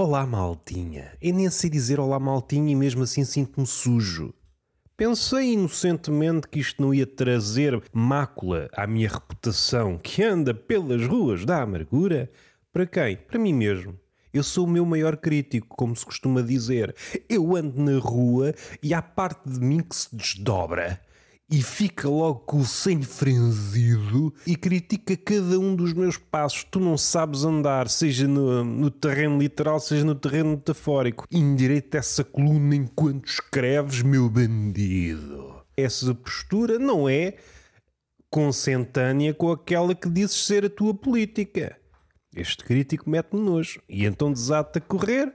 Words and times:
Olá, 0.00 0.24
maltinha. 0.24 1.12
Eu 1.20 1.34
nem 1.34 1.50
sei 1.50 1.68
dizer 1.68 1.98
olá, 1.98 2.20
maltinha, 2.20 2.70
e 2.70 2.76
mesmo 2.76 3.02
assim 3.02 3.24
sinto-me 3.24 3.66
sujo. 3.66 4.32
Pensei 4.96 5.54
inocentemente 5.54 6.46
que 6.46 6.60
isto 6.60 6.80
não 6.80 6.94
ia 6.94 7.04
trazer 7.04 7.82
mácula 7.92 8.68
à 8.72 8.86
minha 8.86 9.08
reputação 9.08 9.98
que 9.98 10.22
anda 10.22 10.54
pelas 10.54 11.04
ruas 11.04 11.44
da 11.44 11.62
amargura. 11.62 12.30
Para 12.72 12.86
quem? 12.86 13.16
Para 13.16 13.40
mim 13.40 13.52
mesmo. 13.52 13.98
Eu 14.32 14.44
sou 14.44 14.66
o 14.66 14.70
meu 14.70 14.86
maior 14.86 15.16
crítico, 15.16 15.74
como 15.76 15.96
se 15.96 16.06
costuma 16.06 16.42
dizer. 16.42 16.94
Eu 17.28 17.56
ando 17.56 17.82
na 17.82 17.98
rua 17.98 18.54
e 18.80 18.94
há 18.94 19.02
parte 19.02 19.50
de 19.50 19.58
mim 19.58 19.80
que 19.80 19.96
se 19.96 20.14
desdobra 20.14 21.00
e 21.50 21.62
fica 21.62 22.08
logo 22.08 22.40
com 22.40 22.58
o 22.58 22.64
senho 22.64 23.02
franzido 23.02 24.34
e 24.46 24.54
critica 24.54 25.16
cada 25.16 25.58
um 25.58 25.74
dos 25.74 25.94
meus 25.94 26.18
passos. 26.18 26.64
Tu 26.64 26.78
não 26.78 26.98
sabes 26.98 27.44
andar, 27.44 27.88
seja 27.88 28.28
no, 28.28 28.62
no 28.62 28.90
terreno 28.90 29.38
literal, 29.38 29.80
seja 29.80 30.04
no 30.04 30.14
terreno 30.14 30.50
metafórico. 30.50 31.26
Indireita 31.30 31.98
essa 31.98 32.22
coluna 32.22 32.76
enquanto 32.76 33.26
escreves, 33.26 34.02
meu 34.02 34.28
bandido. 34.28 35.62
Essa 35.76 36.14
postura 36.14 36.78
não 36.78 37.08
é 37.08 37.36
consentânea 38.30 39.32
com 39.32 39.50
aquela 39.50 39.94
que 39.94 40.10
dizes 40.10 40.44
ser 40.44 40.66
a 40.66 40.70
tua 40.70 40.92
política. 40.92 41.78
Este 42.36 42.62
crítico 42.62 43.08
mete-me 43.08 43.40
nojo 43.40 43.80
e 43.88 44.04
então 44.04 44.30
desata 44.30 44.78
a 44.78 44.82
correr 44.82 45.32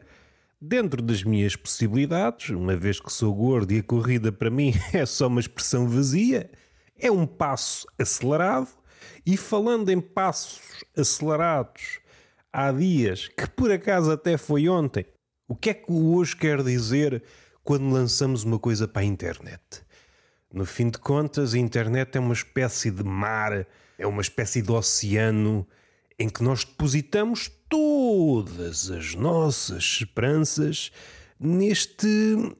dentro 0.66 1.02
das 1.02 1.23
minhas 1.23 1.58
possibilidades, 1.58 2.52
uma 2.52 2.78
vez 2.78 2.97
que 2.97 3.11
sou 3.11 3.36
gordo 3.36 3.73
e 3.73 3.80
a 3.80 3.83
corrida 3.83 4.31
para 4.31 4.50
mim 4.50 4.73
é 4.94 5.06
só 5.06 5.28
uma 5.28 5.42
expressão 5.42 5.89
vazia, 5.89 6.50
é 6.97 7.11
um 7.11 7.28
passo 7.28 7.86
acelerado. 8.00 8.69
E 9.25 9.36
falando 9.36 9.89
em 9.89 10.00
passos 10.00 10.61
acelerados, 10.97 12.00
há 12.52 12.72
dias, 12.72 13.28
que 13.28 13.45
por 13.50 13.72
acaso 13.72 14.11
até 14.11 14.38
foi 14.38 14.69
ontem, 14.69 15.06
o 15.47 15.56
que 15.56 15.69
é 15.69 15.73
que 15.73 15.91
o 15.91 16.16
hoje 16.16 16.36
quer 16.36 16.64
dizer 16.64 17.22
quando 17.61 17.91
lançamos 17.91 18.44
uma 18.44 18.58
coisa 18.58 18.88
para 18.88 19.02
a 19.02 19.06
internet? 19.06 19.61
No 20.53 20.66
fim 20.66 20.89
de 20.89 20.97
contas, 20.97 21.53
a 21.53 21.59
internet 21.59 22.17
é 22.17 22.19
uma 22.22 22.34
espécie 22.34 22.89
de 22.89 23.03
mar, 23.03 23.67
é 23.97 24.08
uma 24.08 24.22
espécie 24.22 24.61
de 24.61 24.72
oceano 24.72 25.67
em 26.17 26.30
que 26.30 26.44
nós 26.44 26.64
depositamos 26.64 27.52
todas 27.69 28.92
as 28.92 29.16
nossas 29.16 29.83
esperanças 29.83 30.92
neste 31.39 32.08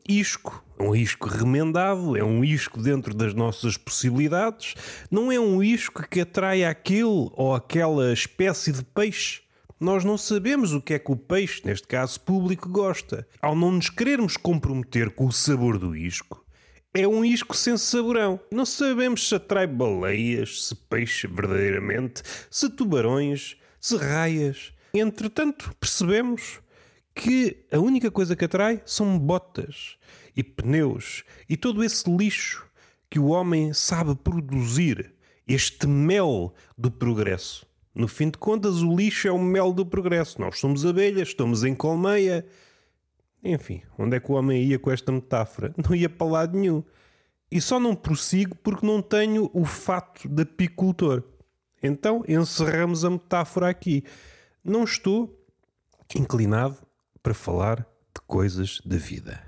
isco. 0.08 0.64
É 0.78 0.84
um 0.84 0.96
isco 0.96 1.28
remendado, 1.30 2.18
é 2.18 2.24
um 2.24 2.44
isco 2.44 2.82
dentro 2.82 3.14
das 3.14 3.34
nossas 3.34 3.78
possibilidades, 3.78 4.76
não 5.10 5.32
é 5.32 5.40
um 5.40 5.64
isco 5.64 6.08
que 6.10 6.22
atrai 6.22 6.64
aquele 6.64 7.30
ou 7.34 7.54
aquela 7.56 8.12
espécie 8.12 8.72
de 8.72 8.84
peixe. 8.84 9.42
Nós 9.80 10.04
não 10.04 10.18
sabemos 10.18 10.74
o 10.74 10.82
que 10.82 10.94
é 10.94 11.00
que 11.00 11.12
o 11.12 11.16
peixe, 11.16 11.62
neste 11.66 11.88
caso 11.88 12.20
público, 12.22 12.70
gosta. 12.70 13.28
Ao 13.42 13.56
não 13.56 13.72
nos 13.72 13.90
querermos 13.90 14.38
comprometer 14.38 15.12
com 15.12 15.26
o 15.26 15.32
sabor 15.32 15.78
do 15.78 15.96
isco, 15.96 16.43
é 16.94 17.08
um 17.08 17.26
isco 17.26 17.56
sem 17.56 17.76
saborão. 17.78 18.40
Não 18.52 18.66
sabemos 18.66 19.28
se 19.28 19.36
atrai 19.36 19.66
baleias, 19.66 20.66
se 20.66 20.76
peixe 20.76 21.28
verdadeiramente, 21.28 22.22
se 22.50 22.70
tubarões, 22.70 23.58
se 23.80 23.98
raias. 23.98 24.72
Entretanto, 24.94 25.76
percebemos 25.80 26.60
que 27.16 27.66
a 27.72 27.80
única 27.80 28.12
coisa 28.12 28.36
que 28.36 28.46
atrai 28.46 28.82
são 28.86 29.18
botas 29.18 29.98
e 30.36 30.44
pneus 30.44 31.24
e 31.50 31.58
todo 31.58 31.84
esse 31.84 32.10
lixo 32.10 32.66
que 33.10 33.20
o 33.20 33.28
homem 33.28 33.74
sabe 33.74 34.16
produzir, 34.16 35.14
este 35.48 35.88
mel 35.88 36.54
do 36.78 36.90
progresso. 36.90 37.66
No 37.94 38.08
fim 38.08 38.30
de 38.30 38.38
contas, 38.38 38.82
o 38.82 38.96
lixo 38.96 39.28
é 39.28 39.32
o 39.32 39.38
mel 39.38 39.72
do 39.72 39.86
progresso. 39.86 40.42
Nós 40.42 40.58
somos 40.58 40.84
abelhas, 40.86 41.28
estamos 41.28 41.64
em 41.64 41.76
colmeia. 41.76 42.44
Enfim, 43.44 43.82
onde 43.98 44.16
é 44.16 44.20
que 44.20 44.32
o 44.32 44.36
homem 44.36 44.64
ia 44.64 44.80
com 44.80 44.90
esta 44.90 45.12
metáfora? 45.12 45.74
Não 45.88 45.96
ia 45.96 46.10
para 46.10 46.28
lado 46.28 46.58
nenhum. 46.58 46.84
E 47.52 47.62
só 47.62 47.80
não 47.80 47.94
prossigo 47.94 48.56
porque 48.56 48.84
não 48.84 49.00
tenho 49.00 49.48
o 49.54 49.64
fato 49.64 50.28
de 50.28 50.42
apicultor. 50.42 51.22
Então 51.84 52.24
encerramos 52.28 53.06
a 53.06 53.12
metáfora 53.12 53.70
aqui 53.70 54.04
não 54.64 54.86
estou 54.86 55.46
inclinado 56.16 56.78
para 57.22 57.34
falar 57.34 57.80
de 57.80 58.22
coisas 58.26 58.80
da 58.86 58.96
vida. 58.96 59.44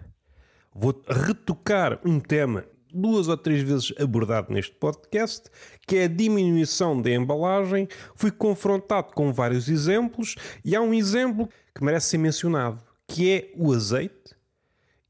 Vou 0.73 1.01
retocar 1.07 2.01
um 2.03 2.19
tema 2.19 2.65
duas 2.93 3.29
ou 3.29 3.37
três 3.37 3.61
vezes 3.61 3.93
abordado 3.97 4.53
neste 4.53 4.73
podcast, 4.75 5.49
que 5.87 5.95
é 5.95 6.03
a 6.03 6.09
diminuição 6.09 7.01
da 7.01 7.11
embalagem. 7.11 7.87
Fui 8.15 8.29
confrontado 8.29 9.13
com 9.13 9.31
vários 9.31 9.69
exemplos 9.69 10.35
e 10.65 10.75
há 10.75 10.81
um 10.81 10.93
exemplo 10.93 11.47
que 11.73 11.83
merece 11.83 12.09
ser 12.09 12.17
mencionado, 12.17 12.83
que 13.15 13.31
é 13.31 13.49
o 13.55 13.71
azeite, 13.71 14.35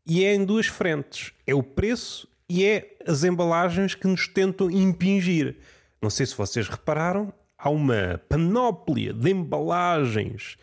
e 0.05 0.23
é 0.23 0.35
em 0.35 0.45
duas 0.45 0.67
frentes: 0.67 1.33
é 1.47 1.55
o 1.55 1.63
preço 1.63 2.27
e 2.47 2.63
é 2.63 2.95
as 3.03 3.23
embalagens 3.23 3.95
que 3.95 4.05
nos 4.05 4.27
tentam 4.27 4.69
impingir. 4.69 5.57
Não 5.99 6.11
sei 6.11 6.27
se 6.27 6.35
vocês 6.35 6.67
repararam, 6.67 7.33
há 7.57 7.67
uma 7.67 8.21
panóplia 8.29 9.11
de 9.11 9.31
embalagens 9.31 10.55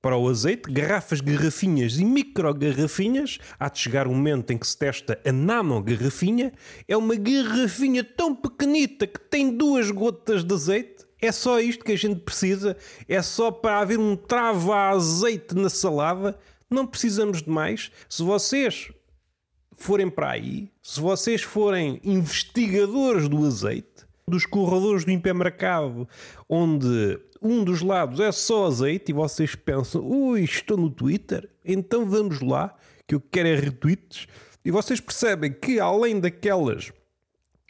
para 0.00 0.16
o 0.16 0.30
azeite, 0.30 0.72
garrafas, 0.72 1.20
garrafinhas 1.20 1.98
e 1.98 2.06
micro-garrafinhas. 2.06 3.38
Há 3.60 3.68
de 3.68 3.80
chegar 3.80 4.08
um 4.08 4.14
momento 4.14 4.50
em 4.54 4.56
que 4.56 4.66
se 4.66 4.78
testa 4.78 5.20
a 5.26 5.30
nano-garrafinha. 5.30 6.54
É 6.88 6.96
uma 6.96 7.16
garrafinha 7.16 8.02
tão 8.02 8.34
pequenita 8.34 9.06
que 9.06 9.20
tem 9.20 9.54
duas 9.54 9.90
gotas 9.90 10.42
de 10.42 10.54
azeite. 10.54 11.04
É 11.20 11.32
só 11.32 11.60
isto 11.60 11.84
que 11.84 11.92
a 11.92 11.98
gente 11.98 12.20
precisa. 12.20 12.78
É 13.06 13.20
só 13.20 13.50
para 13.50 13.80
haver 13.80 13.98
um 13.98 14.16
travo 14.16 14.72
a 14.72 14.88
azeite 14.88 15.54
na 15.54 15.68
salada. 15.68 16.38
Não 16.70 16.86
precisamos 16.86 17.42
de 17.42 17.50
mais. 17.50 17.90
Se 18.08 18.22
vocês 18.22 18.90
forem 19.76 20.10
para 20.10 20.30
aí, 20.30 20.70
se 20.82 21.00
vocês 21.00 21.42
forem 21.42 22.00
investigadores 22.02 23.28
do 23.28 23.46
azeite, 23.46 24.06
dos 24.26 24.44
corredores 24.44 25.04
do 25.04 25.10
hipermercado, 25.10 26.06
onde 26.48 27.18
um 27.40 27.64
dos 27.64 27.80
lados 27.80 28.20
é 28.20 28.30
só 28.32 28.66
azeite 28.66 29.10
e 29.10 29.14
vocês 29.14 29.54
pensam, 29.54 30.04
ui, 30.04 30.42
estou 30.42 30.76
no 30.76 30.90
Twitter, 30.90 31.48
então 31.64 32.04
vamos 32.04 32.40
lá, 32.40 32.76
que 33.06 33.14
eu 33.14 33.20
quero 33.20 33.48
é 33.48 33.54
retweets. 33.54 34.26
E 34.64 34.70
vocês 34.70 35.00
percebem 35.00 35.52
que 35.52 35.80
além 35.80 36.20
daquelas 36.20 36.92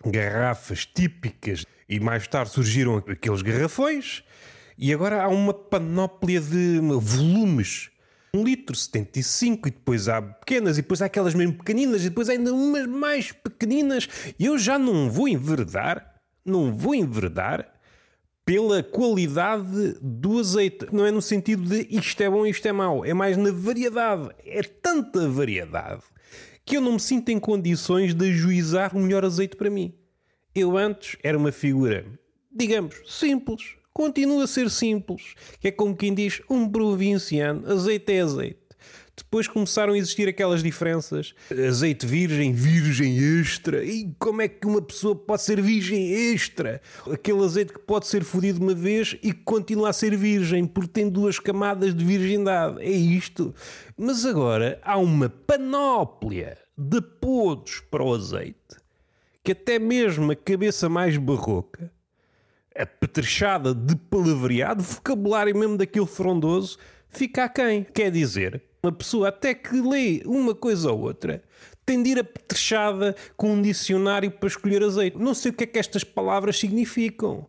garrafas 0.05 0.87
típicas 0.87 1.65
e 1.89 2.01
mais 2.01 2.27
tarde 2.27 2.53
surgiram 2.53 2.97
aqueles 2.97 3.43
garrafões 3.43 4.25
e 4.77 4.93
agora 4.93 5.23
há 5.23 5.29
uma 5.29 5.53
panóplia 5.53 6.41
de 6.41 6.81
volumes. 6.81 7.91
Um 8.35 8.45
litro 8.45 8.77
75 8.77 9.69
e 9.69 9.71
depois 9.71 10.09
há 10.09 10.21
pequenas 10.21 10.79
e 10.79 10.83
depois 10.83 11.01
há 11.01 11.07
aquelas 11.07 11.35
mesmo 11.35 11.55
pequeninas 11.55 12.05
e 12.05 12.09
depois 12.09 12.29
ainda 12.29 12.53
umas 12.53 12.87
mais 12.87 13.33
pequeninas. 13.33 14.09
E 14.39 14.47
eu 14.47 14.59
já 14.59 14.79
não 14.79 15.11
vou 15.11 15.27
enverdar 15.27 16.19
não 16.49 16.73
vou 16.75 16.95
enverdar 16.95 17.75
pela 18.45 18.83
qualidade 18.83 19.99
do 20.01 20.39
azeite. 20.39 20.87
Não 20.91 21.05
é 21.05 21.11
no 21.11 21.21
sentido 21.21 21.63
de 21.63 21.87
isto 21.91 22.21
é 22.23 22.31
bom, 22.31 22.47
isto 22.47 22.67
é 22.67 22.73
mau. 22.73 23.05
É 23.05 23.13
mais 23.13 23.37
na 23.37 23.53
variedade. 23.53 24.31
É 24.45 24.63
tanta 24.63 25.29
variedade 25.29 26.03
que 26.65 26.77
eu 26.77 26.81
não 26.81 26.93
me 26.93 27.01
sinto 27.01 27.29
em 27.31 27.39
condições 27.39 28.15
de 28.15 28.31
ajuizar 28.31 28.97
o 28.97 29.01
melhor 29.01 29.25
azeite 29.25 29.57
para 29.57 29.71
mim. 29.71 29.95
Eu 30.55 30.77
antes 30.77 31.17
era 31.23 31.37
uma 31.37 31.53
figura, 31.53 32.05
digamos, 32.51 32.97
simples. 33.07 33.78
Continua 33.99 34.45
a 34.45 34.47
ser 34.47 34.71
simples. 34.71 35.35
Que 35.59 35.67
é 35.67 35.73
como 35.73 35.97
quem 35.97 36.15
diz 36.15 36.41
um 36.49 36.69
provinciano, 36.69 37.69
azeite 37.69 38.13
é 38.13 38.21
azeite. 38.21 38.61
Depois 39.17 39.49
começaram 39.49 39.95
a 39.95 39.99
existir 39.99 40.29
aquelas 40.29 40.63
diferenças. 40.63 41.35
Azeite 41.51 42.07
virgem, 42.07 42.53
virgem 42.53 43.19
extra. 43.19 43.85
E 43.85 44.15
como 44.17 44.41
é 44.41 44.47
que 44.47 44.69
uma 44.69 44.81
pessoa 44.81 45.17
pode 45.17 45.43
ser 45.43 45.61
virgem 45.61 46.13
extra? 46.13 46.81
Aquele 47.11 47.43
azeite 47.43 47.73
que 47.73 47.81
pode 47.81 48.07
ser 48.07 48.23
fodido 48.23 48.63
uma 48.63 48.73
vez 48.73 49.17
e 49.21 49.33
que 49.33 49.43
continua 49.43 49.89
a 49.89 49.93
ser 49.93 50.17
virgem 50.17 50.65
porque 50.65 50.93
tem 50.93 51.11
duas 51.11 51.41
camadas 51.41 51.93
de 51.93 52.05
virgindade. 52.05 52.81
É 52.81 52.93
isto. 52.93 53.53
Mas 53.97 54.25
agora 54.25 54.79
há 54.85 54.97
uma 54.97 55.29
panóplia 55.29 56.57
de 56.77 57.01
podos 57.01 57.83
para 57.91 58.05
o 58.05 58.15
azeite 58.15 58.79
que 59.49 59.53
até 59.53 59.79
mesmo 59.79 60.31
a 60.31 60.37
cabeça 60.37 60.91
mais 60.91 61.17
barroca, 61.17 61.91
apetrechada 62.83 63.75
de 63.75 63.97
palavreado, 63.97 64.83
vocabulário 64.83 65.57
mesmo 65.57 65.77
daquele 65.77 66.07
frondoso, 66.07 66.79
fica 67.09 67.45
a 67.45 67.49
quem? 67.49 67.85
Quer 67.85 68.11
dizer, 68.11 68.63
uma 68.83 68.93
pessoa 68.93 69.29
até 69.29 69.55
que 69.55 69.81
lê 69.81 70.23
uma 70.25 70.55
coisa 70.55 70.93
ou 70.93 71.01
outra 71.01 71.43
tem 71.85 72.03
de 72.03 72.11
ir 72.11 72.19
apetrechada 72.19 73.17
com 73.35 73.55
um 73.55 73.63
dicionário 73.63 74.31
para 74.31 74.47
escolher 74.47 74.83
azeite. 74.83 75.17
Não 75.17 75.33
sei 75.33 75.51
o 75.51 75.55
que 75.55 75.65
é 75.65 75.67
que 75.67 75.79
estas 75.79 76.05
palavras 76.05 76.59
significam. 76.59 77.49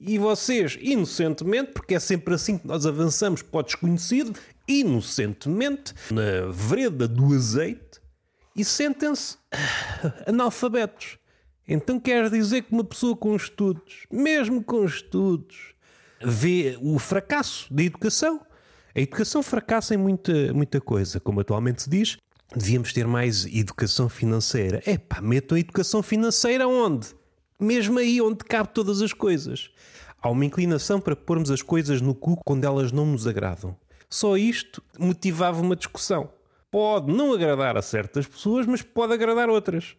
E 0.00 0.18
vocês, 0.18 0.78
inocentemente, 0.80 1.72
porque 1.72 1.94
é 1.94 2.00
sempre 2.00 2.34
assim 2.34 2.56
que 2.56 2.66
nós 2.66 2.86
avançamos 2.86 3.42
para 3.42 3.60
o 3.60 3.62
desconhecido, 3.62 4.38
inocentemente, 4.66 5.94
na 6.10 6.50
vereda 6.50 7.06
do 7.06 7.34
azeite, 7.34 8.00
e 8.56 8.64
sentem-se 8.64 9.36
analfabetos. 10.26 11.18
Então 11.66 11.98
quer 11.98 12.28
dizer 12.28 12.62
que 12.62 12.72
uma 12.72 12.84
pessoa 12.84 13.16
com 13.16 13.34
estudos, 13.34 14.06
mesmo 14.10 14.62
com 14.62 14.84
estudos, 14.84 15.74
vê 16.22 16.78
o 16.80 16.98
fracasso 16.98 17.72
da 17.72 17.82
educação 17.82 18.40
A 18.94 19.00
educação 19.00 19.42
fracassa 19.42 19.94
em 19.94 19.98
muita, 19.98 20.52
muita 20.52 20.80
coisa, 20.80 21.18
como 21.18 21.40
atualmente 21.40 21.82
se 21.82 21.90
diz. 21.90 22.16
Devíamos 22.54 22.92
ter 22.92 23.06
mais 23.06 23.44
educação 23.46 24.08
financeira. 24.08 24.80
É 24.86 24.96
pá, 24.96 25.20
metam 25.20 25.56
a 25.56 25.60
educação 25.60 26.02
financeira 26.02 26.68
onde? 26.68 27.08
Mesmo 27.58 27.98
aí 27.98 28.20
onde 28.20 28.44
cabe 28.44 28.68
todas 28.72 29.02
as 29.02 29.12
coisas. 29.12 29.70
Há 30.22 30.30
uma 30.30 30.44
inclinação 30.44 31.00
para 31.00 31.16
pormos 31.16 31.50
as 31.50 31.62
coisas 31.62 32.00
no 32.00 32.14
cu 32.14 32.36
quando 32.44 32.64
elas 32.64 32.92
não 32.92 33.04
nos 33.04 33.26
agradam. 33.26 33.76
Só 34.08 34.36
isto 34.36 34.82
motivava 34.98 35.60
uma 35.60 35.74
discussão. 35.74 36.30
Pode 36.70 37.12
não 37.12 37.32
agradar 37.32 37.76
a 37.76 37.82
certas 37.82 38.26
pessoas, 38.26 38.66
mas 38.66 38.80
pode 38.80 39.12
agradar 39.12 39.48
outras. 39.50 39.96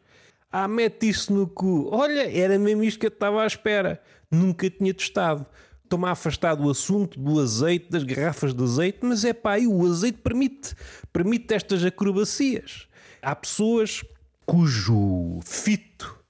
Ah, 0.58 0.70
mete 0.70 1.10
isso 1.10 1.34
no 1.34 1.46
cu. 1.48 1.90
Olha, 1.92 2.32
era 2.34 2.58
mesmo 2.58 2.82
isto 2.82 2.98
que 2.98 3.08
eu 3.08 3.10
estava 3.10 3.44
à 3.44 3.46
espera. 3.46 4.02
Nunca 4.32 4.70
tinha 4.70 4.94
testado. 4.94 5.46
Estou-me 5.84 6.06
a 6.06 6.12
afastar 6.12 6.56
do 6.56 6.70
assunto 6.70 7.20
do 7.20 7.42
azeite, 7.42 7.92
das 7.92 8.04
garrafas 8.04 8.54
de 8.54 8.64
azeite, 8.64 9.00
mas 9.02 9.26
é 9.26 9.34
pá, 9.34 9.58
o 9.60 9.86
azeite 9.86 10.20
permite, 10.20 10.74
permite 11.12 11.54
estas 11.54 11.84
acrobacias. 11.84 12.88
Há 13.22 13.36
pessoas 13.36 14.02
cujo 14.46 15.42
fito 15.44 16.24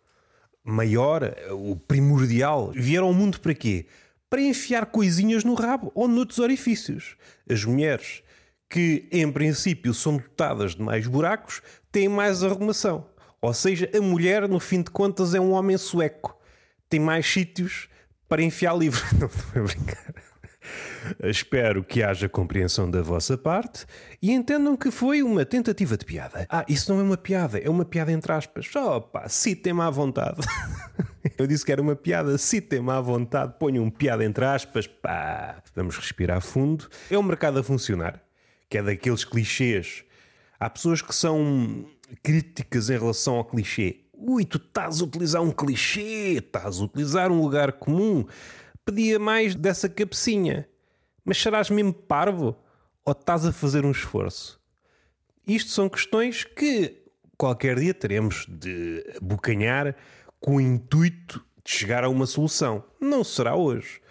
maior, 0.63 1.22
o 1.51 1.75
primordial, 1.75 2.72
vieram 2.74 3.06
ao 3.06 3.13
mundo 3.13 3.39
para 3.39 3.54
quê? 3.54 3.86
Para 4.27 4.42
enfiar 4.42 4.88
coisinhas 4.88 5.44
no 5.44 5.54
rabo 5.54 5.92
ou 5.94 6.07
noutros 6.07 6.39
orifícios. 6.39 7.16
As 7.48 7.63
mulheres, 7.63 8.24
que 8.68 9.07
em 9.12 9.31
princípio 9.31 9.94
são 9.94 10.18
dotadas 10.18 10.74
de 10.74 10.81
mais 10.81 11.06
buracos, 11.06 11.62
têm 11.92 12.10
mais 12.10 12.44
arrumação. 12.44 13.06
Ou 13.45 13.53
seja, 13.53 13.88
a 13.95 14.01
mulher, 14.01 14.50
no 14.50 14.59
fim 14.59 14.81
de 14.81 14.89
contas, 14.89 15.36
é 15.36 15.39
um 15.39 15.51
homem 15.51 15.77
sueco. 15.77 16.36
Tem 16.89 17.00
mais 17.00 17.31
sítios 17.31 17.88
para 18.27 18.42
enfiar 18.42 18.75
livro. 18.75 19.03
Não 19.19 19.27
estou 19.27 19.62
a 19.62 19.65
brincar. 19.65 20.15
Espero 21.24 21.83
que 21.83 22.01
haja 22.01 22.27
compreensão 22.27 22.89
da 22.89 23.03
vossa 23.03 23.38
parte 23.38 23.86
e 24.19 24.31
entendam 24.31 24.75
que 24.75 24.89
foi 24.89 25.21
uma 25.21 25.45
tentativa 25.45 25.95
de 25.95 26.03
piada. 26.03 26.47
Ah, 26.50 26.65
isso 26.68 26.92
não 26.92 27.00
é 27.00 27.03
uma 27.03 27.18
piada, 27.18 27.59
é 27.59 27.69
uma 27.69 27.86
piada 27.86 28.12
entre 28.12 28.31
aspas. 28.31 28.65
Só 28.68 29.00
pá, 29.00 29.30
citem-me 29.30 29.81
à 29.81 29.91
vontade. 29.91 30.41
Eu 31.38 31.45
disse 31.45 31.63
que 31.63 31.71
era 31.71 31.80
uma 31.80 31.95
piada, 31.95 32.36
citem-me 32.39 32.89
à 32.89 33.00
vontade, 33.00 33.53
ponham 33.59 33.83
um 33.83 33.91
piada 33.91 34.25
entre 34.25 34.44
aspas, 34.44 34.88
pá. 34.88 35.62
Vamos 35.75 35.95
respirar 35.98 36.41
fundo. 36.41 36.89
É 37.12 37.18
um 37.18 37.24
mercado 37.24 37.59
a 37.59 37.63
funcionar, 37.63 38.19
que 38.68 38.80
é 38.80 38.81
daqueles 38.81 39.24
clichês. 39.24 40.03
Há 40.59 40.69
pessoas 40.69 41.01
que 41.01 41.13
são 41.13 41.86
críticas 42.24 42.90
em 42.90 42.98
relação 42.98 43.36
ao 43.36 43.46
clichê. 43.46 44.02
Ui, 44.13 44.46
tu 44.46 44.57
estás 44.57 45.02
a 45.02 45.04
utilizar 45.04 45.42
um 45.42 45.52
clichê, 45.52 46.38
estás 46.38 46.80
a 46.80 46.84
utilizar 46.84 47.31
um 47.31 47.42
lugar 47.42 47.74
comum 47.74 48.25
pedia 48.86 49.18
mais 49.18 49.56
dessa 49.56 49.90
cabecinha. 49.90 50.69
Mas 51.25 51.42
serás 51.42 51.69
mesmo 51.72 51.92
parvo? 51.92 52.56
Ou 53.04 53.12
estás 53.12 53.46
a 53.46 53.52
fazer 53.52 53.84
um 53.84 53.92
esforço? 53.92 54.62
Isto 55.46 55.72
são 55.72 55.90
questões 55.90 56.44
que 56.44 57.04
qualquer 57.38 57.80
dia 57.80 57.94
teremos 57.94 58.46
de 58.48 59.04
bocanhar 59.22 59.96
com 60.40 60.56
o 60.56 60.62
intuito 60.62 61.44
de 61.63 61.72
chegar 61.72 62.04
a 62.04 62.10
uma 62.10 62.28
solução. 62.28 62.84
Não 63.01 63.24
será 63.24 63.56
hoje. 63.56 64.01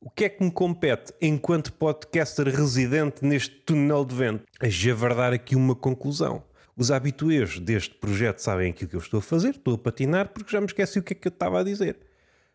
O 0.00 0.08
que 0.08 0.24
é 0.24 0.28
que 0.28 0.42
me 0.42 0.50
compete 0.50 1.12
enquanto 1.20 1.72
podcaster 1.72 2.46
residente 2.46 3.24
neste 3.24 3.54
túnel 3.56 4.04
de 4.04 4.14
vento? 4.14 4.44
A 4.58 4.68
javardar 4.68 5.32
aqui 5.32 5.54
uma 5.54 5.74
conclusão. 5.74 6.42
Os 6.80 6.90
habituês 6.90 7.58
deste 7.58 7.94
projeto 7.94 8.38
sabem 8.38 8.70
aquilo 8.70 8.88
que 8.88 8.96
eu 8.96 9.00
estou 9.00 9.18
a 9.18 9.22
fazer, 9.22 9.50
estou 9.50 9.74
a 9.74 9.78
patinar 9.78 10.30
porque 10.30 10.50
já 10.50 10.62
me 10.62 10.66
esqueci 10.66 10.98
o 10.98 11.02
que 11.02 11.12
é 11.12 11.14
que 11.14 11.28
eu 11.28 11.30
estava 11.30 11.60
a 11.60 11.62
dizer. 11.62 11.98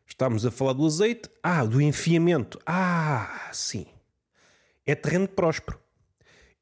Estamos 0.04 0.44
a 0.48 0.50
falar 0.50 0.74
do 0.74 0.84
azeite. 0.84 1.30
Ah, 1.44 1.64
do 1.64 1.80
enfiamento. 1.80 2.60
Ah, 2.66 3.52
sim. 3.54 3.86
É 4.84 4.96
terreno 4.96 5.28
próspero. 5.28 5.80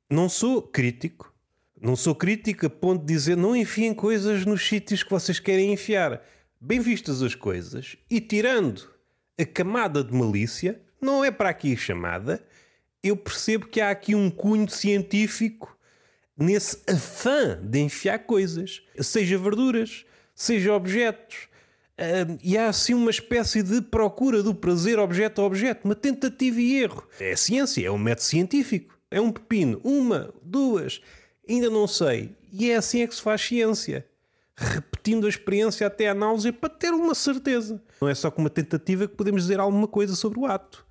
Não 0.10 0.27
sou 0.27 0.62
crítico. 0.62 1.33
Não 1.81 1.95
sou 1.95 2.13
crítico 2.13 2.65
a 2.65 2.69
ponto 2.69 3.06
de 3.06 3.13
dizer 3.13 3.38
não 3.38 3.56
enfiem 3.56 3.94
coisas 3.94 4.45
nos 4.45 4.68
sítios 4.68 5.01
que 5.01 5.10
vocês 5.10 5.39
querem 5.39 5.71
enfiar. 5.71 6.21
Bem 6.60 6.81
vistas 6.81 7.24
as 7.24 7.33
coisas 7.33 7.95
e 8.10 8.19
tirando 8.19 8.89
a 9.39 9.45
camada 9.45 10.04
de 10.04 10.13
malícia, 10.13 10.81
não 11.00 11.24
é 11.24 11.31
para 11.31 11.48
aqui 11.48 11.77
chamada, 11.77 12.45
eu 13.01 13.15
percebo 13.15 13.68
que 13.68 13.80
há 13.80 13.89
aqui 13.89 14.13
um 14.15 14.30
cunho 14.30 14.69
científico 14.69 15.72
nesse 16.38 16.81
afã 16.88 17.59
de 17.62 17.80
enfiar 17.80 18.19
coisas, 18.19 18.81
seja 19.00 19.38
verduras, 19.38 20.06
seja 20.35 20.74
objetos, 20.74 21.47
e 22.41 22.57
há 22.57 22.69
assim 22.69 22.94
uma 22.94 23.12
espécie 23.12 23.62
de 23.62 23.81
procura 23.81 24.41
do 24.41 24.53
prazer 24.53 24.97
objeto 24.97 25.41
a 25.41 25.45
objeto, 25.45 25.85
uma 25.85 25.95
tentativa 25.95 26.59
e 26.59 26.81
erro. 26.81 27.07
É 27.19 27.35
ciência, 27.35 27.85
é 27.85 27.91
um 27.91 27.97
método 27.97 28.25
científico. 28.25 28.97
É 29.12 29.21
um 29.21 29.31
pepino, 29.31 29.80
uma, 29.83 30.33
duas, 30.41 31.00
ainda 31.47 31.69
não 31.69 31.88
sei. 31.88 32.36
E 32.51 32.71
é 32.71 32.77
assim 32.77 33.03
é 33.03 33.07
que 33.07 33.13
se 33.13 33.21
faz 33.21 33.41
ciência. 33.41 34.07
Repetindo 34.56 35.27
a 35.27 35.29
experiência 35.29 35.86
até 35.86 36.09
a 36.09 36.15
náusea 36.15 36.51
para 36.51 36.69
ter 36.69 36.89
uma 36.91 37.13
certeza. 37.13 37.81
Não 38.01 38.09
é 38.09 38.15
só 38.15 38.31
com 38.31 38.41
uma 38.41 38.50
tentativa 38.50 39.07
que 39.07 39.15
podemos 39.15 39.44
dizer 39.44 39.59
alguma 39.59 39.88
coisa 39.88 40.15
sobre 40.15 40.39
o 40.39 40.47
ato. 40.47 40.86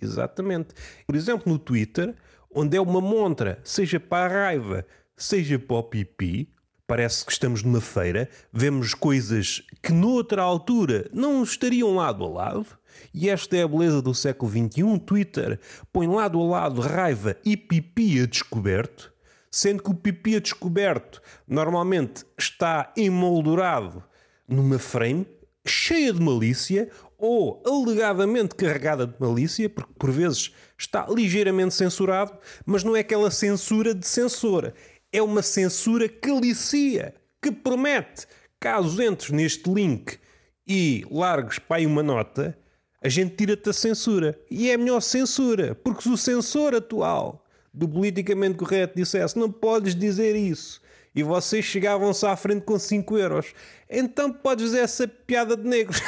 Exatamente. 0.00 0.74
Por 1.06 1.16
exemplo, 1.16 1.50
no 1.50 1.58
Twitter, 1.58 2.14
onde 2.54 2.76
é 2.76 2.80
uma 2.80 3.00
montra, 3.00 3.60
seja 3.64 3.98
para 3.98 4.24
a 4.26 4.44
raiva, 4.44 4.86
seja 5.16 5.58
para 5.58 5.76
o 5.76 5.82
pipi, 5.82 6.52
parece 6.86 7.24
que 7.24 7.32
estamos 7.32 7.62
numa 7.62 7.80
feira, 7.80 8.28
vemos 8.52 8.94
coisas 8.94 9.62
que 9.82 9.92
noutra 9.92 10.42
altura 10.42 11.08
não 11.12 11.42
estariam 11.42 11.94
lado 11.94 12.24
a 12.24 12.28
lado, 12.28 12.66
e 13.14 13.30
esta 13.30 13.56
é 13.56 13.62
a 13.62 13.68
beleza 13.68 14.02
do 14.02 14.14
século 14.14 14.50
XXI. 14.50 14.98
Twitter 14.98 15.58
põe 15.92 16.06
lado 16.06 16.40
a 16.40 16.44
lado 16.44 16.80
raiva 16.80 17.36
e 17.44 17.56
pipi 17.56 18.20
a 18.20 18.26
descoberto, 18.26 19.12
sendo 19.50 19.82
que 19.82 19.90
o 19.90 19.94
pipi 19.94 20.36
a 20.36 20.40
descoberto 20.40 21.22
normalmente 21.46 22.24
está 22.38 22.92
emoldurado 22.96 24.04
numa 24.46 24.78
frame 24.78 25.26
cheia 25.64 26.12
de 26.12 26.20
malícia 26.20 26.90
ou 27.22 27.62
alegadamente 27.64 28.56
carregada 28.56 29.06
de 29.06 29.14
malícia, 29.20 29.70
porque 29.70 29.92
por 29.96 30.10
vezes 30.10 30.52
está 30.76 31.06
ligeiramente 31.08 31.72
censurado, 31.72 32.36
mas 32.66 32.82
não 32.82 32.96
é 32.96 33.00
aquela 33.00 33.30
censura 33.30 33.94
de 33.94 34.04
censora, 34.04 34.74
é 35.12 35.22
uma 35.22 35.40
censura 35.40 36.08
que 36.08 36.28
alicia, 36.28 37.14
que 37.40 37.52
promete, 37.52 38.26
caso 38.58 39.00
entres 39.00 39.30
neste 39.30 39.72
link 39.72 40.18
e 40.66 41.06
largues 41.12 41.60
para 41.60 41.76
aí 41.76 41.86
uma 41.86 42.02
nota, 42.02 42.58
a 43.00 43.08
gente 43.08 43.36
tira-te 43.36 43.70
a 43.70 43.72
censura. 43.72 44.36
E 44.50 44.68
é 44.68 44.74
a 44.74 44.78
melhor 44.78 45.00
censura, 45.00 45.76
porque 45.76 46.02
se 46.02 46.08
o 46.08 46.16
censor 46.16 46.74
atual 46.74 47.44
do 47.72 47.88
politicamente 47.88 48.56
correto 48.56 48.96
dissesse 48.96 49.38
não 49.38 49.50
podes 49.50 49.94
dizer 49.94 50.34
isso, 50.34 50.81
e 51.14 51.22
vocês 51.22 51.64
chegavam-se 51.64 52.24
à 52.24 52.34
frente 52.36 52.62
com 52.62 52.78
5 52.78 53.18
euros, 53.18 53.54
então 53.88 54.32
podes 54.32 54.66
dizer 54.66 54.80
essa 54.80 55.06
piada 55.06 55.56
de 55.56 55.68
negros. 55.68 56.00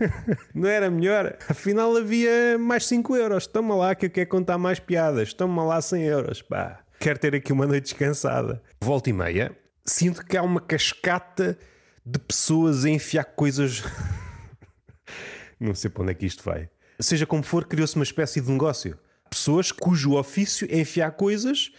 não 0.54 0.68
era 0.68 0.90
melhor? 0.90 1.36
Afinal 1.48 1.96
havia 1.96 2.58
mais 2.58 2.86
5 2.86 3.16
euros. 3.16 3.46
Toma 3.46 3.74
lá 3.74 3.94
que 3.94 4.06
eu 4.06 4.10
quero 4.10 4.28
contar 4.28 4.58
mais 4.58 4.78
piadas. 4.78 5.32
Toma 5.32 5.64
lá 5.64 5.80
100 5.80 6.02
euros. 6.04 6.42
Pá 6.42 6.84
quero 7.00 7.18
ter 7.18 7.34
aqui 7.34 7.50
uma 7.50 7.66
noite 7.66 7.84
descansada. 7.84 8.62
Volta 8.78 9.08
e 9.08 9.12
meia, 9.12 9.56
sinto 9.84 10.24
que 10.24 10.36
há 10.36 10.42
uma 10.42 10.60
cascata 10.60 11.58
de 12.04 12.18
pessoas 12.18 12.84
a 12.84 12.90
enfiar 12.90 13.24
coisas. 13.24 13.82
Não 15.58 15.74
sei 15.74 15.90
para 15.90 16.02
onde 16.02 16.12
é 16.12 16.14
que 16.14 16.26
isto 16.26 16.44
vai. 16.44 16.68
Seja 17.00 17.26
como 17.26 17.42
for, 17.42 17.64
criou-se 17.64 17.96
uma 17.96 18.04
espécie 18.04 18.40
de 18.40 18.50
negócio. 18.50 18.98
Pessoas 19.30 19.72
cujo 19.72 20.12
ofício 20.12 20.68
é 20.70 20.80
enfiar 20.80 21.12
coisas 21.12 21.72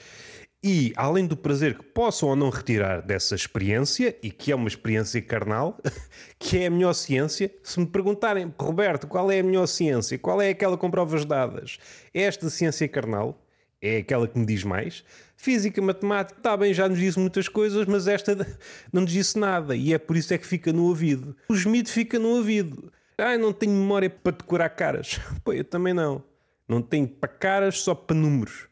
e, 0.64 0.94
além 0.96 1.26
do 1.26 1.36
prazer 1.36 1.78
que 1.78 1.84
possam 1.84 2.30
ou 2.30 2.36
não 2.36 2.50
retirar 2.50 3.02
dessa 3.02 3.36
experiência, 3.36 4.16
e 4.22 4.30
que 4.30 4.52
é 4.52 4.56
uma 4.56 4.68
experiência 4.68 5.22
carnal, 5.22 5.80
que 6.38 6.60
é 6.60 6.68
a 6.68 6.72
melhor 6.72 6.94
ciência, 6.94 7.52
se 7.64 7.80
me 7.80 7.86
perguntarem, 7.86 8.54
Roberto, 8.60 9.08
qual 9.08 9.32
é 9.32 9.40
a 9.40 9.44
melhor 9.44 9.68
ciência? 9.68 10.18
Qual 10.20 10.42
é 10.42 10.50
aquela 10.50 10.78
com 10.78 10.92
provas 10.92 11.26
dadas? 11.26 11.78
Esta 12.14 12.50
ciência 12.50 12.88
carnal? 12.88 13.42
é 13.82 13.98
aquela 13.98 14.28
que 14.28 14.38
me 14.38 14.46
diz 14.46 14.64
mais. 14.64 15.04
Física, 15.36 15.82
matemática, 15.82 16.38
está 16.38 16.56
bem, 16.56 16.74
já 16.74 16.88
nos 16.88 17.00
disse 17.00 17.20
muitas 17.20 17.48
coisas, 17.48 17.86
mas 17.88 18.08
esta 18.08 18.36
não 18.94 19.02
nos 19.02 19.12
disse 19.12 19.40
nada 19.40 19.76
e 19.76 19.94
é 19.94 19.98
por 19.98 20.16
isso 20.16 20.34
é 20.34 20.38
que 20.38 20.46
fica 20.46 20.72
no 20.72 20.86
ouvido. 20.86 21.36
O 21.50 21.56
gemido 21.56 21.90
fica 21.90 22.20
no 22.20 22.30
ouvido. 22.30 22.94
Ah, 23.18 23.38
não 23.38 23.52
tenho 23.52 23.74
memória 23.74 24.10
para 24.10 24.38
decorar 24.38 24.70
caras. 24.70 25.20
Pô, 25.44 25.52
eu 25.52 25.64
também 25.64 25.94
não. 25.94 26.24
Não 26.68 26.82
tenho 26.82 27.08
para 27.08 27.28
caras, 27.28 27.80
só 27.82 27.96
para 27.96 28.16
números. 28.16 28.68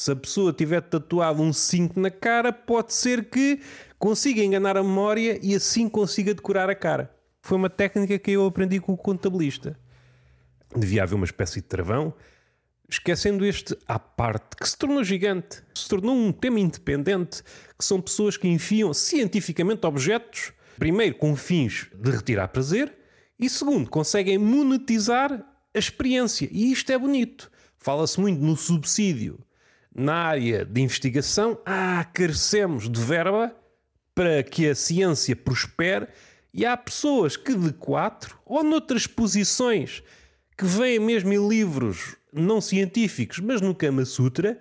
Se 0.00 0.12
a 0.12 0.16
pessoa 0.16 0.50
tiver 0.50 0.80
tatuado 0.80 1.42
um 1.42 1.52
5 1.52 2.00
na 2.00 2.10
cara, 2.10 2.54
pode 2.54 2.94
ser 2.94 3.26
que 3.26 3.60
consiga 3.98 4.42
enganar 4.42 4.78
a 4.78 4.82
memória 4.82 5.38
e 5.42 5.54
assim 5.54 5.90
consiga 5.90 6.32
decorar 6.32 6.70
a 6.70 6.74
cara. 6.74 7.14
Foi 7.42 7.58
uma 7.58 7.68
técnica 7.68 8.18
que 8.18 8.30
eu 8.30 8.46
aprendi 8.46 8.80
com 8.80 8.94
o 8.94 8.96
contabilista. 8.96 9.78
Devia 10.74 11.02
haver 11.02 11.16
uma 11.16 11.26
espécie 11.26 11.56
de 11.56 11.66
travão 11.66 12.14
esquecendo 12.88 13.44
este 13.44 13.76
à 13.86 13.98
parte, 13.98 14.56
que 14.56 14.66
se 14.66 14.78
tornou 14.78 15.04
gigante, 15.04 15.62
se 15.74 15.86
tornou 15.86 16.16
um 16.16 16.32
tema 16.32 16.58
independente, 16.58 17.42
que 17.78 17.84
são 17.84 18.00
pessoas 18.00 18.38
que 18.38 18.48
enfiam 18.48 18.94
cientificamente 18.94 19.86
objetos, 19.86 20.54
primeiro 20.78 21.16
com 21.16 21.36
fins 21.36 21.88
de 21.94 22.10
retirar 22.10 22.48
prazer, 22.48 22.90
e 23.38 23.50
segundo, 23.50 23.90
conseguem 23.90 24.38
monetizar 24.38 25.30
a 25.74 25.78
experiência. 25.78 26.48
E 26.50 26.72
isto 26.72 26.90
é 26.90 26.96
bonito. 26.96 27.52
Fala-se 27.76 28.18
muito 28.18 28.40
no 28.40 28.56
subsídio 28.56 29.38
na 29.94 30.14
área 30.14 30.64
de 30.64 30.80
investigação, 30.80 31.58
ah, 31.66 32.04
carecemos 32.12 32.88
de 32.88 33.00
verba 33.00 33.54
para 34.14 34.42
que 34.42 34.68
a 34.68 34.74
ciência 34.74 35.34
prospere 35.34 36.08
e 36.52 36.66
há 36.66 36.76
pessoas 36.76 37.36
que 37.36 37.54
de 37.54 37.72
quatro 37.72 38.38
ou 38.44 38.62
noutras 38.62 39.06
posições 39.06 40.02
que 40.56 40.64
vêm 40.64 40.98
mesmo 40.98 41.32
em 41.32 41.48
livros 41.48 42.16
não 42.32 42.60
científicos, 42.60 43.40
mas 43.40 43.60
no 43.60 43.74
Kama 43.74 44.04
Sutra, 44.04 44.58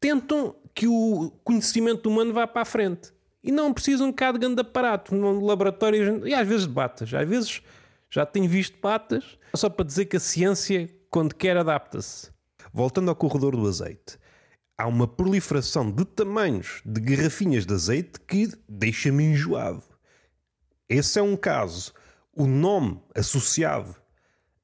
tentam 0.00 0.54
que 0.74 0.86
o 0.86 1.32
conhecimento 1.44 2.08
humano 2.08 2.32
vá 2.32 2.46
para 2.46 2.62
a 2.62 2.64
frente. 2.64 3.12
E 3.42 3.52
não 3.52 3.72
precisam 3.72 4.12
cá 4.12 4.32
de 4.32 4.38
grande 4.38 4.60
aparato, 4.60 5.14
no 5.14 5.44
laboratório, 5.44 6.26
e 6.26 6.34
às 6.34 6.46
vezes 6.46 6.66
de 6.66 6.72
batas. 6.72 7.12
Às 7.14 7.28
vezes 7.28 7.62
já 8.10 8.26
tenho 8.26 8.48
visto 8.48 8.78
batas, 8.80 9.38
só 9.54 9.68
para 9.68 9.84
dizer 9.84 10.06
que 10.06 10.16
a 10.16 10.20
ciência, 10.20 10.88
quando 11.10 11.34
quer, 11.34 11.56
adapta-se. 11.56 12.30
Voltando 12.72 13.08
ao 13.08 13.16
corredor 13.16 13.56
do 13.56 13.66
azeite, 13.66 14.18
há 14.78 14.86
uma 14.86 15.08
proliferação 15.08 15.90
de 15.90 16.04
tamanhos 16.04 16.80
de 16.86 17.00
garrafinhas 17.00 17.66
de 17.66 17.74
azeite 17.74 18.20
que 18.20 18.48
deixa-me 18.68 19.24
enjoado. 19.24 19.82
Esse 20.88 21.18
é 21.18 21.22
um 21.22 21.36
caso. 21.36 21.92
O 22.32 22.46
nome 22.46 23.02
associado 23.14 23.96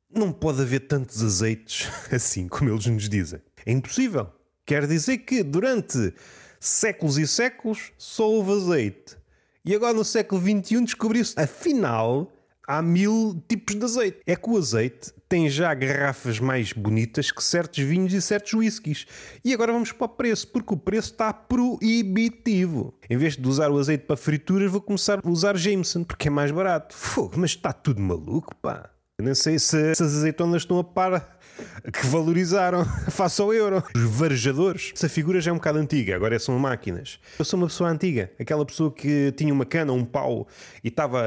não 0.09 0.33
pode 0.33 0.63
haver 0.63 0.87
tantos 0.87 1.21
azeites 1.23 1.91
assim 2.15 2.47
como 2.47 2.71
eles 2.71 2.87
nos 2.87 3.09
dizem. 3.09 3.43
É 3.67 3.73
impossível. 3.73 4.31
Quer 4.65 4.87
dizer 4.87 5.19
que 5.19 5.43
durante 5.43 6.15
séculos 6.61 7.19
e 7.19 7.27
séculos 7.27 7.93
só 7.99 8.31
houve 8.31 8.53
azeite. 8.53 9.17
E 9.65 9.75
agora 9.75 9.93
no 9.93 10.05
século 10.05 10.41
XXI 10.41 10.85
descobriu-se, 10.85 11.39
afinal, 11.39 12.33
há 12.67 12.83
mil 12.83 13.43
tipos 13.49 13.75
de 13.75 13.85
azeite. 13.85 14.19
É 14.27 14.37
que 14.37 14.49
o 14.49 14.57
azeite 14.57 15.13
tem 15.29 15.49
já 15.49 15.73
garrafas 15.75 16.39
mais 16.39 16.73
bonitas 16.73 17.31
que 17.31 17.43
certos 17.43 17.83
vinhos 17.83 18.13
e 18.13 18.21
certos 18.21 18.53
whiskies. 18.53 19.07
E 19.45 19.53
agora 19.53 19.73
vamos 19.73 19.93
para 19.93 20.05
o 20.05 20.09
preço, 20.09 20.49
porque 20.49 20.75
o 20.75 20.77
preço 20.77 21.13
está 21.13 21.33
proibitivo. 21.33 22.95
Em 23.09 23.17
vez 23.17 23.37
de 23.37 23.49
usar 23.49 23.71
o 23.71 23.79
azeite 23.79 24.05
para 24.05 24.17
frituras, 24.17 24.71
vou 24.71 24.81
começar 24.81 25.21
a 25.25 25.29
usar 25.29 25.57
Jameson, 25.57 26.05
porque 26.05 26.29
é 26.29 26.31
mais 26.31 26.51
barato. 26.51 26.95
Fogo, 26.95 27.35
mas 27.37 27.51
está 27.51 27.73
tudo 27.73 28.01
maluco, 28.01 28.55
pá. 28.57 28.91
Eu 29.19 29.25
nem 29.25 29.35
sei 29.35 29.59
se 29.61 29.91
essas 29.91 30.17
azeitonas 30.17 30.63
estão 30.63 30.79
a 30.79 30.85
par 30.85 31.34
que 31.93 32.07
valorizaram 32.07 32.85
face 33.11 33.41
ao 33.41 33.53
euro. 33.53 33.83
Os 33.95 34.03
varejadores. 34.03 34.93
Essa 34.95 35.09
figura 35.09 35.41
já 35.41 35.51
é 35.51 35.55
um 35.55 35.57
bocado 35.57 35.79
antiga, 35.79 36.15
agora 36.15 36.39
são 36.39 36.59
máquinas. 36.59 37.19
Eu 37.39 37.45
sou 37.45 37.59
uma 37.59 37.67
pessoa 37.67 37.91
antiga, 37.91 38.31
aquela 38.39 38.65
pessoa 38.65 38.93
que 38.93 39.33
tinha 39.33 39.53
uma 39.53 39.65
cana, 39.65 39.93
um 39.93 40.05
pau 40.05 40.47
e 40.83 40.89
estava 40.89 41.21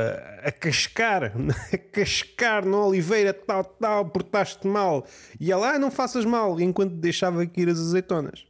a 0.44 0.52
cascar, 0.52 1.34
a 1.74 1.78
cascar 1.78 2.66
na 2.66 2.78
oliveira, 2.78 3.34
tal, 3.34 3.64
tal, 3.64 4.06
portaste 4.10 4.68
mal. 4.68 5.06
E 5.40 5.52
ela, 5.52 5.76
ah, 5.76 5.80
não 5.80 5.92
faças 5.92 6.26
mal, 6.26 6.60
enquanto 6.60 6.94
deixava 6.94 7.44
aqui 7.44 7.70
as 7.70 7.80
azeitonas. 7.80 8.46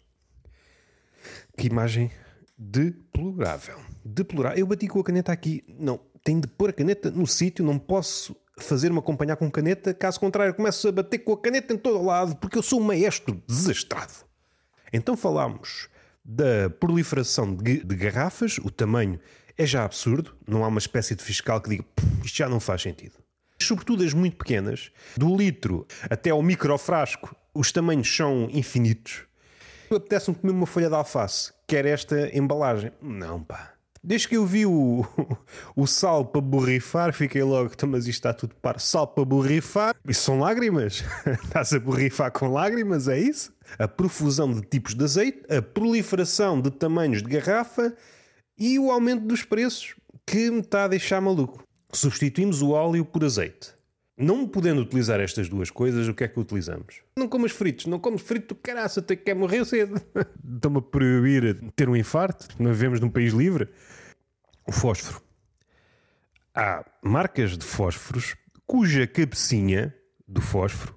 Que 1.58 1.68
imagem 1.68 2.12
deplorável. 2.58 3.80
Deplorável. 4.04 4.60
Eu 4.60 4.68
bati 4.68 4.88
com 4.88 5.00
a 5.00 5.04
caneta 5.04 5.32
aqui. 5.32 5.64
Não, 5.68 6.00
tenho 6.24 6.42
de 6.42 6.48
pôr 6.48 6.70
a 6.70 6.74
caneta 6.74 7.12
no 7.12 7.26
sítio, 7.28 7.66
não 7.66 7.78
posso 7.78 8.36
fazer-me 8.58 9.00
acompanhar 9.00 9.36
com 9.36 9.50
caneta, 9.50 9.94
caso 9.94 10.20
contrário, 10.20 10.54
começo 10.54 10.88
a 10.88 10.92
bater 10.92 11.20
com 11.20 11.34
a 11.34 11.38
caneta 11.38 11.74
em 11.74 11.78
todo 11.78 12.00
o 12.00 12.06
lado, 12.06 12.36
porque 12.38 12.58
eu 12.58 12.64
sou 12.64 12.80
um 12.80 12.84
maestro 12.84 13.42
desastrado. 13.48 14.14
Então 14.92 15.16
falámos 15.16 15.90
da 16.24 16.70
proliferação 16.70 17.56
de, 17.56 17.84
de 17.84 17.96
garrafas, 17.96 18.58
o 18.58 18.70
tamanho 18.70 19.20
é 19.58 19.66
já 19.66 19.84
absurdo, 19.84 20.36
não 20.48 20.64
há 20.64 20.68
uma 20.68 20.80
espécie 20.80 21.16
de 21.16 21.24
fiscal 21.24 21.62
que 21.62 21.70
diga 21.70 21.86
isto 22.24 22.38
já 22.38 22.50
não 22.50 22.60
faz 22.60 22.82
sentido. 22.82 23.14
Sobretudo 23.60 24.04
as 24.04 24.14
muito 24.14 24.38
pequenas, 24.38 24.92
do 25.16 25.36
litro 25.36 25.88
até 26.10 26.30
ao 26.30 26.44
microfrasco, 26.44 27.36
os 27.54 27.72
tamanhos 27.72 28.14
são 28.14 28.48
infinitos. 28.52 29.24
Apetece-me 29.90 30.36
comer 30.36 30.54
uma 30.54 30.68
folha 30.68 30.90
de 30.90 30.96
alface, 30.96 31.54
quer 31.66 31.86
esta 31.86 32.36
embalagem? 32.38 32.92
Não, 33.02 33.42
pá. 33.42 33.77
Desde 34.08 34.30
que 34.30 34.38
eu 34.38 34.46
vi 34.46 34.66
o, 34.66 35.06
o 35.76 35.86
sal 35.86 36.24
para 36.24 36.40
borrifar, 36.40 37.12
fiquei 37.12 37.44
logo, 37.44 37.72
então, 37.74 37.90
mas 37.90 38.08
isto 38.08 38.20
está 38.20 38.34
tudo 38.34 38.56
para 38.56 38.80
sal 38.80 39.06
para 39.06 39.26
borrifar. 39.26 39.94
Isso 40.08 40.22
são 40.22 40.40
lágrimas? 40.40 41.04
Estás 41.44 41.74
a 41.74 41.80
borrifar 41.82 42.32
com 42.32 42.48
lágrimas, 42.48 43.10
é 43.10 43.20
isso? 43.20 43.52
A 43.78 43.86
profusão 43.86 44.50
de 44.54 44.62
tipos 44.62 44.96
de 44.96 45.04
azeite, 45.04 45.42
a 45.54 45.62
proliferação 45.62 46.62
de 46.62 46.72
tamanhos 46.72 47.22
de 47.22 47.28
garrafa 47.28 47.94
e 48.58 48.80
o 48.80 48.92
aumento 48.92 49.26
dos 49.26 49.44
preços 49.44 49.94
que 50.26 50.50
me 50.52 50.62
está 50.62 50.86
a 50.86 50.88
deixar 50.88 51.20
maluco. 51.20 51.62
Substituímos 51.92 52.62
o 52.62 52.70
óleo 52.70 53.04
por 53.04 53.26
azeite. 53.26 53.76
Não 54.18 54.48
podendo 54.48 54.80
utilizar 54.80 55.20
estas 55.20 55.50
duas 55.50 55.70
coisas, 55.70 56.08
o 56.08 56.14
que 56.14 56.24
é 56.24 56.30
que 56.30 56.40
utilizamos? 56.40 57.02
Não 57.18 57.28
comas 57.28 57.52
fritos, 57.52 57.88
não 57.88 58.00
comes 58.00 58.22
frito, 58.22 58.56
caraça, 58.56 59.02
até 59.02 59.18
que 59.18 59.26
quer 59.26 59.36
morrer 59.36 59.66
cedo. 59.66 60.02
Estão-me 60.56 60.78
a 60.78 60.82
proibir 60.82 61.58
ter 61.76 61.90
um 61.90 61.96
infarto, 61.96 62.48
não 62.58 62.72
vivemos 62.72 63.02
num 63.02 63.10
país 63.10 63.34
livre. 63.34 63.68
O 64.68 64.72
fósforo. 64.72 65.22
Há 66.54 66.86
marcas 67.02 67.58
de 67.58 67.64
fósforos 67.64 68.36
cuja 68.66 69.08
cabecinha 69.08 69.96
do 70.28 70.42
fósforo 70.42 70.94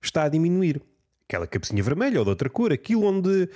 está 0.00 0.22
a 0.22 0.28
diminuir. 0.28 0.80
Aquela 1.24 1.46
cabecinha 1.46 1.82
vermelha 1.82 2.20
ou 2.20 2.24
de 2.24 2.30
outra 2.30 2.48
cor, 2.48 2.72
aquilo 2.72 3.04
onde, 3.04 3.48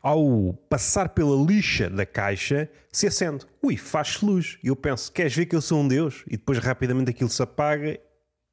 ao 0.00 0.54
passar 0.70 1.10
pela 1.10 1.36
lixa 1.36 1.90
da 1.90 2.06
caixa, 2.06 2.70
se 2.90 3.06
acende. 3.06 3.44
Ui, 3.62 3.76
faz-se 3.76 4.24
luz. 4.24 4.58
E 4.62 4.68
eu 4.68 4.76
penso, 4.76 5.12
queres 5.12 5.34
ver 5.34 5.46
que 5.46 5.56
eu 5.56 5.60
sou 5.60 5.80
um 5.80 5.88
Deus? 5.88 6.24
E 6.26 6.38
depois 6.38 6.58
rapidamente 6.58 7.10
aquilo 7.10 7.28
se 7.28 7.42
apaga 7.42 7.98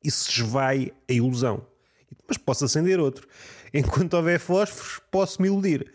e 0.03 0.11
se 0.11 0.31
esvai 0.31 0.91
a 1.09 1.13
ilusão. 1.13 1.65
Mas 2.27 2.37
posso 2.37 2.65
acender 2.65 2.99
outro. 2.99 3.25
Enquanto 3.73 4.15
houver 4.15 4.39
fósforos, 4.39 4.99
posso 5.11 5.41
me 5.41 5.47
iludir. 5.47 5.93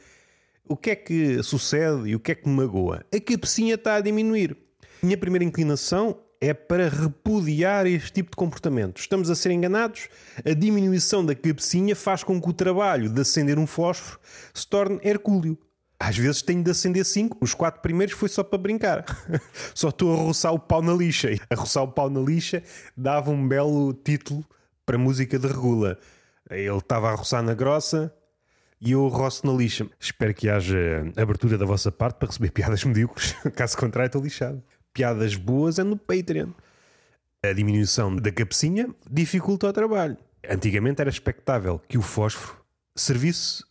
O 0.69 0.77
que 0.77 0.91
é 0.91 0.97
que 0.97 1.43
sucede 1.43 2.09
e 2.09 2.17
o 2.17 2.21
que 2.21 2.33
é 2.33 2.35
que 2.35 2.49
me 2.49 2.57
magoa? 2.57 3.05
A 3.15 3.21
cabecinha 3.21 3.77
está 3.77 3.95
a 3.95 4.01
diminuir. 4.01 4.57
Minha 5.01 5.17
primeira 5.17 5.45
inclinação 5.45 6.19
é 6.41 6.53
para 6.53 6.89
repudiar 6.89 7.87
este 7.87 8.13
tipo 8.13 8.31
de 8.31 8.37
comportamento. 8.37 8.99
Estamos 8.99 9.31
a 9.31 9.37
ser 9.37 9.53
enganados. 9.53 10.09
A 10.45 10.53
diminuição 10.53 11.25
da 11.25 11.35
cabecinha 11.35 11.95
faz 11.95 12.25
com 12.25 12.41
que 12.41 12.49
o 12.49 12.53
trabalho 12.53 13.09
de 13.09 13.21
acender 13.21 13.59
um 13.59 13.67
fósforo 13.67 14.19
se 14.53 14.67
torne 14.67 14.99
hercúleo. 15.05 15.57
Às 16.01 16.17
vezes 16.19 16.43
tenho 16.43 16.65
de 16.65 16.71
acender 16.71 17.05
cinco. 17.05 17.39
Os 17.41 17.55
quatro 17.55 17.81
primeiros 17.81 18.15
foi 18.15 18.29
só 18.29 18.43
para 18.43 18.59
brincar. 18.59 19.05
só 19.73 19.91
estou 19.91 20.13
a 20.13 20.17
roçar 20.17 20.53
o 20.53 20.59
pau 20.59 20.83
na 20.83 20.93
lixa. 20.93 21.31
A 21.49 21.55
roçar 21.55 21.85
o 21.85 21.89
pau 21.89 22.11
na 22.11 22.21
lixa 22.21 22.63
dava 22.97 23.31
um 23.31 23.47
belo 23.47 23.95
título 23.95 24.45
para 24.85 24.99
música 24.99 25.39
de 25.39 25.47
regula. 25.47 25.97
Ele 26.51 26.77
estava 26.77 27.11
a 27.11 27.15
roçar 27.15 27.43
na 27.43 27.55
grossa, 27.55 28.13
e 28.81 28.93
eu 28.93 29.07
roço 29.09 29.47
na 29.47 29.53
lixa. 29.53 29.87
Espero 29.99 30.35
que 30.35 30.49
haja 30.49 31.13
abertura 31.17 31.57
da 31.57 31.65
vossa 31.65 31.91
parte 31.91 32.17
para 32.17 32.29
receber 32.29 32.51
piadas 32.53 32.85
medíocres. 32.85 33.33
Caso 33.55 33.77
contrário, 33.77 34.09
estou 34.09 34.23
lixado. 34.23 34.63
Piadas 34.93 35.35
boas 35.35 35.79
é 35.79 35.85
no 35.85 35.97
Patreon. 35.97 36.51
A 37.43 37.53
diminuição 37.53 38.17
da 38.17 38.33
cabecinha 38.33 38.89
dificulta 39.11 39.69
o 39.69 39.73
trabalho. 39.73 40.17
Antigamente 40.49 41.01
era 41.01 41.11
expectável 41.11 41.81
que 41.89 41.99
o 41.99 42.03
fósforo 42.03 42.59
servisse 42.95 43.65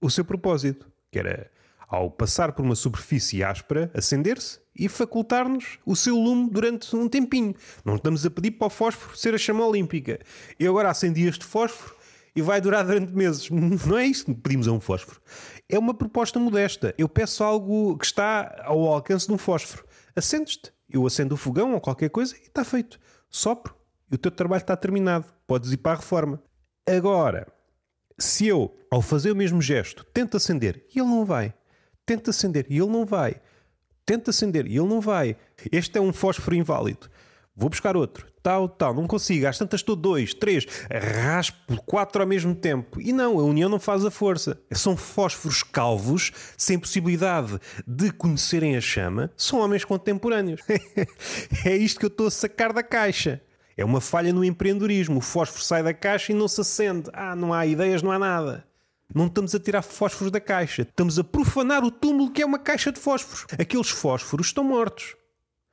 o 0.00 0.10
seu 0.10 0.24
propósito, 0.24 0.86
que 1.10 1.18
era, 1.18 1.50
ao 1.88 2.10
passar 2.10 2.52
por 2.52 2.64
uma 2.64 2.74
superfície 2.74 3.42
áspera, 3.42 3.90
acender-se 3.94 4.60
e 4.74 4.88
facultar-nos 4.88 5.78
o 5.84 5.96
seu 5.96 6.16
lume 6.16 6.48
durante 6.50 6.94
um 6.94 7.08
tempinho. 7.08 7.54
Não 7.84 7.96
estamos 7.96 8.24
a 8.24 8.30
pedir 8.30 8.52
para 8.52 8.68
o 8.68 8.70
fósforo 8.70 9.16
ser 9.16 9.34
a 9.34 9.38
chama 9.38 9.66
olímpica. 9.66 10.18
Eu 10.58 10.70
agora 10.70 10.90
acendi 10.90 11.26
este 11.26 11.44
fósforo 11.44 11.94
e 12.34 12.42
vai 12.42 12.60
durar 12.60 12.84
durante 12.84 13.12
meses. 13.12 13.48
Não 13.50 13.98
é 13.98 14.06
isso 14.06 14.26
que 14.26 14.34
pedimos 14.34 14.68
a 14.68 14.72
um 14.72 14.80
fósforo. 14.80 15.20
É 15.68 15.78
uma 15.78 15.94
proposta 15.94 16.38
modesta. 16.38 16.94
Eu 16.96 17.08
peço 17.08 17.42
algo 17.44 17.96
que 17.98 18.06
está 18.06 18.62
ao 18.64 18.86
alcance 18.88 19.26
de 19.26 19.32
um 19.32 19.38
fósforo. 19.38 19.84
Acendes-te. 20.14 20.72
Eu 20.88 21.06
acendo 21.06 21.34
o 21.34 21.38
fogão 21.38 21.74
ou 21.74 21.80
qualquer 21.80 22.10
coisa 22.10 22.34
e 22.36 22.46
está 22.46 22.64
feito. 22.64 22.98
Sopro 23.28 23.76
e 24.10 24.16
o 24.16 24.18
teu 24.18 24.30
trabalho 24.30 24.60
está 24.60 24.76
terminado. 24.76 25.26
Podes 25.46 25.72
ir 25.72 25.76
para 25.76 25.92
a 25.92 25.96
reforma. 25.96 26.42
Agora, 26.86 27.46
se 28.18 28.46
eu, 28.46 28.76
ao 28.90 29.00
fazer 29.00 29.30
o 29.30 29.36
mesmo 29.36 29.62
gesto, 29.62 30.04
tento 30.12 30.36
acender 30.36 30.84
e 30.94 30.98
ele 30.98 31.08
não 31.08 31.24
vai, 31.24 31.54
tento 32.04 32.30
acender 32.30 32.66
e 32.68 32.76
ele 32.76 32.90
não 32.90 33.06
vai, 33.06 33.40
tento 34.04 34.30
acender 34.30 34.66
e 34.66 34.76
ele 34.76 34.88
não 34.88 35.00
vai, 35.00 35.36
este 35.70 35.96
é 35.96 36.00
um 36.00 36.12
fósforo 36.12 36.56
inválido. 36.56 37.08
Vou 37.54 37.68
buscar 37.68 37.96
outro. 37.96 38.26
Tal, 38.42 38.68
tal. 38.68 38.94
Não 38.94 39.06
consigo. 39.06 39.46
Às 39.46 39.58
tantas 39.58 39.80
estou 39.80 39.94
dois, 39.94 40.32
três. 40.32 40.66
Raspo 40.90 41.82
quatro 41.82 42.22
ao 42.22 42.28
mesmo 42.28 42.54
tempo. 42.54 43.00
E 43.00 43.12
não, 43.12 43.38
a 43.38 43.42
união 43.42 43.68
não 43.68 43.78
faz 43.78 44.04
a 44.04 44.10
força. 44.10 44.58
São 44.72 44.96
fósforos 44.96 45.62
calvos, 45.62 46.32
sem 46.56 46.78
possibilidade 46.78 47.58
de 47.86 48.10
conhecerem 48.12 48.76
a 48.76 48.80
chama. 48.80 49.30
São 49.36 49.58
homens 49.58 49.84
contemporâneos. 49.84 50.62
é 51.66 51.76
isto 51.76 52.00
que 52.00 52.06
eu 52.06 52.10
estou 52.10 52.28
a 52.28 52.30
sacar 52.30 52.72
da 52.72 52.82
caixa. 52.82 53.42
É 53.76 53.84
uma 53.84 54.00
falha 54.00 54.32
no 54.32 54.44
empreendedorismo. 54.44 55.18
O 55.18 55.22
fósforo 55.22 55.62
sai 55.62 55.82
da 55.82 55.92
caixa 55.92 56.32
e 56.32 56.34
não 56.34 56.48
se 56.48 56.60
acende. 56.60 57.10
Ah, 57.12 57.36
não 57.36 57.52
há 57.52 57.66
ideias, 57.66 58.02
não 58.02 58.12
há 58.12 58.18
nada. 58.18 58.64
Não 59.14 59.26
estamos 59.26 59.54
a 59.54 59.60
tirar 59.60 59.82
fósforos 59.82 60.30
da 60.30 60.40
caixa. 60.40 60.82
Estamos 60.82 61.18
a 61.18 61.24
profanar 61.24 61.84
o 61.84 61.90
túmulo 61.90 62.30
que 62.30 62.42
é 62.42 62.46
uma 62.46 62.58
caixa 62.58 62.92
de 62.92 63.00
fósforos. 63.00 63.46
Aqueles 63.58 63.90
fósforos 63.90 64.46
estão 64.46 64.62
mortos. 64.62 65.16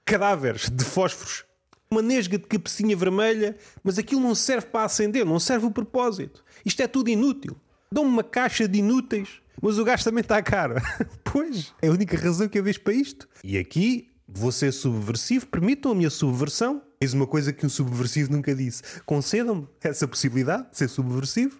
Cadáveres 0.03 0.69
de 0.69 0.83
fósforos 0.83 1.46
uma 1.89 2.01
nesga 2.01 2.37
de 2.37 2.45
cabecinha 2.45 2.95
vermelha, 2.95 3.57
mas 3.83 3.97
aquilo 3.97 4.21
não 4.21 4.35
serve 4.35 4.67
para 4.67 4.85
acender, 4.85 5.25
não 5.25 5.39
serve 5.39 5.65
o 5.65 5.71
propósito. 5.71 6.43
Isto 6.65 6.81
é 6.81 6.87
tudo 6.87 7.09
inútil. 7.09 7.55
Dão-me 7.91 8.09
uma 8.09 8.23
caixa 8.23 8.67
de 8.67 8.79
inúteis 8.79 9.41
Mas 9.61 9.79
o 9.79 9.85
gás 9.85 10.03
também 10.03 10.21
está 10.21 10.41
caro. 10.41 10.75
pois, 11.23 11.73
é 11.81 11.87
a 11.87 11.91
única 11.91 12.17
razão 12.17 12.47
que 12.47 12.59
eu 12.59 12.63
vejo 12.63 12.81
para 12.81 12.93
isto. 12.93 13.27
E 13.43 13.57
aqui 13.57 14.11
vou 14.27 14.51
ser 14.51 14.71
subversivo, 14.71 15.47
permitam 15.47 15.97
a 16.05 16.09
subversão. 16.09 16.81
Eis 16.99 17.13
uma 17.13 17.27
coisa 17.27 17.53
que 17.53 17.65
um 17.65 17.69
subversivo 17.69 18.31
nunca 18.31 18.53
disse. 18.53 18.83
Concedam-me 19.05 19.67
essa 19.81 20.07
possibilidade 20.07 20.71
de 20.71 20.77
ser 20.77 20.89
subversivo. 20.89 21.59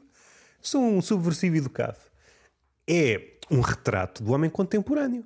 Sou 0.61 0.83
um 0.83 1.01
subversivo 1.01 1.55
educado. 1.55 1.99
É 2.87 3.37
um 3.49 3.61
retrato 3.61 4.23
do 4.23 4.33
homem 4.33 4.49
contemporâneo. 4.49 5.25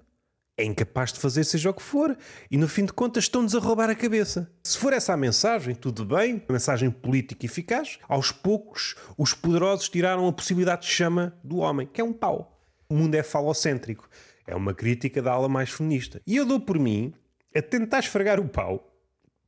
É 0.61 0.63
incapaz 0.63 1.11
de 1.11 1.17
fazer 1.17 1.43
seja 1.43 1.71
o 1.71 1.73
que 1.73 1.81
for 1.81 2.15
e 2.51 2.55
no 2.55 2.67
fim 2.67 2.85
de 2.85 2.93
contas 2.93 3.23
estão-nos 3.23 3.55
a 3.55 3.59
roubar 3.59 3.89
a 3.89 3.95
cabeça. 3.95 4.47
Se 4.63 4.77
for 4.77 4.93
essa 4.93 5.11
a 5.11 5.17
mensagem, 5.17 5.73
tudo 5.73 6.05
bem, 6.05 6.39
mensagem 6.47 6.91
política 6.91 7.47
eficaz, 7.47 7.97
aos 8.07 8.31
poucos 8.31 8.93
os 9.17 9.33
poderosos 9.33 9.89
tiraram 9.89 10.27
a 10.27 10.31
possibilidade 10.31 10.83
de 10.83 10.93
chama 10.93 11.35
do 11.43 11.57
homem, 11.57 11.87
que 11.91 11.99
é 11.99 12.03
um 12.03 12.13
pau. 12.13 12.63
O 12.87 12.93
mundo 12.93 13.15
é 13.15 13.23
falocêntrico. 13.23 14.07
É 14.45 14.55
uma 14.55 14.71
crítica 14.71 15.19
da 15.19 15.31
ala 15.31 15.49
mais 15.49 15.71
feminista. 15.71 16.21
E 16.27 16.35
eu 16.35 16.45
dou 16.45 16.59
por 16.59 16.77
mim 16.77 17.11
a 17.55 17.61
tentar 17.63 17.97
esfregar 17.97 18.39
o 18.39 18.47
pau. 18.47 18.95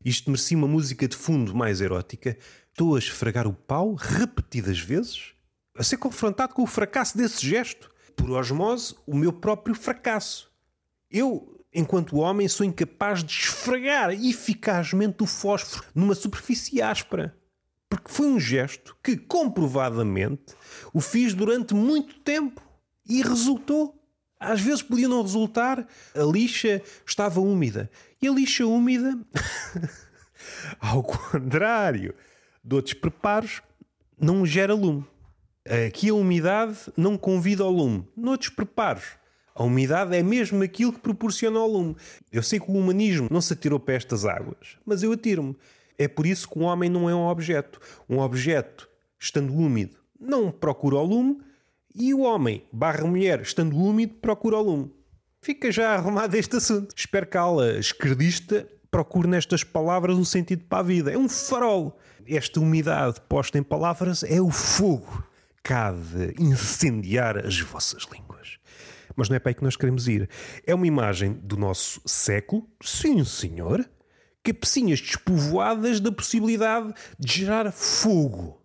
Isto 0.04 0.32
merecia 0.32 0.58
uma 0.58 0.68
música 0.68 1.08
de 1.08 1.16
fundo 1.16 1.54
mais 1.54 1.80
erótica. 1.80 2.36
Estou 2.72 2.96
a 2.96 2.98
esfregar 2.98 3.46
o 3.46 3.54
pau 3.54 3.94
repetidas 3.94 4.80
vezes, 4.80 5.36
a 5.78 5.84
ser 5.84 5.98
confrontado 5.98 6.56
com 6.56 6.64
o 6.64 6.68
fracasso 6.68 7.16
desse 7.16 7.46
gesto. 7.46 7.92
Por 8.16 8.32
osmose, 8.32 8.96
o 9.06 9.16
meu 9.16 9.32
próprio 9.32 9.76
fracasso. 9.76 10.52
Eu, 11.14 11.64
enquanto 11.72 12.18
homem, 12.18 12.48
sou 12.48 12.66
incapaz 12.66 13.24
de 13.24 13.32
esfregar 13.32 14.10
eficazmente 14.12 15.22
o 15.22 15.28
fósforo 15.28 15.86
numa 15.94 16.16
superfície 16.16 16.82
áspera. 16.82 17.38
Porque 17.88 18.12
foi 18.12 18.26
um 18.26 18.40
gesto 18.40 18.98
que, 19.04 19.16
comprovadamente, 19.16 20.56
o 20.92 21.00
fiz 21.00 21.36
durante 21.36 21.76
muito 21.76 22.16
tempo 22.22 22.60
e 23.08 23.22
resultou. 23.22 24.04
Às 24.40 24.60
vezes 24.60 24.82
podia 24.82 25.08
não 25.08 25.22
resultar, 25.22 25.88
a 26.16 26.24
lixa 26.24 26.82
estava 27.06 27.40
úmida. 27.40 27.92
E 28.20 28.28
a 28.28 28.32
lixa 28.32 28.66
úmida, 28.66 29.16
ao 30.82 31.04
contrário 31.04 32.16
de 32.64 32.76
outros 32.76 32.96
preparos, 32.96 33.62
não 34.20 34.44
gera 34.48 34.74
lume. 34.74 35.06
Aqui 35.88 36.10
a 36.10 36.16
umidade 36.16 36.78
não 36.98 37.18
convida 37.18 37.64
ao 37.64 37.72
lume. 37.72 38.08
Noutros 38.18 38.50
preparos, 38.50 39.04
a 39.56 39.64
umidade 39.64 40.16
é 40.16 40.24
mesmo 40.24 40.64
aquilo 40.64 40.94
que 40.94 41.00
proporciona 41.00 41.60
ao 41.60 41.68
lume. 41.68 41.96
Eu 42.32 42.42
sei 42.42 42.60
que 42.60 42.70
o 42.70 42.74
humanismo 42.74 43.28
não 43.30 43.42
se 43.42 43.54
atirou 43.54 43.80
para 43.80 43.96
estas 43.96 44.26
águas, 44.26 44.78
mas 44.86 45.04
eu 45.04 45.12
atiro-me. 45.12 45.56
É 45.98 46.08
por 46.08 46.26
isso 46.26 46.50
que 46.50 46.58
um 46.58 46.64
homem 46.64 46.90
não 46.90 47.10
é 47.10 47.14
um 47.14 47.28
objeto. 47.28 47.80
Um 48.10 48.20
objeto, 48.20 48.90
estando 49.20 49.54
úmido, 49.54 49.98
não 50.20 50.52
procura 50.52 50.96
o 50.96 51.04
lume, 51.04 51.40
e 51.96 52.12
o 52.14 52.22
homem, 52.22 52.64
barra 52.72 53.06
mulher, 53.06 53.42
estando 53.42 53.78
úmido, 53.78 54.16
procura 54.16 54.58
o 54.58 54.62
lume. 54.62 54.92
Fica 55.40 55.72
já 55.72 55.94
arrumado 55.94 56.36
este 56.36 56.56
assunto. 56.56 56.96
Espero 56.96 57.28
que 57.28 57.38
a 57.38 57.42
ala 57.42 57.78
esquerdista 57.78 58.68
procure 58.90 59.28
nestas 59.28 59.64
palavras 59.64 60.18
um 60.18 60.26
sentido 60.26 60.64
para 60.64 60.80
a 60.80 60.84
vida. 60.84 61.12
É 61.12 61.18
um 61.18 61.30
farol. 61.30 62.00
Esta 62.26 62.60
umidade 62.60 63.22
posta 63.30 63.58
em 63.60 63.64
palavras 63.64 64.24
é 64.24 64.42
o 64.42 64.50
fogo 64.50 65.24
que 65.64 65.74
há 65.74 65.92
de 65.92 66.34
incendiar 66.42 67.46
as 67.46 67.60
vossas 67.60 68.08
línguas. 68.12 68.33
Mas 69.16 69.30
não 69.30 69.36
é 69.36 69.40
para 69.40 69.52
aí 69.52 69.56
que 69.56 69.64
nós 69.64 69.76
queremos 69.76 70.08
ir. 70.08 70.30
É 70.66 70.74
uma 70.74 70.88
imagem 70.88 71.34
do 71.34 71.58
nosso 71.58 72.02
século, 72.06 72.68
sim 72.82 73.24
senhor, 73.24 73.88
cabecinhas 74.44 75.00
despovoadas 75.00 76.00
da 76.00 76.12
possibilidade 76.12 76.94
de 77.18 77.40
gerar 77.40 77.72
fogo. 77.72 78.62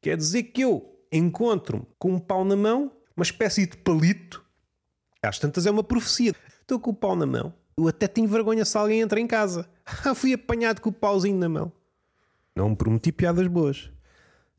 Quer 0.00 0.16
dizer 0.16 0.44
que 0.44 0.62
eu 0.62 0.94
encontro-me 1.10 1.86
com 1.98 2.12
um 2.12 2.18
pau 2.18 2.44
na 2.44 2.56
mão, 2.56 2.92
uma 3.16 3.22
espécie 3.22 3.66
de 3.66 3.76
palito. 3.76 4.44
Às 5.22 5.38
tantas 5.38 5.64
é 5.64 5.70
uma 5.70 5.84
profecia. 5.84 6.34
Estou 6.60 6.78
com 6.78 6.90
o 6.90 6.94
pau 6.94 7.16
na 7.16 7.24
mão. 7.24 7.54
Eu 7.76 7.88
até 7.88 8.06
tenho 8.06 8.28
vergonha 8.28 8.64
se 8.64 8.76
alguém 8.76 9.00
entra 9.00 9.20
em 9.20 9.26
casa. 9.26 9.68
Fui 10.14 10.32
apanhado 10.32 10.80
com 10.80 10.90
o 10.90 10.92
pauzinho 10.92 11.38
na 11.38 11.48
mão. 11.48 11.72
Não 12.54 12.70
me 12.70 12.76
prometi 12.76 13.10
piadas 13.10 13.46
boas. 13.46 13.90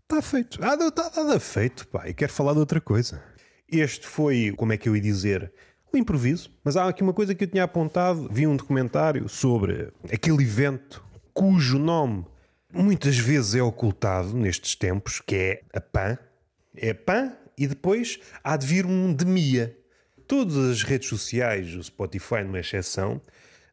Está 0.03 0.21
feito. 0.21 0.59
Ah, 0.61 0.75
está 0.75 1.11
nada 1.15 1.39
feito, 1.39 1.87
pá. 1.87 2.07
E 2.07 2.13
quero 2.13 2.31
falar 2.31 2.53
de 2.53 2.59
outra 2.59 2.79
coisa. 2.79 3.23
Este 3.69 4.05
foi, 4.05 4.53
como 4.55 4.73
é 4.73 4.77
que 4.77 4.87
eu 4.87 4.95
ia 4.95 5.01
dizer, 5.01 5.51
um 5.93 5.97
improviso. 5.97 6.51
Mas 6.63 6.77
há 6.77 6.87
aqui 6.87 7.01
uma 7.01 7.13
coisa 7.13 7.33
que 7.33 7.43
eu 7.43 7.47
tinha 7.47 7.63
apontado. 7.63 8.29
Vi 8.31 8.45
um 8.45 8.55
documentário 8.55 9.27
sobre 9.27 9.91
aquele 10.11 10.43
evento 10.43 11.03
cujo 11.33 11.77
nome 11.77 12.25
muitas 12.71 13.17
vezes 13.17 13.55
é 13.55 13.61
ocultado 13.61 14.33
nestes 14.33 14.75
tempos, 14.75 15.21
que 15.21 15.35
é 15.35 15.61
a 15.73 15.79
PAN, 15.79 16.17
é 16.75 16.93
PAN 16.93 17.31
e 17.57 17.67
depois 17.67 18.19
há 18.43 18.57
de 18.57 18.67
vir 18.67 18.85
um 18.85 19.13
DEMIA. 19.13 19.75
Todas 20.27 20.57
as 20.57 20.83
redes 20.83 21.07
sociais, 21.07 21.73
o 21.75 21.83
Spotify 21.83 22.43
numa 22.43 22.59
exceção, 22.59 23.21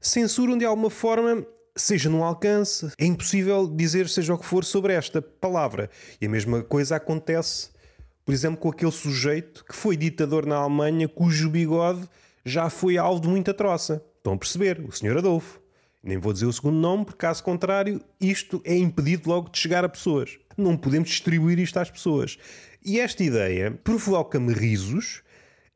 censuram 0.00 0.56
de 0.56 0.64
alguma 0.64 0.90
forma, 0.90 1.44
seja 1.74 2.10
no 2.10 2.22
alcance, 2.22 2.92
é 2.98 3.06
impossível 3.06 3.66
dizer 3.66 4.08
seja 4.08 4.34
o 4.34 4.38
que 4.38 4.44
for 4.44 4.64
sobre 4.64 4.92
esta 4.92 5.20
palavra. 5.22 5.90
E 6.20 6.26
a 6.26 6.28
mesma 6.28 6.62
coisa 6.62 6.96
acontece, 6.96 7.70
por 8.24 8.32
exemplo, 8.32 8.58
com 8.58 8.68
aquele 8.68 8.92
sujeito 8.92 9.64
que 9.64 9.74
foi 9.74 9.96
ditador 9.96 10.46
na 10.46 10.56
Alemanha, 10.56 11.08
cujo 11.08 11.50
bigode 11.50 12.08
já 12.44 12.70
foi 12.70 12.96
alvo 12.96 13.20
de 13.20 13.28
muita 13.28 13.52
troça. 13.52 14.04
Estão 14.18 14.34
a 14.34 14.38
perceber? 14.38 14.80
O 14.80 14.92
Sr. 14.92 15.18
Adolfo. 15.18 15.60
Nem 16.02 16.18
vou 16.18 16.32
dizer 16.32 16.46
o 16.46 16.52
segundo 16.52 16.76
nome, 16.76 17.04
porque 17.04 17.18
caso 17.18 17.44
contrário, 17.44 18.00
isto 18.20 18.60
é 18.64 18.76
impedido 18.76 19.28
logo 19.28 19.50
de 19.50 19.58
chegar 19.58 19.84
a 19.84 19.88
pessoas. 19.88 20.38
Não 20.56 20.76
podemos 20.76 21.08
distribuir 21.08 21.58
isto 21.58 21.78
às 21.78 21.90
pessoas. 21.90 22.38
E 22.84 22.98
esta 22.98 23.22
ideia 23.22 23.70
provoca-me 23.84 24.52
risos 24.52 25.22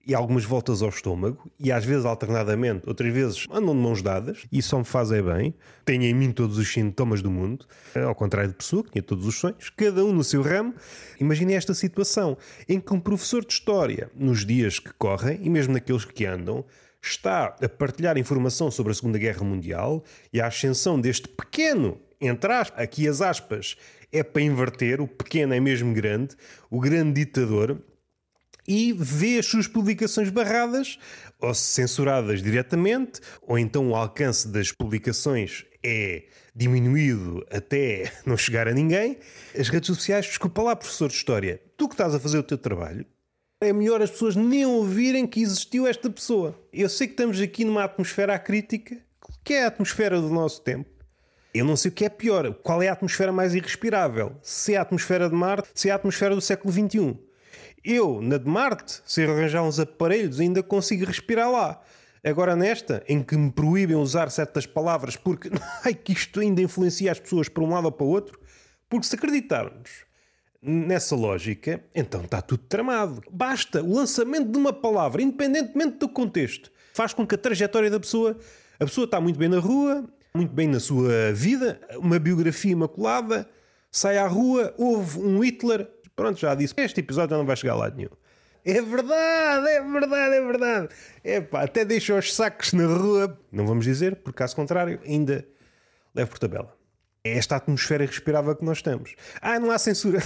e 0.07 0.15
algumas 0.15 0.45
voltas 0.45 0.83
ao 0.83 0.89
estômago, 0.89 1.51
e 1.59 1.73
às 1.73 1.85
vezes 1.85 2.05
alternadamente, 2.05 2.89
outras 2.89 3.13
vezes 3.13 3.47
andam 3.51 3.75
de 3.75 3.81
mãos 3.81 4.01
dadas, 4.01 4.47
e 4.53 4.63
só 4.63 4.79
me 4.79 4.85
fazem 4.85 5.21
bem. 5.21 5.55
Tenho 5.85 6.05
em 6.05 6.15
mim 6.15 6.31
todos 6.31 6.59
os 6.59 6.73
sintomas 6.73 7.21
do 7.21 7.31
mundo, 7.31 7.67
ao 8.07 8.15
contrário 8.15 8.51
de 8.51 8.57
pessoa 8.57 8.85
que 8.85 8.93
tinha 8.93 9.03
todos 9.03 9.27
os 9.27 9.35
sonhos, 9.35 9.69
cada 9.71 10.05
um 10.05 10.13
no 10.13 10.23
seu 10.23 10.43
ramo. 10.43 10.75
Imagine 11.19 11.55
esta 11.55 11.75
situação 11.75 12.39
em 12.69 12.79
que 12.79 12.95
um 12.95 13.01
professor 13.01 13.45
de 13.45 13.53
história, 13.53 14.09
nos 14.15 14.47
dias 14.47 14.79
que 14.79 14.93
correm, 14.93 15.41
e 15.43 15.51
mesmo 15.51 15.73
naqueles 15.73 16.05
que 16.05 16.25
andam, 16.25 16.65
está 17.03 17.57
a 17.61 17.69
partilhar 17.69 18.17
informação 18.17 18.71
sobre 18.71 18.93
a 18.93 18.95
Segunda 18.95 19.19
Guerra 19.19 19.45
Mundial 19.45 20.05
e 20.33 20.41
a 20.41 20.47
ascensão 20.47 21.01
deste 21.01 21.29
pequeno, 21.29 21.99
entre 22.21 22.53
aspas, 22.53 22.81
aqui 22.81 23.09
as 23.09 23.21
aspas, 23.21 23.77
é 24.13 24.23
para 24.23 24.43
inverter, 24.43 25.01
o 25.01 25.09
pequeno 25.09 25.53
é 25.53 25.61
mesmo 25.61 25.93
grande, 25.93 26.37
o 26.71 26.81
grande 26.81 27.25
ditador, 27.25 27.81
e 28.69 28.93
vê 28.93 29.39
as 29.39 29.47
suas 29.47 29.67
publicações 29.67 30.31
barradas 30.31 30.99
ou 31.41 31.55
censuradas 31.55 32.43
diretamente, 32.43 33.21
ou 33.43 33.59
então 33.59 33.91
o 33.91 33.95
alcance 33.95 34.49
das 34.49 34.73
publicações 34.73 35.65
é 35.83 36.25
diminuído 36.55 37.47
até 37.51 38.11
não 38.27 38.37
chegar 38.37 38.67
a 38.67 38.73
ninguém. 38.73 39.19
As 39.59 39.69
redes 39.69 39.87
sociais, 39.87 40.27
desculpa 40.27 40.63
lá, 40.63 40.77
professor 40.77 41.09
de 41.09 41.15
História, 41.15 41.61
tu 41.77 41.89
que 41.89 41.95
estás 41.95 42.15
a 42.15 42.21
fazer 42.21 42.39
o 42.39 42.43
teu 42.43 42.59
trabalho, 42.59 43.07
é 43.61 43.73
melhor 43.73 44.03
as 44.03 44.11
pessoas 44.11 44.37
nem 44.37 44.67
ouvirem 44.67 45.27
que 45.27 45.41
existiu 45.41 45.87
esta 45.87 46.11
pessoa. 46.11 46.59
Eu 46.73 46.89
sei 46.89 47.07
que 47.07 47.15
estamos 47.15 47.41
aqui 47.41 47.65
numa 47.65 47.85
atmosfera 47.85 48.39
crítica, 48.39 48.99
que 49.43 49.55
é 49.55 49.65
a 49.65 49.69
atmosfera 49.69 50.21
do 50.21 50.29
nosso 50.29 50.61
tempo. 50.61 50.91
Eu 51.55 51.65
não 51.65 51.75
sei 51.75 51.91
o 51.91 51.95
que 51.95 52.05
é 52.05 52.11
pior. 52.11 52.53
Qual 52.63 52.83
é 52.83 52.89
a 52.89 52.93
atmosfera 52.93 53.33
mais 53.33 53.55
irrespirável? 53.55 54.37
Se 54.43 54.75
é 54.75 54.77
a 54.77 54.83
atmosfera 54.83 55.31
de 55.31 55.35
Marte, 55.35 55.69
se 55.75 55.89
é 55.89 55.93
a 55.93 55.95
atmosfera 55.95 56.35
do 56.35 56.41
século 56.41 56.71
XXI. 56.71 57.19
Eu, 57.89 58.21
na 58.21 58.37
de 58.37 58.49
Marte, 58.49 59.01
se 59.07 59.23
arranjar 59.23 59.63
uns 59.63 59.79
aparelhos, 59.79 60.41
ainda 60.41 60.61
consigo 60.61 61.05
respirar 61.05 61.49
lá. 61.49 61.81
Agora 62.25 62.57
nesta, 62.57 63.05
em 63.09 63.23
que 63.23 63.37
me 63.37 63.53
proíbem 63.53 63.95
usar 63.95 64.29
certas 64.29 64.67
palavras 64.67 65.15
porque 65.15 65.49
ai, 65.85 65.95
que 65.95 66.13
isto 66.13 66.41
ainda 66.41 66.61
influencia 66.61 67.13
as 67.13 67.21
pessoas 67.21 67.49
para 67.49 67.63
um 67.63 67.71
lado 67.71 67.85
ou 67.85 67.93
para 67.93 68.05
o 68.05 68.09
outro, 68.09 68.41
porque 68.91 69.07
se 69.07 69.15
acreditarmos 69.15 70.05
nessa 70.61 71.15
lógica, 71.15 71.81
então 71.95 72.23
está 72.23 72.43
tudo 72.43 72.65
tramado. 72.65 73.23
Basta 73.31 73.81
o 73.81 73.95
lançamento 73.95 74.51
de 74.51 74.59
uma 74.59 74.73
palavra, 74.73 75.23
independentemente 75.23 75.99
do 75.99 76.09
contexto, 76.09 76.73
faz 76.93 77.15
com 77.15 77.25
que 77.25 77.37
a 77.37 77.39
trajetória 77.39 77.89
da 77.89 78.01
pessoa, 78.01 78.37
a 78.81 78.85
pessoa 78.85 79.05
está 79.05 79.21
muito 79.21 79.39
bem 79.39 79.49
na 79.49 79.61
rua, 79.61 80.05
muito 80.35 80.53
bem 80.53 80.67
na 80.67 80.81
sua 80.81 81.33
vida, 81.33 81.81
uma 81.99 82.19
biografia 82.19 82.73
imaculada, 82.73 83.49
sai 83.93 84.19
à 84.19 84.27
rua, 84.27 84.75
houve 84.77 85.21
um 85.21 85.39
Hitler, 85.45 85.89
pronto, 86.17 86.41
já 86.41 86.55
disse, 86.55 86.75
este 86.79 87.01
episódio 87.01 87.31
já 87.31 87.39
não 87.39 87.47
vai 87.47 87.55
chegar 87.55 87.75
a 87.75 87.77
lado 87.77 87.97
nenhum. 87.97 88.11
É 88.65 88.83
verdade, 88.83 89.69
é 89.69 89.81
verdade, 89.81 90.35
é 90.35 90.41
verdade. 90.41 90.89
Epá, 91.23 91.63
até 91.63 91.85
deixa 91.85 92.19
os 92.19 92.35
sacos 92.35 92.73
na 92.73 92.85
rua. 92.85 93.39
Não 93.53 93.65
vamos 93.65 93.85
dizer, 93.85 94.17
por 94.17 94.33
caso 94.33 94.57
contrário, 94.57 94.99
ainda 95.07 95.47
levo 96.13 96.31
por 96.31 96.39
tabela. 96.41 96.75
É 97.23 97.39
esta 97.39 97.55
atmosfera 97.55 98.05
respirável 98.05 98.57
que 98.57 98.65
nós 98.65 98.79
estamos. 98.79 99.15
Ah, 99.41 99.61
não 99.61 99.71
há 99.71 99.79
censura. 99.79 100.21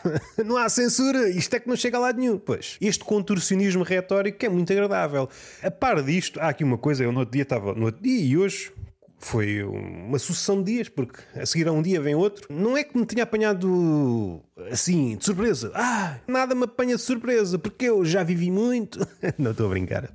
não 0.44 0.58
há 0.58 0.68
censura, 0.68 1.28
isto 1.30 1.54
é 1.54 1.60
que 1.60 1.68
não 1.68 1.76
chega 1.76 1.96
a 1.96 2.00
lado 2.00 2.18
nenhum. 2.18 2.38
Pois, 2.38 2.76
este 2.82 3.02
contorcionismo 3.02 3.82
retórico 3.82 4.44
é 4.44 4.48
muito 4.48 4.70
agradável. 4.72 5.28
A 5.62 5.70
par 5.70 6.02
disto, 6.02 6.38
há 6.38 6.48
aqui 6.48 6.64
uma 6.64 6.76
coisa, 6.76 7.02
eu 7.02 7.12
no 7.12 7.20
outro 7.20 7.32
dia 7.32 7.44
estava, 7.44 7.74
no 7.74 7.86
outro 7.86 8.02
dia 8.02 8.20
e 8.20 8.36
hoje, 8.36 8.72
Foi 9.18 9.62
uma 9.62 10.18
sucessão 10.18 10.62
de 10.62 10.72
dias, 10.72 10.88
porque 10.88 11.20
a 11.34 11.46
seguir 11.46 11.66
a 11.66 11.72
um 11.72 11.80
dia 11.80 12.00
vem 12.00 12.14
outro. 12.14 12.46
Não 12.50 12.76
é 12.76 12.84
que 12.84 12.96
me 12.96 13.06
tinha 13.06 13.22
apanhado 13.22 14.42
assim, 14.70 15.16
de 15.16 15.24
surpresa. 15.24 15.72
Ah, 15.74 16.18
nada 16.28 16.54
me 16.54 16.64
apanha 16.64 16.96
de 16.96 17.02
surpresa, 17.02 17.58
porque 17.58 17.86
eu 17.86 18.04
já 18.04 18.22
vivi 18.22 18.50
muito. 18.50 18.98
Não 19.38 19.52
estou 19.52 19.66
a 19.66 19.70
brincar. 19.70 20.10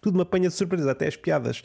Tudo 0.00 0.16
me 0.16 0.22
apanha 0.22 0.48
de 0.48 0.54
surpresa, 0.54 0.90
até 0.90 1.06
as 1.08 1.16
piadas. 1.16 1.62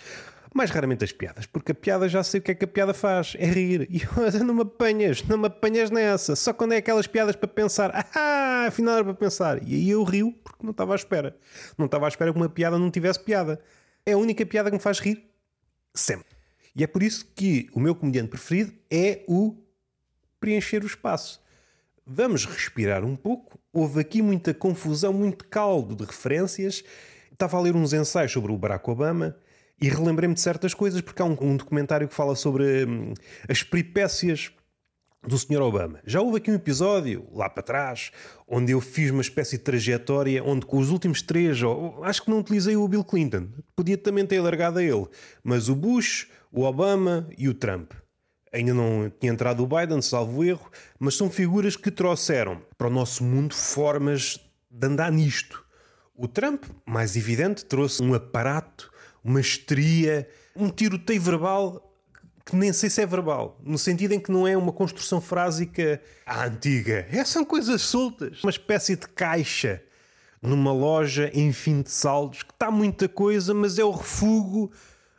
Mais 0.53 0.71
raramente 0.71 1.03
as 1.03 1.11
piadas, 1.11 1.45
porque 1.45 1.73
a 1.73 1.75
piada 1.75 2.07
já 2.07 2.23
sei 2.23 2.39
o 2.39 2.43
que 2.43 2.51
é 2.51 2.55
que 2.55 2.63
a 2.63 2.67
piada 2.67 2.93
faz, 2.93 3.35
é 3.37 3.45
rir. 3.45 3.87
E 3.91 4.01
eu, 4.01 4.45
não 4.45 4.53
me 4.55 4.61
apanhas, 4.61 5.21
não 5.23 5.37
me 5.37 5.47
apanhas 5.47 5.91
nessa. 5.91 6.35
Só 6.37 6.53
quando 6.53 6.71
é 6.71 6.77
aquelas 6.77 7.05
piadas 7.05 7.35
para 7.35 7.49
pensar, 7.49 7.91
ah, 8.15 8.65
afinal 8.67 8.95
era 8.95 9.03
para 9.03 9.13
pensar. 9.13 9.61
E 9.61 9.75
aí 9.75 9.89
eu 9.89 10.03
rio 10.03 10.33
porque 10.43 10.63
não 10.63 10.71
estava 10.71 10.93
à 10.93 10.95
espera. 10.95 11.35
Não 11.77 11.85
estava 11.85 12.05
à 12.05 12.07
espera 12.07 12.31
que 12.31 12.39
uma 12.39 12.49
piada 12.49 12.79
não 12.79 12.89
tivesse 12.89 13.19
piada. 13.19 13.59
É 14.05 14.13
a 14.13 14.17
única 14.17 14.45
piada 14.45 14.71
que 14.71 14.77
me 14.77 14.81
faz 14.81 14.99
rir, 14.99 15.29
sempre. 15.93 16.36
E 16.77 16.83
é 16.83 16.87
por 16.87 17.01
isso 17.01 17.25
que 17.35 17.67
o 17.73 17.79
meu 17.79 17.95
comediante 17.95 18.29
preferido 18.29 18.71
é 18.91 19.23
o 19.27 19.57
preencher 20.39 20.83
o 20.83 20.85
espaço. 20.85 21.41
Vamos 22.05 22.45
respirar 22.45 23.03
um 23.03 23.15
pouco. 23.15 23.59
Houve 23.73 23.99
aqui 23.99 24.21
muita 24.21 24.53
confusão, 24.53 25.11
muito 25.11 25.45
caldo 25.47 25.95
de 25.95 26.05
referências. 26.05 26.83
Estava 27.31 27.57
a 27.57 27.61
ler 27.61 27.75
uns 27.75 27.93
ensaios 27.93 28.31
sobre 28.31 28.51
o 28.51 28.57
Barack 28.57 28.87
Obama 28.87 29.35
e 29.81 29.89
relembrei-me 29.89 30.35
de 30.35 30.41
certas 30.41 30.75
coisas, 30.75 31.01
porque 31.01 31.19
há 31.19 31.25
um, 31.25 31.35
um 31.41 31.57
documentário 31.57 32.07
que 32.07 32.13
fala 32.13 32.35
sobre 32.35 32.85
hum, 32.85 33.13
as 33.49 33.63
peripécias 33.63 34.51
do 35.27 35.37
Sr. 35.37 35.61
Obama. 35.61 35.99
Já 36.05 36.21
houve 36.21 36.37
aqui 36.37 36.51
um 36.51 36.55
episódio, 36.55 37.27
lá 37.33 37.49
para 37.49 37.63
trás, 37.63 38.11
onde 38.47 38.71
eu 38.71 38.79
fiz 38.79 39.11
uma 39.11 39.21
espécie 39.21 39.57
de 39.57 39.63
trajetória 39.63 40.43
onde 40.43 40.65
com 40.65 40.77
os 40.77 40.89
últimos 40.89 41.21
três, 41.21 41.59
acho 42.03 42.23
que 42.23 42.29
não 42.29 42.39
utilizei 42.39 42.75
o 42.77 42.87
Bill 42.87 43.03
Clinton, 43.03 43.49
podia 43.75 43.97
também 43.97 44.25
ter 44.25 44.39
largado 44.39 44.79
a 44.79 44.83
ele, 44.83 45.07
mas 45.43 45.69
o 45.69 45.75
Bush, 45.75 46.27
o 46.51 46.63
Obama 46.63 47.29
e 47.37 47.47
o 47.47 47.53
Trump. 47.53 47.91
Ainda 48.51 48.73
não 48.73 49.11
tinha 49.19 49.31
entrado 49.31 49.63
o 49.63 49.67
Biden, 49.67 50.01
salvo 50.01 50.43
erro, 50.43 50.71
mas 50.97 51.15
são 51.15 51.29
figuras 51.29 51.75
que 51.75 51.91
trouxeram 51.91 52.61
para 52.77 52.87
o 52.87 52.91
nosso 52.91 53.23
mundo 53.23 53.53
formas 53.53 54.39
de 54.69 54.87
andar 54.87 55.11
nisto. 55.11 55.65
O 56.15 56.27
Trump, 56.27 56.63
mais 56.85 57.15
evidente, 57.15 57.65
trouxe 57.65 58.01
um 58.01 58.13
aparato, 58.13 58.91
uma 59.23 59.39
histeria, 59.39 60.27
um 60.55 60.69
tiroteio 60.69 61.21
verbal 61.21 61.83
que 62.47 62.55
nem 62.55 62.71
sei 62.71 62.89
se 62.89 63.01
é 63.01 63.05
verbal, 63.05 63.59
no 63.61 63.77
sentido 63.77 64.13
em 64.13 64.19
que 64.21 64.31
não 64.31 64.47
é 64.47 64.55
uma 64.55 64.71
construção 64.71 65.19
frásica 65.19 66.01
à 66.25 66.45
antiga. 66.45 67.05
É, 67.11 67.23
são 67.25 67.43
coisas 67.43 67.81
soltas. 67.81 68.41
Uma 68.41 68.49
espécie 68.49 68.95
de 68.95 69.05
caixa 69.09 69.83
numa 70.41 70.71
loja 70.71 71.29
em 71.33 71.51
fim 71.51 71.81
de 71.81 71.91
saldos 71.91 72.43
que 72.43 72.53
está 72.53 72.71
muita 72.71 73.09
coisa, 73.09 73.53
mas 73.53 73.77
é 73.77 73.83
o 73.83 73.91
refúgio 73.91 74.71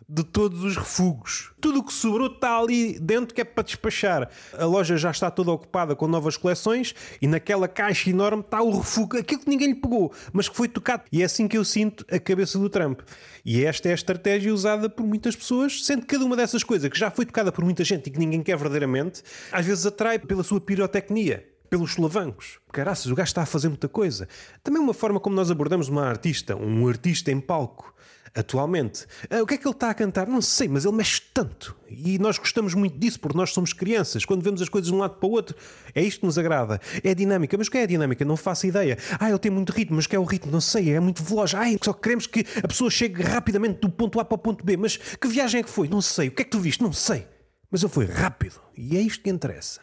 de 0.09 0.25
todos 0.25 0.65
os 0.65 0.75
refugos. 0.75 1.53
Tudo 1.61 1.81
o 1.81 1.85
que 1.85 1.93
sobrou 1.93 2.29
está 2.29 2.59
ali 2.59 2.99
dentro 2.99 3.35
que 3.35 3.43
é 3.43 3.45
para 3.45 3.63
despachar. 3.63 4.31
A 4.57 4.65
loja 4.65 4.97
já 4.97 5.11
está 5.11 5.31
toda 5.31 5.51
ocupada 5.51 5.95
com 5.95 6.09
novas 6.09 6.37
coleções 6.37 6.95
e 7.21 7.27
naquela 7.27 7.69
caixa 7.69 8.09
enorme 8.09 8.43
está 8.43 8.63
o 8.63 8.79
refúgio, 8.79 9.21
aquilo 9.21 9.43
que 9.43 9.51
ninguém 9.51 9.69
lhe 9.69 9.75
pegou, 9.75 10.11
mas 10.33 10.49
que 10.49 10.57
foi 10.57 10.67
tocado. 10.67 11.03
E 11.13 11.21
é 11.21 11.27
assim 11.27 11.47
que 11.47 11.59
eu 11.59 11.65
sinto 11.65 12.07
a 12.11 12.19
cabeça 12.19 12.59
do 12.59 12.71
Trump. 12.71 13.01
E 13.45 13.63
esta 13.65 13.89
é 13.89 13.93
a 13.93 13.95
estratégia 13.95 14.53
usada 14.53 14.89
por 14.89 15.05
muitas 15.05 15.37
pessoas, 15.37 15.85
sendo 15.85 16.01
que 16.01 16.15
cada 16.15 16.25
uma 16.25 16.37
dessas 16.37 16.65
coisas 16.65 16.89
que 16.89 16.99
já 16.99 17.11
foi 17.11 17.27
tocada 17.27 17.53
por 17.53 17.63
muita 17.63 17.85
gente 17.85 18.07
e 18.07 18.11
que 18.11 18.19
ninguém 18.19 18.43
quer 18.43 18.57
verdadeiramente, 18.57 19.23
às 19.53 19.67
vezes 19.67 19.85
atrai 19.85 20.19
pela 20.19 20.43
sua 20.43 20.61
pirotecnia 20.61 21.47
pelos 21.69 21.93
solavancos. 21.93 22.59
Caraças, 22.73 23.13
o 23.13 23.15
gajo 23.15 23.29
está 23.29 23.43
a 23.43 23.47
fazer 23.47 23.69
muita 23.69 23.89
coisa. 23.89 24.27
Também 24.65 24.81
uma 24.81 24.95
forma 24.95 25.21
como 25.21 25.37
nós 25.37 25.51
abordamos 25.51 25.89
uma 25.89 26.07
artista, 26.07 26.57
um 26.57 26.89
artista 26.89 27.31
em 27.31 27.39
palco 27.41 27.95
atualmente. 28.35 29.07
Ah, 29.31 29.43
o 29.43 29.47
que 29.47 29.55
é 29.55 29.59
que 29.59 29.67
ele 29.67 29.75
está 29.75 29.91
a 29.91 29.95
cantar? 29.95 30.27
Não 30.27 30.41
sei, 30.41 30.69
mas 30.69 30.85
ele 30.85 30.97
mexe 30.97 31.21
tanto. 31.33 31.77
E 31.89 32.19
nós 32.19 32.39
gostamos 32.39 32.75
muito 32.75 32.99
disso, 32.99 33.19
porque 33.21 33.37
nós 33.37 33.51
somos 33.53 33.73
crianças. 33.73 34.25
Quando 34.25 34.43
vemos 34.43 34.61
as 34.61 34.69
coisas 34.69 34.91
de 34.91 34.95
um 34.95 34.99
lado 34.99 35.17
para 35.17 35.29
o 35.29 35.33
outro, 35.33 35.57
é 35.95 36.03
isto 36.03 36.21
que 36.21 36.27
nos 36.27 36.39
agrada. 36.39 36.81
É 37.03 37.15
dinâmica. 37.15 37.57
Mas 37.57 37.69
o 37.69 37.71
que 37.71 37.79
é 37.79 37.83
a 37.83 37.87
dinâmica? 37.87 38.25
Não 38.25 38.37
faço 38.37 38.67
ideia. 38.67 38.99
Ah, 39.19 39.29
ele 39.29 39.39
tem 39.39 39.51
muito 39.51 39.71
ritmo, 39.71 39.97
mas 39.97 40.07
que 40.07 40.15
é 40.15 40.19
o 40.19 40.25
ritmo? 40.25 40.53
Não 40.53 40.61
sei, 40.61 40.91
é 40.91 41.01
muito 41.01 41.23
veloz. 41.23 41.55
Ai, 41.55 41.79
só 41.83 41.93
queremos 41.93 42.27
que 42.27 42.45
a 42.63 42.69
pessoa 42.69 42.91
chegue 42.91 43.23
rapidamente 43.23 43.81
do 43.81 43.89
ponto 43.89 44.21
A 44.21 44.25
para 44.25 44.35
o 44.35 44.39
ponto 44.39 44.65
B. 44.65 44.77
Mas 44.77 44.97
que 44.97 45.29
viagem 45.29 45.61
é 45.61 45.63
que 45.63 45.71
foi? 45.71 45.89
Não 45.89 46.03
sei. 46.03 46.29
O 46.29 46.33
que 46.33 46.43
é 46.43 46.45
que 46.45 46.51
tu 46.51 46.61
viste? 46.61 46.83
Não 46.83 46.93
sei. 46.93 47.27
Mas 47.71 47.83
ele 47.83 47.93
foi 47.93 48.07
rápido. 48.07 48.61
E 48.77 48.97
é 48.97 49.01
isto 49.01 49.23
que 49.23 49.31
interessa. 49.31 49.81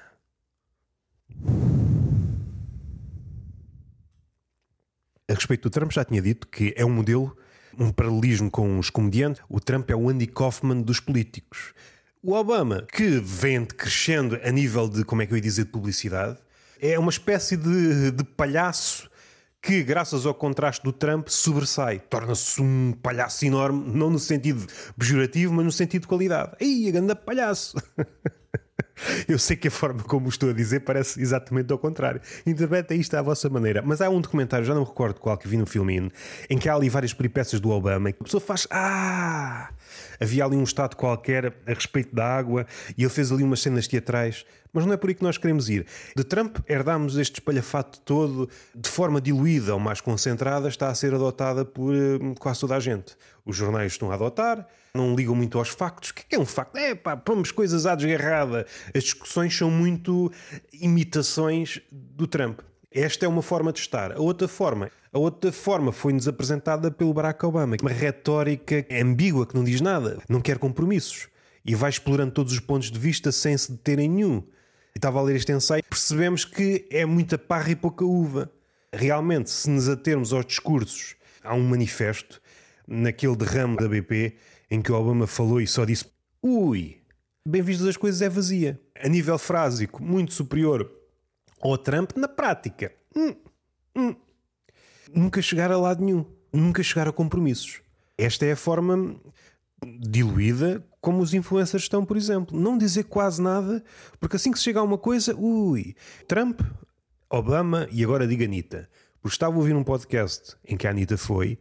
A 5.27 5.33
respeito 5.33 5.63
do 5.63 5.69
Trump, 5.71 5.91
já 5.91 6.05
tinha 6.05 6.21
dito 6.21 6.47
que 6.47 6.73
é 6.77 6.85
um 6.85 6.91
modelo 6.91 7.35
um 7.79 7.91
paralelismo 7.91 8.49
com 8.49 8.79
os 8.79 8.89
comediantes, 8.89 9.41
o 9.49 9.59
Trump 9.59 9.89
é 9.89 9.95
o 9.95 10.09
Andy 10.09 10.27
Kaufman 10.27 10.81
dos 10.81 10.99
políticos. 10.99 11.73
O 12.21 12.33
Obama, 12.33 12.85
que 12.91 13.19
vem 13.19 13.65
crescendo 13.65 14.39
a 14.43 14.51
nível 14.51 14.89
de, 14.89 15.03
como 15.03 15.21
é 15.21 15.25
que 15.25 15.33
eu 15.33 15.37
ia 15.37 15.41
dizer, 15.41 15.65
de 15.65 15.71
publicidade, 15.71 16.37
é 16.79 16.97
uma 16.97 17.09
espécie 17.09 17.55
de, 17.55 18.11
de 18.11 18.23
palhaço 18.23 19.09
que, 19.61 19.83
graças 19.83 20.25
ao 20.25 20.33
contraste 20.33 20.83
do 20.83 20.93
Trump, 20.93 21.27
sobressai. 21.27 21.99
Torna-se 21.99 22.61
um 22.61 22.93
palhaço 23.01 23.45
enorme, 23.45 23.83
não 23.93 24.09
no 24.09 24.19
sentido 24.19 24.65
pejorativo, 24.97 25.53
mas 25.53 25.65
no 25.65 25.71
sentido 25.71 26.03
de 26.03 26.07
qualidade. 26.07 26.51
Ei, 26.59 26.87
a 26.87 26.91
grande 26.91 27.15
palhaço! 27.15 27.75
Eu 29.27 29.37
sei 29.37 29.55
que 29.55 29.67
a 29.67 29.71
forma 29.71 30.03
como 30.03 30.29
estou 30.29 30.49
a 30.49 30.53
dizer 30.53 30.81
parece 30.81 31.21
exatamente 31.21 31.71
ao 31.71 31.77
contrário. 31.77 32.21
Interpretem 32.45 32.99
isto 32.99 33.15
à 33.15 33.21
vossa 33.21 33.49
maneira. 33.49 33.81
Mas 33.81 34.01
há 34.01 34.09
um 34.09 34.21
documentário, 34.21 34.65
já 34.65 34.73
não 34.73 34.81
me 34.81 34.87
recordo 34.87 35.19
qual 35.19 35.37
que 35.37 35.47
vi 35.47 35.57
no 35.57 35.65
filme, 35.65 36.11
em 36.49 36.57
que 36.57 36.69
há 36.69 36.75
ali 36.75 36.89
várias 36.89 37.13
peripécias 37.13 37.59
do 37.59 37.69
Obama 37.69 38.09
e 38.09 38.15
a 38.19 38.23
pessoa 38.23 38.41
faz 38.41 38.67
Ah! 38.69 39.69
Havia 40.19 40.45
ali 40.45 40.55
um 40.55 40.63
estado 40.63 40.95
qualquer 40.95 41.53
a 41.67 41.73
respeito 41.73 42.15
da 42.15 42.25
água 42.25 42.65
e 42.97 43.03
ele 43.03 43.09
fez 43.09 43.31
ali 43.31 43.43
umas 43.43 43.61
cenas 43.61 43.87
teatrais. 43.87 44.45
Mas 44.75 44.85
não 44.85 44.91
é 44.91 44.97
por 44.97 45.09
aí 45.09 45.15
que 45.15 45.23
nós 45.23 45.37
queremos 45.37 45.69
ir. 45.69 45.85
De 46.13 46.23
Trump 46.25 46.57
herdámos 46.67 47.17
este 47.17 47.35
espalhafato 47.35 48.01
todo 48.01 48.49
de 48.75 48.89
forma 48.89 49.21
diluída 49.21 49.73
ou 49.73 49.79
mais 49.79 50.01
concentrada, 50.01 50.67
está 50.67 50.89
a 50.89 50.95
ser 50.95 51.13
adotada 51.13 51.63
por 51.63 51.95
eh, 51.95 52.19
quase 52.37 52.59
toda 52.59 52.75
a 52.75 52.79
gente. 52.81 53.15
Os 53.45 53.55
jornais 53.55 53.93
estão 53.93 54.11
a 54.11 54.15
adotar, 54.15 54.67
não 54.93 55.15
ligam 55.15 55.33
muito 55.33 55.57
aos 55.57 55.69
factos. 55.69 56.09
O 56.09 56.13
que 56.13 56.35
é 56.35 56.37
um 56.37 56.45
facto? 56.45 56.75
É 56.75 56.93
pá, 56.93 57.15
pomos 57.15 57.51
coisas 57.51 57.85
à 57.85 57.95
desgarrada. 57.95 58.65
As 58.93 59.03
discussões 59.03 59.57
são 59.57 59.71
muito 59.71 60.29
imitações 60.73 61.79
do 61.89 62.27
Trump. 62.27 62.59
Esta 62.91 63.25
é 63.25 63.29
uma 63.29 63.41
forma 63.41 63.71
de 63.71 63.79
estar. 63.79 64.11
A 64.11 64.19
outra 64.19 64.47
forma, 64.47 64.91
a 65.13 65.17
outra 65.17 65.53
forma 65.53 65.93
foi-nos 65.93 66.27
apresentada 66.27 66.91
pelo 66.91 67.13
Barack 67.13 67.45
Obama, 67.45 67.77
uma 67.81 67.91
retórica 67.91 68.85
ambígua 68.91 69.45
que 69.45 69.55
não 69.55 69.63
diz 69.63 69.79
nada, 69.79 70.17
não 70.27 70.41
quer 70.41 70.57
compromissos 70.57 71.29
e 71.65 71.73
vai 71.73 71.89
explorando 71.89 72.31
todos 72.31 72.53
os 72.53 72.59
pontos 72.59 72.91
de 72.91 72.99
vista 72.99 73.31
sem 73.31 73.57
se 73.57 73.71
deter 73.71 73.99
em 73.99 74.07
nenhum. 74.07 74.43
E 74.95 74.97
estava 74.97 75.19
a 75.19 75.21
ler 75.21 75.35
este 75.35 75.51
ensaio, 75.51 75.83
percebemos 75.83 76.45
que 76.45 76.87
é 76.89 77.05
muita 77.05 77.37
parra 77.37 77.71
e 77.71 77.75
pouca 77.75 78.05
uva. 78.05 78.49
Realmente, 78.93 79.49
se 79.49 79.69
nos 79.69 79.89
atermos 79.89 80.31
aos 80.31 80.45
discursos, 80.45 81.17
há 81.43 81.53
um 81.53 81.67
manifesto 81.67 82.41
naquele 82.87 83.35
derrame 83.35 83.75
da 83.75 83.89
BP 83.89 84.37
em 84.71 84.81
que 84.81 84.93
o 84.93 84.95
Obama 84.95 85.27
falou 85.27 85.59
e 85.59 85.67
só 85.67 85.83
disse: 85.83 86.05
Ui, 86.41 87.01
bem 87.45 87.61
vistas 87.61 87.87
as 87.87 87.97
coisas 87.97 88.21
é 88.21 88.29
vazia. 88.29 88.79
A 88.97 89.09
nível 89.09 89.37
frásico, 89.37 90.01
muito 90.01 90.33
superior 90.33 90.89
ao 91.59 91.77
Trump 91.77 92.11
na 92.15 92.29
prática. 92.29 92.93
Hum, 93.13 93.35
hum. 93.97 94.15
Nunca 95.13 95.41
chegar 95.41 95.71
a 95.71 95.77
lado 95.77 96.05
nenhum. 96.05 96.25
Nunca 96.53 96.81
chegar 96.81 97.05
a 97.05 97.11
compromissos. 97.11 97.81
Esta 98.17 98.45
é 98.45 98.53
a 98.53 98.55
forma 98.55 99.19
diluída 99.83 100.85
como 101.01 101.21
os 101.21 101.33
influencers 101.33 101.83
estão, 101.83 102.05
por 102.05 102.17
exemplo. 102.17 102.59
Não 102.59 102.77
dizer 102.77 103.03
quase 103.03 103.41
nada, 103.41 103.83
porque 104.19 104.35
assim 104.35 104.51
que 104.51 104.57
se 104.57 104.63
chega 104.63 104.79
a 104.79 104.83
uma 104.83 104.97
coisa, 104.97 105.35
ui, 105.35 105.95
Trump, 106.27 106.61
Obama 107.29 107.87
e 107.91 108.03
agora 108.03 108.27
diga 108.27 108.45
Anitta. 108.45 108.89
Porque 109.21 109.35
estava 109.35 109.55
a 109.55 109.57
ouvir 109.57 109.75
um 109.75 109.83
podcast 109.83 110.55
em 110.67 110.77
que 110.77 110.87
a 110.87 110.91
Anitta 110.91 111.17
foi 111.17 111.57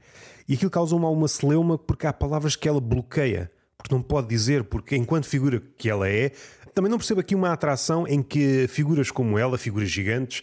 e 0.49 0.55
aquilo 0.55 0.71
causou 0.71 0.99
mal 0.99 1.13
uma 1.13 1.29
celeuma 1.29 1.79
porque 1.79 2.07
há 2.07 2.13
palavras 2.13 2.57
que 2.57 2.69
ela 2.69 2.81
bloqueia. 2.81 3.51
Porque 3.77 3.95
não 3.95 4.03
pode 4.03 4.29
dizer, 4.29 4.65
porque 4.65 4.97
enquanto 4.97 5.27
figura 5.27 5.61
que 5.77 5.91
ela 5.91 6.09
é, 6.09 6.33
também 6.75 6.91
não 6.91 6.99
percebo 6.99 7.21
aqui 7.21 7.35
uma 7.35 7.53
atração 7.53 8.07
em 8.07 8.23
que 8.23 8.67
figuras 8.69 9.11
como 9.11 9.39
ela, 9.39 9.57
figuras 9.57 9.91
gigantes, 9.91 10.43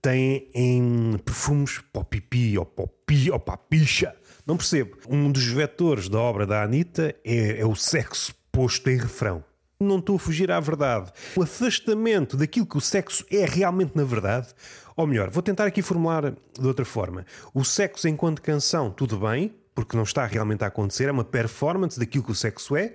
têm 0.00 0.50
em 0.54 1.18
perfumes 1.24 1.80
para 1.92 2.02
o 2.02 2.04
pipi 2.04 2.58
ou 2.58 2.66
para 2.66 2.84
o, 2.84 2.88
pi, 2.88 3.30
ou 3.30 3.38
para 3.38 3.54
a 3.54 3.58
picha. 3.58 4.14
Não 4.46 4.56
percebo. 4.56 4.96
Um 5.08 5.30
dos 5.30 5.44
vetores 5.44 6.08
da 6.08 6.18
obra 6.18 6.46
da 6.46 6.62
Anitta 6.62 7.14
é, 7.24 7.60
é 7.60 7.66
o 7.66 7.74
sexo 7.74 8.34
posto 8.50 8.90
em 8.90 8.96
refrão. 8.96 9.44
Não 9.80 9.98
estou 9.98 10.16
a 10.16 10.18
fugir 10.18 10.50
à 10.50 10.60
verdade. 10.60 11.12
O 11.36 11.42
afastamento 11.42 12.36
daquilo 12.36 12.66
que 12.66 12.76
o 12.76 12.80
sexo 12.80 13.24
é 13.30 13.44
realmente 13.44 13.96
na 13.96 14.04
verdade. 14.04 14.48
Ou 14.96 15.06
melhor, 15.06 15.30
vou 15.30 15.42
tentar 15.42 15.66
aqui 15.66 15.82
formular 15.82 16.30
de 16.30 16.66
outra 16.66 16.84
forma. 16.84 17.24
O 17.54 17.64
sexo 17.64 18.08
enquanto 18.08 18.42
canção, 18.42 18.90
tudo 18.90 19.18
bem, 19.18 19.54
porque 19.74 19.96
não 19.96 20.04
está 20.04 20.26
realmente 20.26 20.64
a 20.64 20.66
acontecer, 20.66 21.08
é 21.08 21.12
uma 21.12 21.24
performance 21.24 21.98
daquilo 21.98 22.24
que 22.24 22.32
o 22.32 22.34
sexo 22.34 22.76
é. 22.76 22.94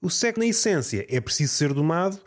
O 0.00 0.10
sexo, 0.10 0.40
na 0.40 0.46
essência, 0.46 1.06
é 1.08 1.20
preciso 1.20 1.54
ser 1.54 1.72
domado, 1.72 2.18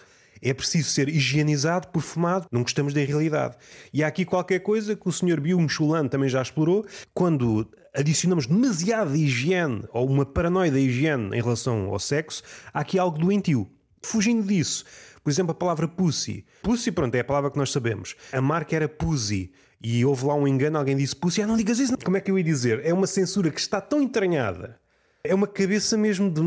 é 0.41 0.54
preciso 0.54 0.89
ser 0.89 1.10
higienizado, 1.10 1.88
perfumado, 1.88 2.47
não 2.51 2.62
gostamos 2.62 2.93
da 2.93 3.01
realidade. 3.01 3.56
E 3.93 4.04
há 4.04 4.08
aqui 4.08 4.25
qualquer 4.25 4.60
coisa 4.60 4.95
que 4.95 5.08
o 5.08 5.12
Sr. 5.12 5.39
Byung 5.39 5.67
Chulan 5.67 6.08
também 6.08 6.30
já 6.30 6.41
explorou, 6.41 6.86
quando 7.13 7.67
adicionamos 7.96 8.46
demasiada 8.46 9.18
higiene 9.18 9.84
ou 9.92 10.08
uma 10.08 10.26
paranoia 10.26 10.72
da 10.72 10.80
higiene 10.80 11.36
em 11.36 11.42
relação 11.42 11.90
ao 11.90 12.00
sexo, 12.00 12.44
há 12.74 12.82
aqui 12.82 13.00
algo 13.00 13.18
doentio. 13.18 13.70
Fugindo 14.02 14.46
disso, 14.46 14.86
por 15.24 15.32
exemplo, 15.32 15.52
a 15.52 15.56
palavra 15.56 15.88
pussy. 15.88 16.46
Pussy, 16.62 16.92
pronto, 16.92 17.16
é 17.16 17.22
a 17.22 17.24
palavra 17.24 17.50
que 17.50 17.58
nós 17.58 17.72
sabemos. 17.72 18.16
A 18.32 18.42
marca 18.42 18.76
era 18.76 18.88
pussy. 18.88 19.52
E 19.82 20.06
houve 20.06 20.26
lá 20.26 20.36
um 20.36 20.48
engano, 20.48 20.78
alguém 20.78 20.96
disse 20.96 21.16
pussy. 21.16 21.42
Ah, 21.42 21.48
não 21.48 21.58
digas 21.58 21.80
isso. 21.80 21.98
Como 22.04 22.18
é 22.18 22.22
que 22.22 22.30
eu 22.30 22.38
ia 22.38 22.44
dizer? 22.44 22.86
É 22.86 22.94
uma 22.94 23.08
censura 23.08 23.50
que 23.50 23.60
está 23.60 23.82
tão 23.82 24.02
entranhada. 24.02 24.80
É 25.24 25.34
uma 25.34 25.48
cabeça 25.48 25.98
mesmo 25.98 26.30
de 26.30 26.42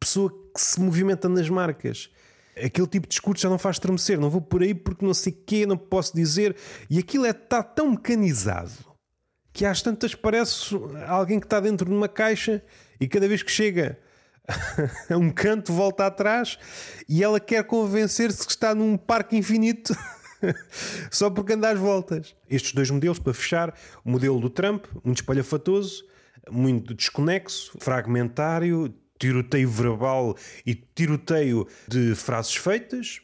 pessoa 0.00 0.30
que 0.30 0.60
se 0.60 0.80
movimenta 0.80 1.28
nas 1.28 1.50
marcas. 1.50 2.08
Aquele 2.56 2.86
tipo 2.86 3.06
de 3.06 3.10
discurso 3.10 3.42
já 3.42 3.50
não 3.50 3.58
faz 3.58 3.76
estremecer. 3.76 4.18
Não 4.18 4.30
vou 4.30 4.40
por 4.40 4.62
aí 4.62 4.74
porque 4.74 5.04
não 5.04 5.12
sei 5.12 5.32
o 5.32 5.36
quê, 5.44 5.66
não 5.66 5.76
posso 5.76 6.14
dizer. 6.14 6.56
E 6.88 6.98
aquilo 6.98 7.26
é, 7.26 7.30
está 7.30 7.62
tão 7.62 7.90
mecanizado 7.90 8.85
que 9.56 9.64
às 9.64 9.80
tantas 9.80 10.14
parece 10.14 10.76
alguém 11.08 11.40
que 11.40 11.46
está 11.46 11.58
dentro 11.58 11.88
de 11.88 11.94
uma 11.94 12.08
caixa 12.08 12.62
e 13.00 13.08
cada 13.08 13.26
vez 13.26 13.42
que 13.42 13.50
chega 13.50 13.98
a 15.08 15.16
um 15.16 15.30
canto 15.30 15.72
volta 15.72 16.04
atrás 16.04 16.58
e 17.08 17.24
ela 17.24 17.40
quer 17.40 17.64
convencer-se 17.64 18.44
que 18.44 18.52
está 18.52 18.74
num 18.74 18.98
parque 18.98 19.34
infinito 19.34 19.96
só 21.10 21.30
porque 21.30 21.54
anda 21.54 21.70
às 21.70 21.78
voltas. 21.78 22.36
Estes 22.50 22.74
dois 22.74 22.90
modelos, 22.90 23.18
para 23.18 23.32
fechar, 23.32 23.74
o 24.04 24.10
modelo 24.10 24.38
do 24.38 24.50
Trump, 24.50 24.84
muito 25.02 25.22
espalhafatoso, 25.22 26.04
muito 26.50 26.92
desconexo, 26.92 27.78
fragmentário, 27.80 28.94
tiroteio 29.18 29.70
verbal 29.70 30.36
e 30.66 30.74
tiroteio 30.74 31.66
de 31.88 32.14
frases 32.14 32.56
feitas. 32.56 33.22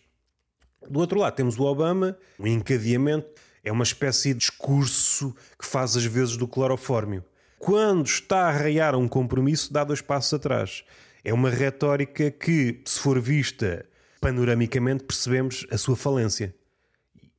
Do 0.88 0.98
outro 0.98 1.18
lado 1.18 1.34
temos 1.34 1.58
o 1.58 1.64
Obama, 1.64 2.16
um 2.40 2.46
encadeamento 2.46 3.28
é 3.64 3.70
uma 3.70 3.84
espécie 3.84 4.32
de 4.32 4.40
discurso 4.40 5.34
que 5.58 5.66
faz 5.66 5.96
às 5.96 6.04
vezes 6.04 6.36
do 6.36 6.48
clorofórmio. 6.48 7.24
Quando 7.58 8.06
está 8.06 8.46
a 8.46 8.48
arraiar 8.48 8.96
um 8.96 9.06
compromisso, 9.06 9.72
dá 9.72 9.84
dois 9.84 10.00
passos 10.00 10.34
atrás. 10.34 10.84
É 11.24 11.32
uma 11.32 11.48
retórica 11.48 12.30
que, 12.30 12.80
se 12.84 12.98
for 12.98 13.20
vista 13.20 13.86
panoramicamente, 14.20 15.04
percebemos 15.04 15.66
a 15.70 15.78
sua 15.78 15.96
falência. 15.96 16.54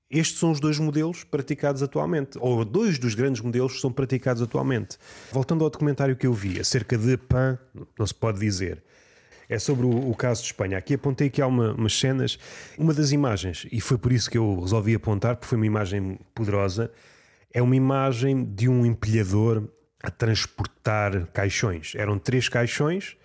Estes 0.10 0.40
são 0.40 0.52
os 0.52 0.60
dois 0.60 0.78
modelos 0.80 1.24
praticados 1.24 1.82
atualmente, 1.82 2.38
ou 2.40 2.64
dois 2.64 3.00
dos 3.00 3.16
grandes 3.16 3.42
modelos 3.42 3.74
que 3.74 3.82
são 3.82 3.92
praticados 3.92 4.42
atualmente. 4.42 4.98
Voltando 5.32 5.64
ao 5.64 5.70
documentário 5.70 6.16
que 6.16 6.28
eu 6.28 6.34
vi 6.34 6.60
acerca 6.60 6.98
de 6.98 7.18
PAN, 7.18 7.58
não 7.98 8.06
se 8.06 8.14
pode 8.14 8.40
dizer 8.40 8.84
é 9.54 9.60
sobre 9.60 9.86
o, 9.86 10.10
o, 10.10 10.16
caso 10.16 10.42
de 10.42 10.48
Espanha. 10.48 10.78
Aqui 10.78 10.96
apontei 10.96 11.30
que 11.30 11.42
há 11.42 11.48
uma, 11.48 11.74
umas 11.74 11.98
cenas, 11.98 12.40
uma 12.78 12.94
das 12.94 13.12
imagens, 13.12 13.68
e 13.72 13.80
foi 13.80 13.98
por 13.98 14.12
isso 14.12 14.30
que 14.30 14.38
eu 14.38 14.60
resolvi 14.60 14.96
apontar, 14.96 15.36
porque 15.36 15.48
foi 15.48 15.58
uma 15.58 15.68
imagem 15.68 16.20
poderosa, 16.34 16.92
é 17.54 17.62
uma 17.62 17.76
imagem 17.76 18.44
de 18.44 18.68
um 18.68 18.84
empilhador 18.84 19.70
a 20.02 20.10
transportar 20.10 21.28
caixões. 21.28 21.94
Eram 21.96 22.18
três 22.18 22.50
caixões, 22.50 23.16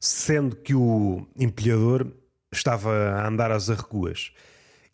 sendo 0.00 0.56
que 0.56 0.74
o 0.74 1.26
empilhador 1.38 2.10
estava 2.50 2.90
a 3.10 3.28
andar 3.28 3.50
às 3.50 3.68
arreguas. 3.68 4.32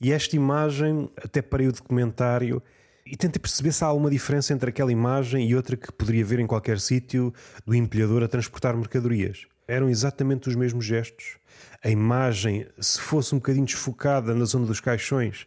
E 0.01 0.13
esta 0.13 0.35
imagem, 0.35 1.09
até 1.17 1.41
parei 1.41 1.69
o 1.69 1.73
documentário 1.73 2.61
e 3.07 3.17
tentei 3.17 3.41
perceber 3.41 3.73
se 3.73 3.85
há 3.85 3.87
alguma 3.87 4.11
diferença 4.11 4.53
entre 4.53 4.71
aquela 4.71 4.91
imagem 4.91 5.49
e 5.49 5.55
outra 5.55 5.77
que 5.77 5.93
poderia 5.93 6.25
ver 6.25 6.41
em 6.41 6.47
qualquer 6.47 6.81
sítio 6.81 7.33
do 7.65 7.75
empilhador 7.75 8.23
a 8.23 8.29
transportar 8.29 8.77
mercadorias 8.77 9.47
eram 9.71 9.89
exatamente 9.89 10.49
os 10.49 10.57
mesmos 10.57 10.85
gestos. 10.85 11.39
A 11.83 11.89
imagem, 11.89 12.67
se 12.79 13.01
fosse 13.01 13.35
um 13.35 13.39
bocadinho 13.39 13.65
desfocada 13.65 14.35
na 14.35 14.45
zona 14.45 14.67
dos 14.67 14.81
caixões, 14.81 15.47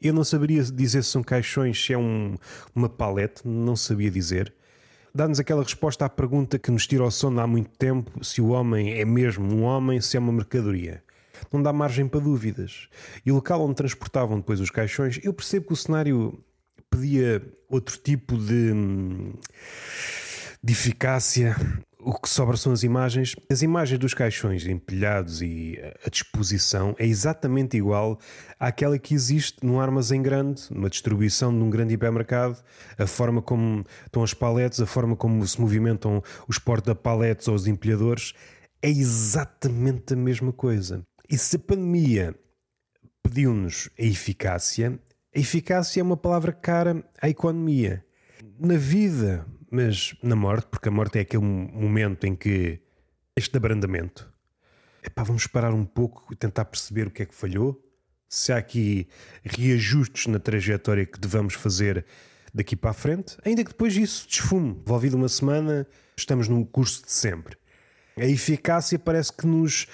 eu 0.00 0.12
não 0.12 0.24
saberia 0.24 0.62
dizer 0.62 1.02
se 1.02 1.10
são 1.10 1.22
caixões, 1.22 1.82
se 1.82 1.92
é 1.92 1.98
um, 1.98 2.36
uma 2.74 2.88
palete, 2.88 3.46
não 3.46 3.74
sabia 3.74 4.10
dizer. 4.10 4.52
Dá-nos 5.14 5.38
aquela 5.38 5.62
resposta 5.62 6.04
à 6.04 6.08
pergunta 6.08 6.58
que 6.58 6.70
nos 6.70 6.86
tira 6.86 7.04
ao 7.04 7.10
sono 7.10 7.40
há 7.40 7.46
muito 7.46 7.70
tempo: 7.70 8.24
se 8.24 8.40
o 8.40 8.48
homem 8.48 8.98
é 8.98 9.04
mesmo 9.04 9.54
um 9.54 9.62
homem, 9.62 10.00
se 10.00 10.16
é 10.16 10.20
uma 10.20 10.32
mercadoria. 10.32 11.02
Não 11.52 11.62
dá 11.62 11.72
margem 11.72 12.06
para 12.06 12.20
dúvidas. 12.20 12.88
E 13.24 13.30
o 13.30 13.36
local 13.36 13.62
onde 13.62 13.76
transportavam 13.76 14.38
depois 14.38 14.60
os 14.60 14.70
caixões, 14.70 15.20
eu 15.22 15.32
percebo 15.32 15.66
que 15.66 15.72
o 15.72 15.76
cenário 15.76 16.42
pedia 16.90 17.42
outro 17.68 17.96
tipo 17.98 18.36
de, 18.36 18.72
de 20.62 20.72
eficácia, 20.72 21.56
o 22.04 22.12
que 22.12 22.28
sobra 22.28 22.56
são 22.56 22.72
as 22.72 22.82
imagens. 22.82 23.34
As 23.50 23.62
imagens 23.62 23.98
dos 23.98 24.12
caixões 24.12 24.66
empilhados 24.66 25.40
e 25.40 25.78
a 26.04 26.10
disposição 26.10 26.94
é 26.98 27.06
exatamente 27.06 27.76
igual 27.76 28.18
àquela 28.60 28.98
que 28.98 29.14
existe 29.14 29.64
num 29.64 29.80
armazém 29.80 30.22
grande, 30.22 30.62
numa 30.70 30.90
distribuição 30.90 31.50
num 31.50 31.70
grande 31.70 31.94
hipermercado. 31.94 32.58
A 32.98 33.06
forma 33.06 33.40
como 33.40 33.84
estão 34.04 34.22
as 34.22 34.34
paletes, 34.34 34.80
a 34.80 34.86
forma 34.86 35.16
como 35.16 35.46
se 35.46 35.58
movimentam 35.60 36.22
os 36.46 36.58
porta-paletes 36.58 37.48
ou 37.48 37.54
os 37.54 37.66
empilhadores 37.66 38.34
é 38.82 38.90
exatamente 38.90 40.12
a 40.12 40.16
mesma 40.16 40.52
coisa. 40.52 41.02
E 41.28 41.38
se 41.38 41.56
a 41.56 41.58
pandemia 41.58 42.34
pediu-nos 43.22 43.88
a 43.98 44.02
eficácia, 44.02 45.00
a 45.34 45.38
eficácia 45.38 46.00
é 46.00 46.02
uma 46.02 46.18
palavra 46.18 46.52
cara 46.52 47.02
à 47.20 47.30
economia. 47.30 48.03
Na 48.58 48.76
vida, 48.76 49.46
mas 49.70 50.14
na 50.22 50.36
morte, 50.36 50.68
porque 50.70 50.88
a 50.88 50.92
morte 50.92 51.18
é 51.18 51.22
aquele 51.22 51.42
momento 51.42 52.24
em 52.24 52.36
que 52.36 52.80
este 53.36 53.56
abrandamento. 53.56 54.32
Epá, 55.02 55.22
vamos 55.24 55.46
parar 55.46 55.74
um 55.74 55.84
pouco 55.84 56.32
e 56.32 56.36
tentar 56.36 56.64
perceber 56.64 57.08
o 57.08 57.10
que 57.10 57.22
é 57.22 57.26
que 57.26 57.34
falhou. 57.34 57.82
Se 58.28 58.52
há 58.52 58.56
aqui 58.56 59.08
reajustes 59.44 60.28
na 60.28 60.38
trajetória 60.38 61.04
que 61.04 61.18
devamos 61.18 61.54
fazer 61.54 62.06
daqui 62.54 62.76
para 62.76 62.90
a 62.90 62.94
frente, 62.94 63.36
ainda 63.44 63.64
que 63.64 63.70
depois 63.70 63.92
disso 63.92 64.28
desfume. 64.28 64.80
Envolvido 64.86 65.16
uma 65.16 65.28
semana, 65.28 65.86
estamos 66.16 66.48
no 66.48 66.64
curso 66.64 67.04
de 67.04 67.12
sempre. 67.12 67.56
A 68.16 68.24
eficácia 68.24 68.98
parece 68.98 69.32
que 69.32 69.46
nos 69.46 69.88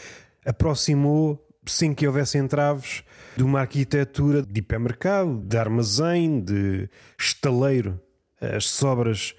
aproximou, 0.44 1.49
sem 1.66 1.94
que 1.94 2.07
houvesse 2.07 2.37
entraves, 2.37 3.03
de 3.37 3.42
uma 3.42 3.61
arquitetura 3.61 4.42
de 4.42 4.61
hipermercado, 4.61 5.40
de 5.40 5.57
armazém, 5.57 6.40
de 6.40 6.90
estaleiro. 7.18 7.99
As 8.40 8.66
sobras 8.66 9.35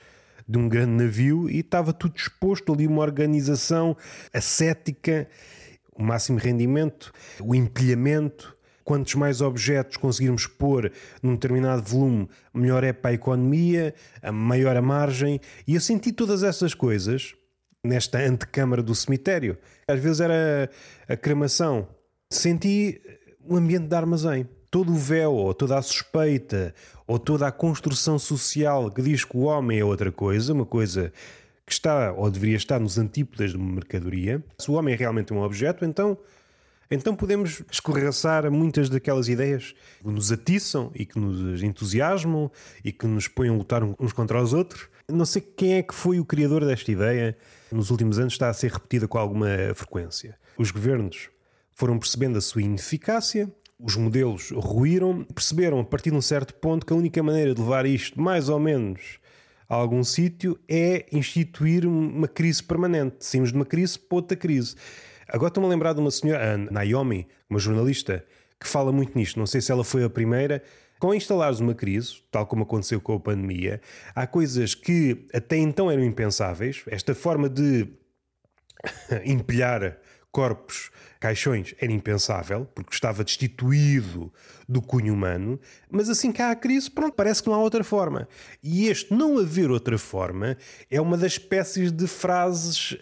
de 0.47 0.57
um 0.57 0.67
grande 0.67 1.03
navio 1.03 1.49
e 1.49 1.59
estava 1.59 1.93
tudo 1.93 2.13
disposto 2.13 2.73
ali, 2.73 2.85
uma 2.85 3.01
organização 3.01 3.95
ascética, 4.33 5.27
o 5.95 6.03
máximo 6.03 6.37
rendimento, 6.37 7.11
o 7.39 7.55
empilhamento. 7.55 8.55
Quantos 8.83 9.13
mais 9.15 9.41
objetos 9.41 9.95
conseguirmos 9.95 10.47
pôr 10.47 10.91
num 11.21 11.33
determinado 11.33 11.83
volume, 11.83 12.27
melhor 12.53 12.83
é 12.83 12.91
para 12.91 13.11
a 13.11 13.13
economia, 13.13 13.93
a 14.21 14.31
maior 14.31 14.75
a 14.75 14.81
margem. 14.81 15.39
E 15.67 15.75
eu 15.75 15.79
senti 15.79 16.11
todas 16.11 16.41
essas 16.41 16.73
coisas 16.73 17.35
nesta 17.83 18.19
antecâmara 18.19 18.81
do 18.81 18.95
cemitério. 18.95 19.57
Às 19.87 19.99
vezes 19.99 20.19
era 20.19 20.69
a 21.07 21.15
cremação. 21.15 21.87
Senti 22.29 22.99
um 23.47 23.55
ambiente 23.55 23.87
de 23.87 23.95
armazém 23.95 24.49
todo 24.71 24.93
o 24.93 24.95
véu, 24.95 25.33
ou 25.33 25.53
toda 25.53 25.77
a 25.77 25.81
suspeita, 25.81 26.73
ou 27.05 27.19
toda 27.19 27.45
a 27.45 27.51
construção 27.51 28.17
social 28.17 28.89
que 28.89 29.01
diz 29.01 29.25
que 29.25 29.35
o 29.35 29.41
homem 29.41 29.79
é 29.79 29.85
outra 29.85 30.11
coisa, 30.11 30.53
uma 30.53 30.65
coisa 30.65 31.11
que 31.65 31.73
está 31.73 32.13
ou 32.13 32.31
deveria 32.31 32.55
estar 32.55 32.79
nos 32.79 32.97
antípodas 32.97 33.51
de 33.51 33.57
uma 33.57 33.73
mercadoria. 33.73 34.41
Se 34.57 34.71
o 34.71 34.75
homem 34.75 34.93
é 34.93 34.97
realmente 34.97 35.33
um 35.33 35.41
objeto, 35.41 35.83
então, 35.83 36.17
então 36.89 37.13
podemos 37.13 37.61
escorreçar 37.69 38.49
muitas 38.49 38.89
daquelas 38.89 39.27
ideias 39.27 39.75
que 40.01 40.07
nos 40.07 40.31
atiçam 40.31 40.89
e 40.95 41.05
que 41.05 41.19
nos 41.19 41.61
entusiasmam 41.61 42.49
e 42.83 42.93
que 42.93 43.05
nos 43.05 43.27
põem 43.27 43.49
a 43.49 43.53
lutar 43.53 43.83
uns 43.83 44.13
contra 44.13 44.41
os 44.41 44.53
outros. 44.53 44.87
Não 45.05 45.25
sei 45.25 45.41
quem 45.41 45.73
é 45.73 45.83
que 45.83 45.93
foi 45.93 46.17
o 46.17 46.25
criador 46.25 46.65
desta 46.65 46.89
ideia. 46.89 47.37
Nos 47.69 47.89
últimos 47.91 48.19
anos 48.19 48.33
está 48.33 48.47
a 48.47 48.53
ser 48.53 48.71
repetida 48.71 49.05
com 49.05 49.17
alguma 49.17 49.49
frequência. 49.75 50.37
Os 50.57 50.71
governos 50.71 51.29
foram 51.73 51.99
percebendo 51.99 52.37
a 52.37 52.41
sua 52.41 52.61
ineficácia 52.61 53.51
os 53.83 53.95
modelos 53.95 54.51
ruíram, 54.51 55.23
perceberam 55.23 55.79
a 55.79 55.83
partir 55.83 56.11
de 56.11 56.17
um 56.17 56.21
certo 56.21 56.53
ponto 56.53 56.85
que 56.85 56.93
a 56.93 56.95
única 56.95 57.21
maneira 57.23 57.53
de 57.53 57.61
levar 57.61 57.85
isto 57.85 58.21
mais 58.21 58.47
ou 58.47 58.59
menos 58.59 59.19
a 59.67 59.75
algum 59.75 60.03
sítio 60.03 60.59
é 60.67 61.05
instituir 61.11 61.87
uma 61.87 62.27
crise 62.27 62.61
permanente. 62.61 63.25
Saímos 63.25 63.51
de 63.51 63.55
uma 63.55 63.65
crise 63.65 63.97
para 63.97 64.17
outra 64.17 64.37
crise. 64.37 64.75
Agora 65.29 65.47
estou-me 65.47 65.67
a 65.67 65.69
lembrar 65.69 65.93
de 65.93 66.01
uma 66.01 66.11
senhora, 66.11 66.55
a 66.55 66.57
Naomi, 66.57 67.25
uma 67.49 67.57
jornalista, 67.57 68.25
que 68.59 68.67
fala 68.67 68.91
muito 68.91 69.17
nisto. 69.17 69.39
Não 69.39 69.47
sei 69.47 69.61
se 69.61 69.71
ela 69.71 69.83
foi 69.83 70.03
a 70.03 70.09
primeira. 70.09 70.61
Com 70.99 71.13
instalares 71.13 71.61
uma 71.61 71.73
crise, 71.73 72.21
tal 72.29 72.45
como 72.45 72.63
aconteceu 72.63 72.99
com 72.99 73.13
a 73.13 73.19
pandemia, 73.19 73.81
há 74.13 74.27
coisas 74.27 74.75
que 74.75 75.25
até 75.33 75.55
então 75.55 75.89
eram 75.89 76.03
impensáveis. 76.03 76.83
Esta 76.87 77.15
forma 77.15 77.49
de 77.49 77.87
empilhar 79.23 79.97
corpos 80.31 80.89
caixões 81.19 81.75
era 81.79 81.91
impensável, 81.91 82.65
porque 82.73 82.93
estava 82.93 83.23
destituído 83.23 84.33
do 84.67 84.81
cunho 84.81 85.13
humano, 85.13 85.59
mas 85.89 86.09
assim 86.09 86.31
que 86.31 86.41
há 86.41 86.49
a 86.49 86.55
crise, 86.55 86.89
pronto, 86.89 87.13
parece 87.13 87.43
que 87.43 87.49
não 87.49 87.55
há 87.55 87.59
outra 87.59 87.83
forma. 87.83 88.27
E 88.63 88.87
este 88.87 89.13
não 89.13 89.37
haver 89.37 89.69
outra 89.69 89.97
forma 89.97 90.57
é 90.89 90.99
uma 90.99 91.17
das 91.17 91.33
espécies 91.33 91.91
de 91.91 92.07
frases, 92.07 92.93
uh, 92.93 92.97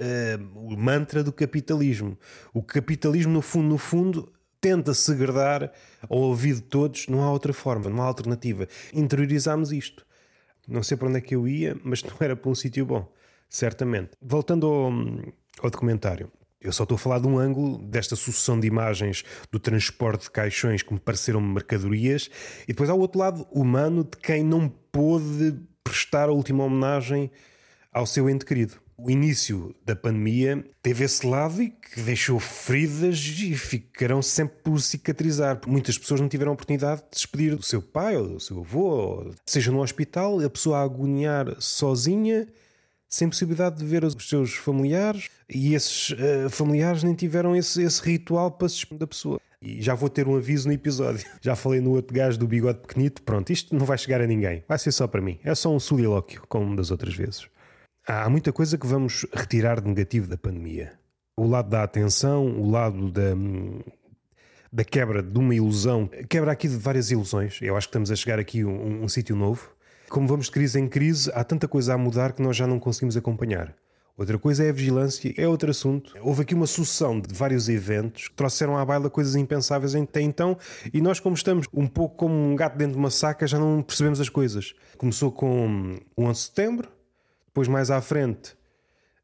o 0.56 0.76
mantra 0.76 1.24
do 1.24 1.32
capitalismo. 1.32 2.18
O 2.54 2.62
capitalismo, 2.62 3.32
no 3.32 3.42
fundo, 3.42 3.70
no 3.70 3.78
fundo, 3.78 4.34
tenta 4.60 4.94
segredar 4.94 5.72
ao 6.10 6.18
ouvido 6.18 6.58
de 6.58 6.68
todos, 6.68 7.08
não 7.08 7.24
há 7.24 7.32
outra 7.32 7.54
forma, 7.54 7.90
não 7.90 8.02
há 8.02 8.06
alternativa. 8.06 8.68
Interiorizamos 8.94 9.72
isto. 9.72 10.06
Não 10.68 10.84
sei 10.84 10.98
para 10.98 11.08
onde 11.08 11.18
é 11.20 11.22
que 11.22 11.36
eu 11.36 11.48
ia, 11.48 11.78
mas 11.84 12.04
não 12.04 12.16
era 12.20 12.36
para 12.36 12.50
um 12.52 12.56
sítio 12.56 12.86
bom, 12.86 13.12
certamente. 13.50 14.12
Voltando 14.22 14.68
ao, 14.68 14.92
ao 15.64 15.70
documentário. 15.70 16.30
Eu 16.62 16.74
só 16.74 16.84
estou 16.84 16.96
a 16.96 17.00
falar 17.00 17.20
de 17.20 17.28
um 17.28 17.40
ângulo 17.40 17.78
desta 17.78 18.18
sucessão 18.18 18.60
de 18.60 18.68
imagens 18.68 19.24
do 19.50 19.58
transporte 19.60 20.24
de 20.24 20.32
caixões 20.32 20.84
que 20.84 20.94
me 20.94 21.00
pareceram 21.00 21.40
mercadorias, 21.40 22.30
e 22.64 22.68
depois 22.68 22.90
há 22.90 22.94
o 22.94 23.00
outro 23.00 23.20
lado 23.20 23.48
humano 23.50 24.04
de 24.04 24.18
quem 24.18 24.44
não 24.44 24.68
pôde 24.68 25.58
prestar 25.82 26.28
a 26.28 26.34
última 26.34 26.66
homenagem 26.66 27.32
ao 27.94 28.06
seu 28.06 28.30
ente 28.30 28.44
querido. 28.44 28.76
O 28.98 29.10
início 29.10 29.74
da 29.86 29.96
pandemia 29.96 30.62
teve 30.84 31.06
esse 31.06 31.26
lado 31.26 31.64
e 31.64 31.70
que 31.70 32.02
deixou 32.02 32.38
feridas 32.38 33.18
e 33.18 33.56
ficarão 33.56 34.22
sempre 34.22 34.58
por 34.62 34.82
cicatrizar. 34.82 35.62
Muitas 35.66 35.98
pessoas 35.98 36.20
não 36.20 36.28
tiveram 36.28 36.52
a 36.52 36.54
oportunidade 36.56 37.04
de 37.04 37.12
despedir 37.12 37.56
do 37.56 37.64
seu 37.64 37.82
pai 37.82 38.18
ou 38.18 38.28
do 38.28 38.40
seu 38.42 38.60
avô, 38.60 39.32
seja 39.46 39.72
no 39.72 39.82
hospital, 39.82 40.42
a 40.42 40.50
pessoa 40.50 40.80
a 40.80 40.84
agoniar 40.84 41.56
sozinha 41.62 42.46
sem 43.10 43.28
possibilidade 43.28 43.78
de 43.78 43.86
ver 43.86 44.04
os 44.04 44.16
seus 44.30 44.54
familiares 44.54 45.30
e 45.50 45.74
esses 45.74 46.12
uh, 46.12 46.50
familiares 46.50 47.04
nem 47.04 47.16
tiveram 47.16 47.56
esse, 47.56 47.82
esse 47.82 48.02
ritual 48.04 48.52
para 48.52 48.70
se 48.70 48.86
da 48.94 49.08
pessoa. 49.08 49.42
E 49.62 49.82
já 49.82 49.96
vou 49.96 50.08
ter 50.08 50.28
um 50.28 50.38
aviso 50.38 50.68
no 50.68 50.74
episódio. 50.74 51.28
Já 51.42 51.54
falei 51.54 51.82
no 51.82 51.92
outro 51.92 52.16
gajo 52.16 52.40
do 52.40 52.48
bigode 52.48 52.80
pequenito. 52.80 53.22
Pronto, 53.24 53.52
isto 53.52 53.76
não 53.76 53.86
vai 53.86 53.98
chegar 53.98 54.22
a 54.22 54.28
ninguém. 54.28 54.64
Vai 54.66 54.80
ser 54.80 54.94
só 54.94 55.06
para 55.06 55.22
mim. 55.22 55.38
É 55.44 55.54
só 55.54 55.70
um 55.70 55.80
solilóquio, 55.82 56.44
como 56.48 56.78
das 56.78 56.92
outras 56.92 57.14
vezes. 57.14 57.46
Há 58.08 58.30
muita 58.30 58.54
coisa 58.54 58.78
que 58.78 58.88
vamos 58.88 59.26
retirar 59.34 59.82
de 59.82 59.90
negativo 59.90 60.30
da 60.30 60.38
pandemia. 60.38 60.94
O 61.38 61.46
lado 61.46 61.70
da 61.70 61.84
atenção, 61.84 62.48
o 62.58 62.72
lado 62.72 63.12
da, 63.12 63.36
da 64.72 64.86
quebra 64.86 65.22
de 65.22 65.38
uma 65.38 65.54
ilusão. 65.54 66.10
Quebra 66.30 66.54
aqui 66.54 66.70
de 66.70 66.78
várias 66.78 67.12
ilusões. 67.12 67.60
Eu 67.62 67.76
acho 67.76 67.88
que 67.88 67.92
estamos 67.92 68.12
a 68.12 68.16
chegar 68.16 68.40
aqui 68.40 68.62
a 68.62 68.68
um, 68.68 69.04
um 69.04 69.08
sítio 69.10 69.36
novo 69.36 69.70
como 70.10 70.28
vamos 70.28 70.46
de 70.46 70.52
crise 70.52 70.80
em 70.80 70.88
crise, 70.88 71.32
há 71.34 71.44
tanta 71.44 71.68
coisa 71.68 71.94
a 71.94 71.98
mudar 71.98 72.34
que 72.34 72.42
nós 72.42 72.56
já 72.56 72.66
não 72.66 72.80
conseguimos 72.80 73.16
acompanhar. 73.16 73.76
Outra 74.20 74.38
coisa 74.38 74.66
é 74.66 74.70
a 74.70 74.74
vigilância, 74.74 75.34
é 75.38 75.48
outro 75.48 75.72
assunto. 75.72 76.14
Houve 76.22 76.42
aqui 76.42 76.54
uma 76.54 76.68
sucessão 76.68 77.22
de 77.22 77.34
vários 77.34 77.70
eventos 77.70 78.28
que 78.28 78.36
trouxeram 78.36 78.78
à 78.78 78.84
baila 78.84 79.10
coisas 79.10 79.34
impensáveis 79.36 79.96
até 79.96 80.20
então, 80.20 80.58
e 80.94 81.00
nós, 81.00 81.22
como 81.22 81.36
estamos 81.36 81.68
um 81.74 81.88
pouco 81.88 82.18
como 82.18 82.34
um 82.34 82.54
gato 82.54 82.78
dentro 82.78 82.94
de 82.94 83.00
uma 83.00 83.10
saca, 83.10 83.48
já 83.48 83.58
não 83.58 83.82
percebemos 83.82 84.20
as 84.20 84.28
coisas. 84.28 84.74
Começou 84.98 85.32
com 85.32 85.98
o 86.18 86.24
11 86.26 86.34
de 86.34 86.46
setembro, 86.48 86.90
depois 87.48 87.70
mais 87.70 87.90
à 87.90 88.02
frente. 88.02 88.58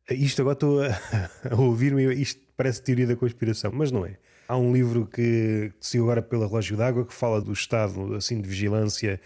Isto 0.10 0.43
agora 0.43 0.54
estou 0.54 0.82
a, 0.82 0.88
a 1.52 1.56
ouvir-me, 1.60 2.13
isto 2.13 2.39
parece 2.56 2.82
teoria 2.82 3.08
da 3.08 3.17
conspiração, 3.17 3.71
mas 3.74 3.91
não 3.91 4.06
é. 4.06 4.17
Há 4.48 4.56
um 4.56 4.71
livro 4.71 5.08
que 5.08 5.74
saiu 5.80 6.04
agora 6.04 6.21
pela 6.21 6.48
Relógio 6.48 6.78
d'Água 6.78 7.06
que 7.06 7.13
fala 7.13 7.41
do 7.41 7.52
estado 7.52 8.15
assim 8.15 8.39
de 8.39 8.48
vigilância 8.48 9.19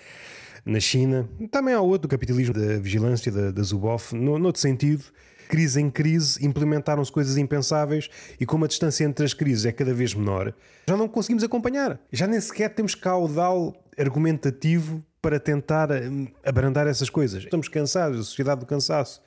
na 0.65 0.79
China. 0.79 1.27
Também 1.51 1.73
há 1.73 1.81
outro, 1.81 2.07
capitalismo 2.07 2.53
da 2.53 2.79
vigilância 2.79 3.31
da, 3.31 3.51
da 3.51 3.63
Zuboff, 3.63 4.15
no, 4.15 4.37
noutro 4.37 4.61
sentido. 4.61 5.03
Crise 5.47 5.81
em 5.81 5.89
crise, 5.89 6.45
implementaram-se 6.45 7.11
coisas 7.11 7.35
impensáveis 7.35 8.07
e 8.39 8.45
como 8.45 8.65
a 8.65 8.67
distância 8.67 9.03
entre 9.03 9.25
as 9.25 9.33
crises 9.33 9.65
é 9.65 9.71
cada 9.71 9.91
vez 9.95 10.13
menor, 10.13 10.53
já 10.87 10.95
não 10.95 11.07
conseguimos 11.07 11.43
acompanhar. 11.43 11.99
Já 12.11 12.27
nem 12.27 12.39
sequer 12.39 12.69
temos 12.69 12.93
caudal 12.93 13.75
argumentativo 13.97 15.03
para 15.19 15.39
tentar 15.39 15.91
hum, 15.91 16.27
abrandar 16.45 16.85
essas 16.85 17.09
coisas. 17.09 17.43
Estamos 17.43 17.67
cansados, 17.67 18.19
a 18.19 18.23
sociedade 18.23 18.59
do 18.59 18.67
cansaço. 18.67 19.21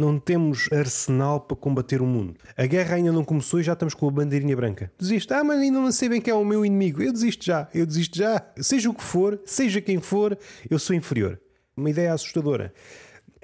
Não 0.00 0.18
temos 0.18 0.66
arsenal 0.72 1.42
para 1.42 1.54
combater 1.54 2.00
o 2.00 2.06
mundo. 2.06 2.34
A 2.56 2.64
guerra 2.64 2.96
ainda 2.96 3.12
não 3.12 3.22
começou 3.22 3.60
e 3.60 3.62
já 3.62 3.74
estamos 3.74 3.92
com 3.92 4.08
a 4.08 4.10
bandeirinha 4.10 4.56
branca. 4.56 4.90
Desisto. 4.98 5.34
Ah, 5.34 5.44
mas 5.44 5.60
ainda 5.60 5.78
não 5.78 5.92
sei 5.92 6.08
bem 6.08 6.22
quem 6.22 6.32
é 6.32 6.34
o 6.34 6.42
meu 6.42 6.64
inimigo. 6.64 7.02
Eu 7.02 7.12
desisto 7.12 7.44
já. 7.44 7.68
Eu 7.74 7.84
desisto 7.84 8.16
já. 8.16 8.42
Seja 8.56 8.88
o 8.88 8.94
que 8.94 9.02
for, 9.02 9.38
seja 9.44 9.78
quem 9.78 10.00
for, 10.00 10.38
eu 10.70 10.78
sou 10.78 10.96
inferior. 10.96 11.38
Uma 11.76 11.90
ideia 11.90 12.14
assustadora. 12.14 12.72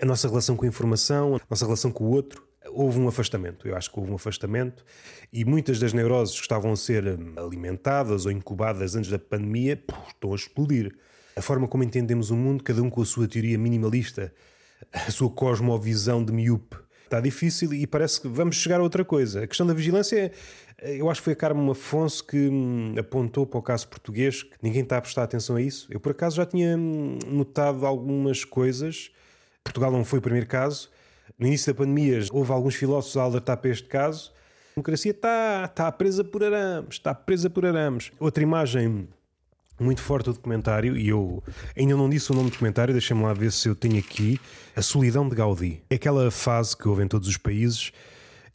A 0.00 0.06
nossa 0.06 0.26
relação 0.28 0.56
com 0.56 0.64
a 0.64 0.68
informação, 0.68 1.36
a 1.36 1.40
nossa 1.50 1.66
relação 1.66 1.92
com 1.92 2.04
o 2.04 2.08
outro, 2.08 2.42
houve 2.70 2.98
um 2.98 3.06
afastamento. 3.06 3.68
Eu 3.68 3.76
acho 3.76 3.92
que 3.92 4.00
houve 4.00 4.10
um 4.10 4.14
afastamento 4.14 4.82
e 5.30 5.44
muitas 5.44 5.78
das 5.78 5.92
neuroses 5.92 6.36
que 6.36 6.40
estavam 6.40 6.72
a 6.72 6.76
ser 6.76 7.06
hum, 7.06 7.34
alimentadas 7.36 8.24
ou 8.24 8.32
incubadas 8.32 8.96
antes 8.96 9.10
da 9.10 9.18
pandemia 9.18 9.78
estão 10.08 10.32
a 10.32 10.34
explodir. 10.34 10.96
A 11.36 11.42
forma 11.42 11.68
como 11.68 11.84
entendemos 11.84 12.30
o 12.30 12.34
mundo, 12.34 12.64
cada 12.64 12.82
um 12.82 12.88
com 12.88 13.02
a 13.02 13.04
sua 13.04 13.28
teoria 13.28 13.58
minimalista, 13.58 14.32
a 14.92 15.10
sua 15.10 15.30
cosmovisão 15.30 16.24
de 16.24 16.32
miúpe. 16.32 16.76
Está 17.04 17.20
difícil 17.20 17.72
e 17.72 17.86
parece 17.86 18.20
que 18.20 18.26
vamos 18.26 18.56
chegar 18.56 18.80
a 18.80 18.82
outra 18.82 19.04
coisa. 19.04 19.44
A 19.44 19.46
questão 19.46 19.66
da 19.66 19.72
vigilância, 19.72 20.32
eu 20.82 21.08
acho 21.08 21.20
que 21.20 21.26
foi 21.26 21.32
a 21.34 21.36
Carmen 21.36 21.70
Afonso 21.70 22.26
que 22.26 22.48
hum, 22.48 22.94
apontou 22.98 23.46
para 23.46 23.58
o 23.58 23.62
caso 23.62 23.86
português, 23.86 24.42
que 24.42 24.56
ninguém 24.60 24.82
está 24.82 24.96
a 24.96 25.00
prestar 25.00 25.22
atenção 25.22 25.54
a 25.54 25.62
isso. 25.62 25.86
Eu, 25.88 26.00
por 26.00 26.10
acaso, 26.10 26.36
já 26.36 26.46
tinha 26.46 26.76
hum, 26.76 27.18
notado 27.28 27.86
algumas 27.86 28.44
coisas. 28.44 29.12
Portugal 29.62 29.92
não 29.92 30.04
foi 30.04 30.18
o 30.18 30.22
primeiro 30.22 30.48
caso. 30.48 30.90
No 31.38 31.46
início 31.46 31.72
da 31.72 31.78
pandemia, 31.78 32.20
houve 32.32 32.50
alguns 32.50 32.74
filósofos 32.74 33.16
a 33.16 33.22
alertar 33.22 33.56
para 33.58 33.70
este 33.70 33.86
caso. 33.86 34.32
A 34.72 34.74
democracia 34.76 35.12
está, 35.12 35.64
está 35.70 35.92
presa 35.92 36.24
por 36.24 36.42
arames, 36.42 36.94
está 36.94 37.14
presa 37.14 37.48
por 37.48 37.64
arames. 37.64 38.10
Outra 38.18 38.42
imagem 38.42 39.08
muito 39.78 40.00
forte 40.00 40.30
o 40.30 40.32
documentário, 40.32 40.96
e 40.96 41.08
eu 41.08 41.42
ainda 41.76 41.96
não 41.96 42.08
disse 42.08 42.30
o 42.30 42.34
nome 42.34 42.48
do 42.48 42.52
documentário, 42.52 42.94
deixem-me 42.94 43.22
lá 43.22 43.32
ver 43.34 43.52
se 43.52 43.68
eu 43.68 43.74
tenho 43.74 43.98
aqui. 43.98 44.40
A 44.74 44.82
Solidão 44.82 45.28
de 45.28 45.34
Gaudí. 45.34 45.82
É 45.88 45.94
aquela 45.94 46.30
fase 46.30 46.76
que 46.76 46.86
houve 46.86 47.02
em 47.02 47.08
todos 47.08 47.28
os 47.28 47.36
países 47.36 47.92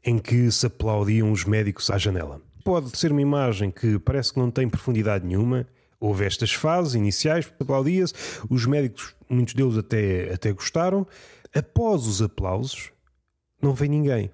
em 0.03 0.17
que 0.17 0.51
se 0.51 0.65
aplaudiam 0.65 1.31
os 1.31 1.45
médicos 1.45 1.89
à 1.89 1.97
janela. 1.97 2.41
Pode 2.63 2.95
ser 2.97 3.11
uma 3.11 3.21
imagem 3.21 3.71
que 3.71 3.97
parece 3.99 4.33
que 4.33 4.39
não 4.39 4.51
tem 4.51 4.69
profundidade 4.69 5.25
nenhuma. 5.25 5.67
Houve 5.99 6.25
estas 6.25 6.53
fases 6.53 6.95
iniciais, 6.95 7.51
aplaudia-se, 7.59 8.13
os 8.49 8.65
médicos, 8.65 9.15
muitos 9.29 9.53
deles 9.53 9.77
até, 9.77 10.33
até 10.33 10.51
gostaram. 10.51 11.07
Após 11.53 12.07
os 12.07 12.21
aplausos, 12.21 12.91
não 13.61 13.73
vem 13.73 13.89
ninguém. 13.89 14.31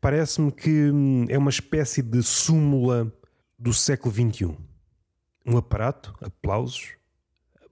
Parece-me 0.00 0.52
que 0.52 0.90
hum, 0.90 1.26
é 1.28 1.38
uma 1.38 1.50
espécie 1.50 2.02
de 2.02 2.22
súmula 2.22 3.12
do 3.58 3.72
século 3.72 4.12
XXI 4.14 4.56
um 5.46 5.56
aparato, 5.56 6.14
aplausos, 6.20 6.92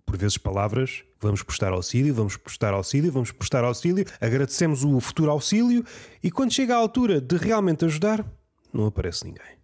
por 0.05 0.17
vezes 0.17 0.37
palavras, 0.37 1.05
vamos 1.21 1.43
prestar 1.43 1.73
auxílio, 1.73 2.15
vamos 2.15 2.37
prestar 2.37 2.75
auxílio, 2.75 3.11
vamos 3.11 3.33
prestar 3.33 3.65
auxílio, 3.65 4.05
agradecemos 4.21 4.85
o 4.85 5.01
futuro 5.01 5.31
auxílio 5.31 5.85
e 6.23 6.31
quando 6.31 6.53
chega 6.53 6.75
a 6.75 6.79
altura 6.79 7.21
de 7.21 7.37
realmente 7.37 7.85
ajudar, 7.85 8.25
não 8.73 8.87
aparece 8.87 9.25
ninguém. 9.25 9.63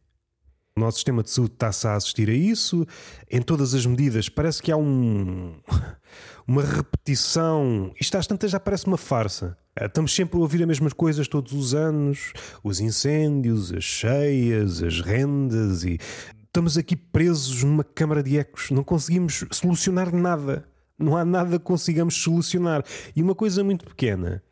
O 0.76 0.80
nosso 0.80 0.98
sistema 0.98 1.24
de 1.24 1.30
saúde 1.30 1.54
está-se 1.54 1.88
a 1.88 1.96
assistir 1.96 2.30
a 2.30 2.32
isso, 2.32 2.86
em 3.28 3.42
todas 3.42 3.74
as 3.74 3.84
medidas, 3.84 4.28
parece 4.28 4.62
que 4.62 4.70
há 4.70 4.76
um, 4.76 5.60
uma 6.46 6.62
repetição. 6.62 7.92
Isto 8.00 8.16
às 8.16 8.28
tantas 8.28 8.52
já 8.52 8.60
parece 8.60 8.86
uma 8.86 8.96
farsa. 8.96 9.58
Estamos 9.80 10.14
sempre 10.14 10.36
a 10.36 10.40
ouvir 10.40 10.62
as 10.62 10.68
mesmas 10.68 10.92
coisas 10.92 11.26
todos 11.26 11.52
os 11.52 11.74
anos: 11.74 12.32
os 12.62 12.78
incêndios, 12.78 13.72
as 13.72 13.82
cheias, 13.82 14.80
as 14.80 15.00
rendas 15.00 15.82
e 15.82 15.98
estamos 16.58 16.76
aqui 16.76 16.96
presos 16.96 17.62
numa 17.62 17.84
câmara 17.84 18.20
de 18.20 18.36
ecos, 18.36 18.72
não 18.72 18.82
conseguimos 18.82 19.44
solucionar 19.52 20.12
nada. 20.12 20.68
Não 20.98 21.16
há 21.16 21.24
nada 21.24 21.56
que 21.56 21.64
consigamos 21.64 22.16
solucionar. 22.16 22.84
E 23.14 23.22
uma 23.22 23.32
coisa 23.32 23.62
muito 23.62 23.84
pequena, 23.84 24.42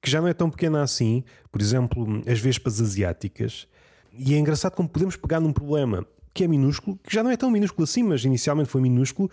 que 0.00 0.08
já 0.08 0.20
não 0.20 0.28
é 0.28 0.32
tão 0.32 0.48
pequena 0.48 0.80
assim, 0.80 1.24
por 1.50 1.60
exemplo, 1.60 2.22
as 2.24 2.38
vespas 2.38 2.80
asiáticas, 2.80 3.66
e 4.12 4.32
é 4.32 4.38
engraçado 4.38 4.76
como 4.76 4.88
podemos 4.88 5.16
pegar 5.16 5.40
num 5.40 5.52
problema 5.52 6.06
que 6.32 6.44
é 6.44 6.46
minúsculo, 6.46 6.96
que 7.02 7.12
já 7.12 7.24
não 7.24 7.32
é 7.32 7.36
tão 7.36 7.50
minúsculo 7.50 7.82
assim, 7.82 8.04
mas 8.04 8.24
inicialmente 8.24 8.70
foi 8.70 8.80
minúsculo, 8.80 9.28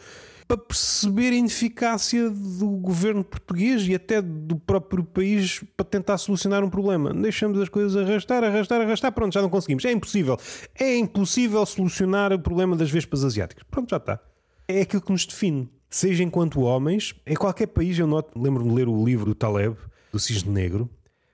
para 0.48 0.58
perceber 0.58 1.34
a 1.34 1.36
ineficácia 1.36 2.30
do 2.30 2.70
governo 2.78 3.24
português 3.24 3.86
e 3.88 3.94
até 3.94 4.22
do 4.22 4.56
próprio 4.56 5.04
país 5.04 5.64
para 5.76 5.86
tentar 5.86 6.18
solucionar 6.18 6.64
um 6.64 6.70
problema. 6.70 7.14
Deixamos 7.14 7.60
as 7.60 7.68
coisas 7.68 7.96
arrastar, 7.98 8.44
arrastar, 8.44 8.82
arrastar, 8.82 9.12
pronto, 9.12 9.34
já 9.34 9.42
não 9.42 9.50
conseguimos. 9.50 9.84
É 9.84 9.92
impossível. 9.92 10.38
É 10.74 10.96
impossível 10.96 11.66
solucionar 11.66 12.32
o 12.32 12.40
problema 12.40 12.76
das 12.76 12.90
vespas 12.90 13.26
asiáticas. 13.26 13.64
Pronto, 13.70 13.90
já 13.90 13.98
está. 13.98 14.20
É 14.68 14.82
aquilo 14.82 15.02
que 15.02 15.12
nos 15.12 15.26
define. 15.26 15.70
Seja 15.90 16.24
enquanto 16.24 16.62
homens, 16.62 17.14
em 17.26 17.36
qualquer 17.36 17.68
país, 17.68 17.98
eu 18.00 18.08
noto, 18.08 18.40
lembro-me 18.40 18.70
de 18.70 18.76
ler 18.76 18.88
o 18.88 19.06
livro 19.06 19.26
do 19.26 19.36
Taleb, 19.36 19.76
do 20.12 20.20
Cisne 20.20 20.52
Negro, 20.52 20.90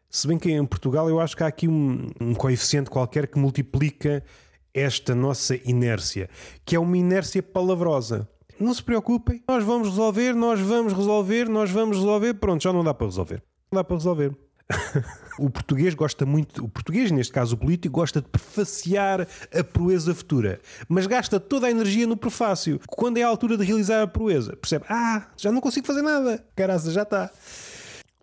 se 0.10 0.28
bem 0.28 0.38
que 0.38 0.52
em 0.52 0.64
Portugal 0.64 1.10
eu 1.10 1.20
acho 1.20 1.36
que 1.36 1.44
há 1.44 1.48
aqui 1.48 1.68
um, 1.68 2.08
um 2.22 2.36
coeficiente 2.36 2.88
qualquer 2.88 3.26
que 3.26 3.40
multiplica 3.40 4.24
esta 4.72 5.16
nossa 5.16 5.56
inércia, 5.68 6.30
que 6.64 6.76
é 6.76 6.80
uma 6.80 6.96
inércia 6.96 7.42
palavrosa. 7.42 8.30
Não 8.60 8.74
se 8.74 8.84
preocupem, 8.84 9.44
nós 9.48 9.64
vamos 9.64 9.90
resolver, 9.90 10.34
nós 10.34 10.60
vamos 10.60 10.94
resolver, 10.94 11.50
nós 11.50 11.70
vamos 11.72 11.98
resolver. 11.98 12.34
Pronto, 12.36 12.62
já 12.62 12.72
não 12.72 12.84
dá 12.84 12.94
para 12.94 13.08
resolver. 13.08 13.44
Não 13.72 13.78
dá 13.78 13.84
para 13.84 13.96
resolver. 13.98 14.36
o 15.38 15.50
português 15.50 15.94
gosta 15.94 16.26
muito, 16.26 16.64
o 16.64 16.70
português, 16.70 17.12
neste 17.12 17.34
caso 17.34 17.56
o 17.56 17.58
político, 17.58 17.94
gosta 17.94 18.22
de 18.22 18.30
prefaciar 18.30 19.28
a 19.54 19.64
proeza 19.64 20.16
futura, 20.16 20.60
mas 20.88 21.06
gasta 21.06 21.40
toda 21.40 21.68
a 21.68 21.72
energia 21.72 22.08
no 22.08 22.16
prefácio. 22.16 22.80
Quando 22.88 23.18
é 23.18 23.24
a 23.24 23.28
altura 23.28 23.58
de 23.58 23.66
realizar 23.66 24.02
a 24.02 24.08
proeza, 24.08 24.56
percebe? 24.56 24.86
Ah, 24.90 25.28
já 25.38 25.52
não 25.52 25.62
consigo 25.62 25.86
fazer 25.86 26.02
nada, 26.02 26.44
caraca, 26.56 26.92
já 26.92 27.04
está. 27.04 27.30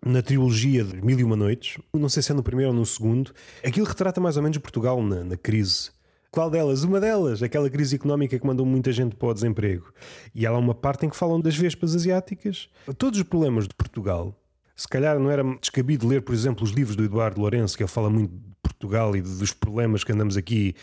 Na 0.03 0.21
trilogia 0.21 0.83
de 0.83 0.99
Mil 0.99 1.19
e 1.19 1.23
Uma 1.23 1.35
Noites, 1.35 1.77
não 1.93 2.09
sei 2.09 2.23
se 2.23 2.31
é 2.31 2.35
no 2.35 2.41
primeiro 2.41 2.71
ou 2.71 2.75
no 2.75 2.85
segundo, 2.85 3.31
aquilo 3.63 3.85
retrata 3.85 4.19
mais 4.19 4.35
ou 4.35 4.41
menos 4.41 4.57
Portugal 4.57 5.01
na, 5.03 5.23
na 5.23 5.37
crise 5.37 5.91
Qual 6.31 6.49
delas? 6.49 6.85
Uma 6.85 7.01
delas, 7.01 7.43
aquela 7.43 7.69
crise 7.69 7.97
económica 7.97 8.39
que 8.39 8.47
mandou 8.47 8.65
muita 8.65 8.89
gente 8.93 9.17
para 9.17 9.27
o 9.27 9.33
desemprego. 9.33 9.91
E 10.33 10.45
há 10.45 10.51
lá 10.51 10.57
uma 10.57 10.73
parte 10.73 11.05
em 11.05 11.09
que 11.09 11.15
falam 11.15 11.41
das 11.41 11.57
vespas 11.57 11.93
asiáticas. 11.93 12.69
Todos 12.97 13.19
os 13.19 13.25
problemas 13.25 13.67
de 13.67 13.75
Portugal. 13.75 14.33
Se 14.73 14.87
calhar 14.87 15.19
não 15.19 15.29
era 15.29 15.43
descabido 15.59 16.07
ler, 16.07 16.21
por 16.21 16.33
exemplo, 16.33 16.63
os 16.63 16.71
livros 16.71 16.95
do 16.95 17.03
Eduardo 17.03 17.41
Lourenço, 17.41 17.75
que 17.75 17.83
ele 17.83 17.89
fala 17.89 18.09
muito 18.09 18.33
de 18.33 18.55
Portugal 18.63 19.13
e 19.13 19.21
dos 19.21 19.51
problemas 19.51 20.05
que 20.05 20.13
andamos 20.13 20.37
aqui. 20.37 20.73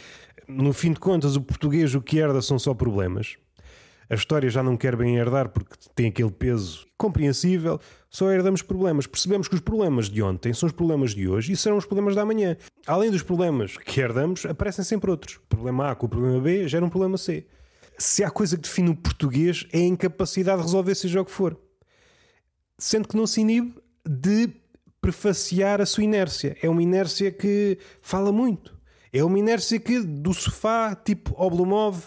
No 0.46 0.74
fim 0.74 0.92
de 0.92 1.01
contas, 1.01 1.34
o 1.34 1.40
português 1.40 1.94
o 1.94 2.03
que 2.03 2.18
herda 2.18 2.42
são 2.42 2.59
só 2.59 2.74
problemas. 2.74 3.38
A 4.11 4.14
história 4.14 4.48
já 4.48 4.62
não 4.62 4.76
quer 4.76 4.96
bem 4.96 5.16
herdar 5.16 5.50
porque 5.50 5.76
tem 5.94 6.09
aquele 6.09 6.30
peso 6.30 6.86
compreensível, 6.96 7.78
só 8.09 8.30
herdamos 8.30 8.62
problemas. 8.62 9.06
Percebemos 9.06 9.48
que 9.48 9.54
os 9.54 9.61
problemas 9.61 10.09
de 10.09 10.22
ontem 10.22 10.52
são 10.54 10.66
os 10.66 10.72
problemas 10.72 11.14
de 11.14 11.28
hoje 11.28 11.52
e 11.52 11.56
serão 11.56 11.76
os 11.76 11.84
problemas 11.84 12.14
da 12.14 12.22
amanhã. 12.22 12.56
Além 12.86 13.11
dos 13.11 13.22
problemas 13.22 13.76
que 13.76 14.00
herdamos, 14.00 14.46
aparecem 14.46 14.84
sempre 14.84 15.11
outros. 15.11 15.38
Problema 15.48 15.90
A 15.90 15.94
com 15.94 16.06
o 16.06 16.09
problema 16.09 16.40
B 16.40 16.66
gera 16.66 16.84
um 16.84 16.88
problema 16.88 17.18
C. 17.18 17.46
Se 17.98 18.24
há 18.24 18.30
coisa 18.30 18.56
que 18.56 18.62
define 18.62 18.90
o 18.90 18.96
português 18.96 19.66
é 19.72 19.78
a 19.78 19.86
incapacidade 19.86 20.59
de 20.59 20.64
resolver 20.64 20.94
seja 20.94 21.20
o 21.20 21.24
que 21.24 21.30
for. 21.30 21.59
Sendo 22.78 23.09
que 23.09 23.16
não 23.16 23.26
se 23.26 23.42
inibe 23.42 23.74
de 24.09 24.48
prefaciar 25.00 25.80
a 25.80 25.86
sua 25.86 26.04
inércia. 26.04 26.56
É 26.62 26.68
uma 26.68 26.82
inércia 26.82 27.30
que 27.30 27.78
fala 28.00 28.32
muito. 28.32 28.78
É 29.12 29.22
uma 29.22 29.38
inércia 29.38 29.78
que 29.78 30.00
do 30.00 30.32
sofá, 30.32 30.94
tipo 30.94 31.34
Oblomov, 31.36 31.98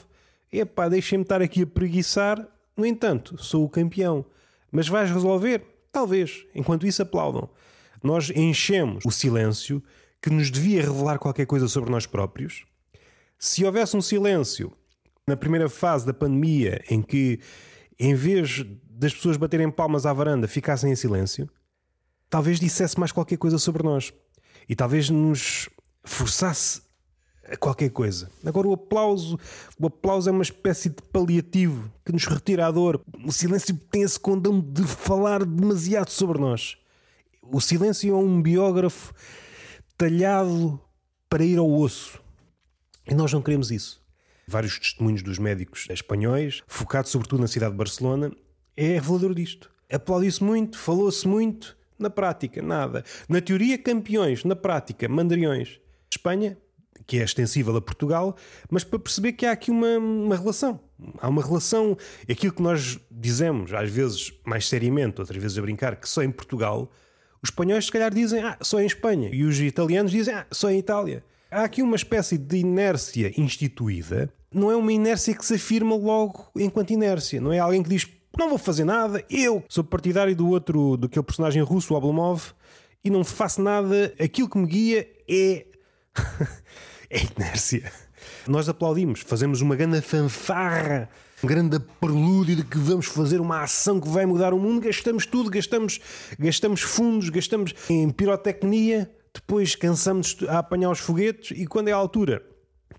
epá, 0.52 0.90
deixem-me 0.90 1.24
estar 1.24 1.42
aqui 1.42 1.64
a 1.64 1.68
preguiçar. 1.68 2.48
No 2.76 2.86
entanto, 2.86 3.42
sou 3.42 3.66
o 3.66 3.70
campeão. 3.70 4.26
Mas 4.72 4.88
vais 4.88 5.12
resolver? 5.12 5.64
Talvez. 5.92 6.46
Enquanto 6.56 6.88
isso, 6.88 7.02
aplaudam. 7.02 7.50
Nós 8.04 8.30
enchemos 8.32 9.06
o 9.06 9.12
silêncio 9.12 9.84
que 10.22 10.30
nos 10.30 10.50
devia 10.50 10.82
revelar 10.82 11.20
qualquer 11.20 11.46
coisa 11.46 11.68
sobre 11.68 11.90
nós 11.90 12.06
próprios. 12.06 12.66
Se 13.38 13.66
houvesse 13.66 13.98
um 13.98 14.02
silêncio 14.02 14.72
na 15.28 15.36
primeira 15.36 15.70
fase 15.70 16.06
da 16.06 16.14
pandemia 16.14 16.84
em 16.90 17.02
que, 17.02 17.40
em 18.00 18.14
vez 18.14 18.66
das 18.90 19.14
pessoas 19.14 19.38
baterem 19.38 19.70
palmas 19.70 20.06
à 20.06 20.14
varanda, 20.14 20.48
ficassem 20.48 20.92
em 20.92 20.96
silêncio, 20.96 21.50
talvez 22.30 22.60
dissesse 22.60 23.00
mais 23.00 23.12
qualquer 23.12 23.38
coisa 23.38 23.58
sobre 23.58 23.84
nós. 23.84 24.14
E 24.70 24.76
talvez 24.76 25.10
nos 25.10 25.70
forçasse 26.04 26.82
qualquer 27.58 27.90
coisa. 27.90 28.30
Agora 28.46 28.68
o 28.68 28.74
aplauso, 28.74 29.40
o 29.80 29.88
aplauso 29.88 30.30
é 30.30 30.32
uma 30.32 30.44
espécie 30.44 30.90
de 30.90 31.02
paliativo 31.12 31.92
que 32.06 32.12
nos 32.12 32.26
retira 32.26 32.68
a 32.68 32.72
dor. 32.72 33.02
O 33.26 33.32
silêncio 33.32 33.76
tem 33.90 34.04
esse 34.04 34.20
condão 34.20 34.60
de 34.60 34.84
falar 34.84 35.46
demasiado 35.46 36.10
sobre 36.10 36.40
nós. 36.40 36.78
O 37.42 37.60
silêncio 37.60 38.14
é 38.14 38.18
um 38.18 38.42
biógrafo 38.42 39.14
talhado 39.98 40.80
para 41.30 41.44
ir 41.44 41.58
ao 41.58 41.72
osso. 41.72 42.22
E 43.08 43.14
nós 43.14 43.32
não 43.34 43.42
queremos 43.42 43.72
isso. 43.72 44.02
Vários 44.48 44.80
testemunhos 44.80 45.22
dos 45.22 45.38
médicos 45.38 45.88
espanhóis, 45.90 46.64
focados 46.68 47.12
sobretudo 47.12 47.42
na 47.42 47.48
cidade 47.48 47.72
de 47.72 47.78
Barcelona, 47.78 48.32
é 48.76 48.94
revelador 48.94 49.34
disto. 49.34 49.70
Aplaudiu-se 49.92 50.44
muito, 50.44 50.78
falou-se 50.78 51.28
muito, 51.28 51.78
na 52.00 52.10
prática, 52.10 52.62
nada. 52.62 53.04
Na 53.30 53.42
teoria, 53.42 53.78
campeões, 53.78 54.44
na 54.44 54.56
prática, 54.56 55.08
mandriões. 55.08 55.80
Espanha, 56.10 56.58
que 57.06 57.20
é 57.20 57.24
extensível 57.24 57.76
a 57.76 57.82
Portugal, 57.82 58.36
mas 58.70 58.84
para 58.84 59.00
perceber 59.00 59.34
que 59.34 59.46
há 59.46 59.52
aqui 59.52 59.72
uma, 59.72 59.98
uma 59.98 60.36
relação. 60.36 60.80
Há 61.20 61.28
uma 61.28 61.44
relação. 61.44 61.98
Aquilo 62.30 62.54
que 62.54 62.62
nós 62.62 63.00
dizemos, 63.10 63.74
às 63.74 63.90
vezes 63.90 64.34
mais 64.46 64.68
seriamente, 64.68 65.20
outras 65.20 65.42
vezes 65.42 65.58
a 65.58 65.62
brincar, 65.62 65.96
que 65.96 66.08
só 66.08 66.24
em 66.24 66.32
Portugal, 66.32 66.92
os 67.42 67.50
espanhóis 67.50 67.86
se 67.86 67.92
calhar 67.92 68.14
dizem 68.14 68.44
ah, 68.44 68.58
só 68.62 68.80
em 68.80 68.86
Espanha, 68.86 69.30
e 69.34 69.44
os 69.44 69.60
italianos 69.60 70.12
dizem 70.12 70.34
ah, 70.34 70.46
só 70.52 70.70
em 70.70 70.80
Itália. 70.80 71.24
Há 71.50 71.64
aqui 71.64 71.82
uma 71.82 71.96
espécie 71.96 72.38
de 72.38 72.58
inércia 72.58 73.32
instituída, 73.36 74.32
não 74.54 74.72
é 74.72 74.76
uma 74.76 74.94
inércia 74.94 75.36
que 75.36 75.46
se 75.46 75.56
afirma 75.56 75.96
logo 75.96 76.50
enquanto 76.56 76.92
inércia, 76.92 77.42
não 77.42 77.52
é 77.52 77.60
alguém 77.60 77.84
que 77.84 77.90
diz 77.90 78.08
não 78.38 78.50
vou 78.50 78.58
fazer 78.58 78.86
nada, 78.86 79.24
eu 79.30 79.64
sou 79.68 79.84
partidário 79.84 80.36
do 80.36 80.48
outro, 80.50 80.96
daquele 80.96 81.26
personagem 81.26 81.62
russo, 81.62 81.94
o 81.94 81.98
Oblomov, 81.98 82.54
e 83.04 83.10
não 83.10 83.24
faço 83.24 83.62
nada, 83.62 84.14
aquilo 84.20 84.50
que 84.50 84.58
me 84.58 84.68
guia 84.68 85.08
é 85.28 85.66
é 87.12 87.20
inércia. 87.38 87.92
Nós 88.48 88.70
aplaudimos, 88.70 89.20
fazemos 89.20 89.62
uma 89.62 89.76
grande 89.76 90.00
fanfarra, 90.02 91.10
um 91.44 91.48
grande 91.48 91.78
prelúdio 92.00 92.56
de 92.56 92.64
que 92.64 92.78
vamos 92.78 93.08
fazer 93.08 93.42
uma 93.42 93.62
ação 93.62 94.00
que 94.00 94.08
vai 94.08 94.26
mudar 94.26 94.54
o 94.54 94.60
mundo, 94.60 94.82
gastamos 94.82 95.26
tudo, 95.26 95.50
gastamos, 95.50 96.00
gastamos 96.40 96.82
fundos, 96.82 97.30
gastamos 97.30 97.74
em 97.90 98.10
pirotecnia, 98.10 99.12
depois 99.34 99.76
cansamos 99.76 100.38
a 100.48 100.60
apanhar 100.60 100.90
os 100.90 101.00
foguetes 101.00 101.58
e 101.58 101.68
quando 101.68 101.90
é 101.90 101.92
a 101.92 101.98
altura 101.98 102.42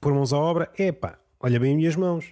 pôr 0.01 0.13
mãos 0.13 0.33
à 0.33 0.37
obra, 0.37 0.71
epá, 0.79 1.19
olha 1.41 1.59
bem 1.59 1.71
as 1.71 1.77
minhas 1.77 1.97
mãos. 1.97 2.27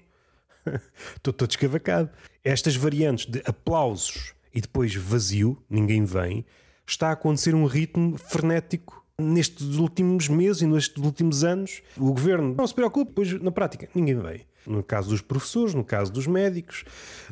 Estou 1.16 1.32
todo 1.32 1.50
escavacado. 1.50 2.10
Estas 2.44 2.76
variantes 2.76 3.26
de 3.26 3.40
aplausos 3.46 4.34
e 4.52 4.60
depois 4.60 4.94
vazio, 4.94 5.62
ninguém 5.70 6.04
vem, 6.04 6.44
está 6.86 7.08
a 7.08 7.12
acontecer 7.12 7.54
um 7.54 7.64
ritmo 7.64 8.18
frenético 8.18 8.99
nestes 9.20 9.76
últimos 9.76 10.28
meses 10.28 10.62
e 10.62 10.66
nestes 10.66 11.02
últimos 11.02 11.44
anos, 11.44 11.82
o 11.96 12.12
governo 12.12 12.54
não 12.54 12.66
se 12.66 12.74
preocupa, 12.74 13.12
pois 13.14 13.32
na 13.40 13.50
prática 13.50 13.88
ninguém 13.94 14.18
veio. 14.18 14.40
No 14.66 14.82
caso 14.82 15.10
dos 15.10 15.20
professores, 15.20 15.74
no 15.74 15.84
caso 15.84 16.12
dos 16.12 16.26
médicos, 16.26 16.84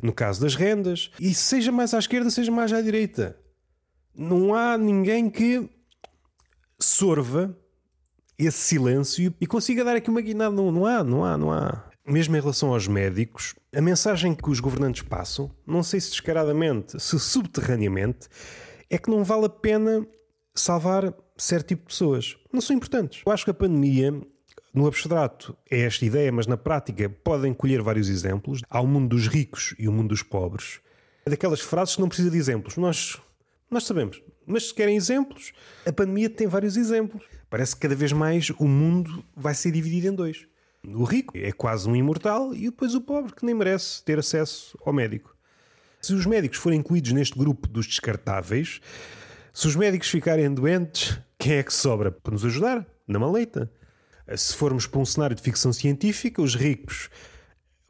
no 0.02 0.12
caso 0.12 0.40
das 0.40 0.54
rendas, 0.54 1.10
e 1.20 1.34
seja 1.34 1.70
mais 1.70 1.92
à 1.92 1.98
esquerda, 1.98 2.30
seja 2.30 2.50
mais 2.50 2.72
à 2.72 2.80
direita. 2.80 3.38
Não 4.14 4.54
há 4.54 4.76
ninguém 4.78 5.28
que 5.28 5.68
sorva 6.78 7.56
esse 8.38 8.58
silêncio 8.58 9.34
e 9.40 9.46
consiga 9.46 9.84
dar 9.84 9.96
aqui 9.96 10.08
uma 10.08 10.20
guinada. 10.20 10.54
Não, 10.54 10.70
não 10.70 10.86
há, 10.86 11.02
não 11.02 11.24
há, 11.24 11.36
não 11.36 11.52
há. 11.52 11.84
Mesmo 12.06 12.36
em 12.36 12.40
relação 12.40 12.72
aos 12.72 12.88
médicos, 12.88 13.54
a 13.74 13.82
mensagem 13.82 14.34
que 14.34 14.48
os 14.48 14.60
governantes 14.60 15.02
passam, 15.02 15.50
não 15.66 15.82
sei 15.82 16.00
se 16.00 16.10
descaradamente, 16.10 16.98
se 16.98 17.18
subterraneamente, 17.18 18.28
é 18.88 18.96
que 18.96 19.10
não 19.10 19.22
vale 19.22 19.44
a 19.44 19.50
pena 19.50 20.06
salvar 20.60 21.14
certo 21.36 21.68
tipo 21.68 21.82
de 21.82 21.88
pessoas. 21.88 22.36
Não 22.52 22.60
são 22.60 22.76
importantes. 22.76 23.22
Eu 23.24 23.32
acho 23.32 23.44
que 23.44 23.50
a 23.50 23.54
pandemia, 23.54 24.12
no 24.74 24.86
abstrato, 24.86 25.56
é 25.70 25.80
esta 25.80 26.04
ideia, 26.04 26.32
mas 26.32 26.46
na 26.46 26.56
prática 26.56 27.08
podem 27.08 27.54
colher 27.54 27.82
vários 27.82 28.08
exemplos. 28.08 28.62
Há 28.68 28.80
o 28.80 28.86
mundo 28.86 29.08
dos 29.08 29.26
ricos 29.28 29.74
e 29.78 29.88
o 29.88 29.92
mundo 29.92 30.08
dos 30.08 30.22
pobres. 30.22 30.80
É 31.24 31.30
daquelas 31.30 31.60
frases 31.60 31.94
que 31.94 32.00
não 32.00 32.08
precisa 32.08 32.30
de 32.30 32.36
exemplos. 32.36 32.76
Nós, 32.76 33.18
nós 33.70 33.84
sabemos. 33.84 34.22
Mas 34.46 34.68
se 34.68 34.74
querem 34.74 34.96
exemplos, 34.96 35.52
a 35.86 35.92
pandemia 35.92 36.30
tem 36.30 36.46
vários 36.46 36.76
exemplos. 36.76 37.22
Parece 37.50 37.74
que 37.74 37.82
cada 37.82 37.94
vez 37.94 38.12
mais 38.12 38.50
o 38.58 38.66
mundo 38.66 39.24
vai 39.36 39.54
ser 39.54 39.70
dividido 39.70 40.08
em 40.08 40.14
dois. 40.14 40.46
O 40.84 41.04
rico 41.04 41.36
é 41.36 41.52
quase 41.52 41.88
um 41.88 41.94
imortal 41.94 42.54
e 42.54 42.64
depois 42.64 42.94
o 42.94 43.00
pobre 43.00 43.34
que 43.34 43.44
nem 43.44 43.54
merece 43.54 44.02
ter 44.02 44.18
acesso 44.18 44.78
ao 44.84 44.92
médico. 44.92 45.36
Se 46.00 46.14
os 46.14 46.24
médicos 46.24 46.58
forem 46.58 46.78
incluídos 46.78 47.12
neste 47.12 47.36
grupo 47.36 47.68
dos 47.68 47.86
descartáveis, 47.86 48.80
se 49.58 49.66
os 49.66 49.74
médicos 49.74 50.08
ficarem 50.08 50.54
doentes, 50.54 51.18
quem 51.36 51.54
é 51.54 51.64
que 51.64 51.74
sobra 51.74 52.12
para 52.12 52.32
nos 52.32 52.44
ajudar? 52.44 52.86
Na 53.08 53.18
maleta. 53.18 53.68
Se 54.36 54.54
formos 54.54 54.86
para 54.86 55.00
um 55.00 55.04
cenário 55.04 55.34
de 55.34 55.42
ficção 55.42 55.72
científica, 55.72 56.40
os 56.40 56.54
ricos 56.54 57.10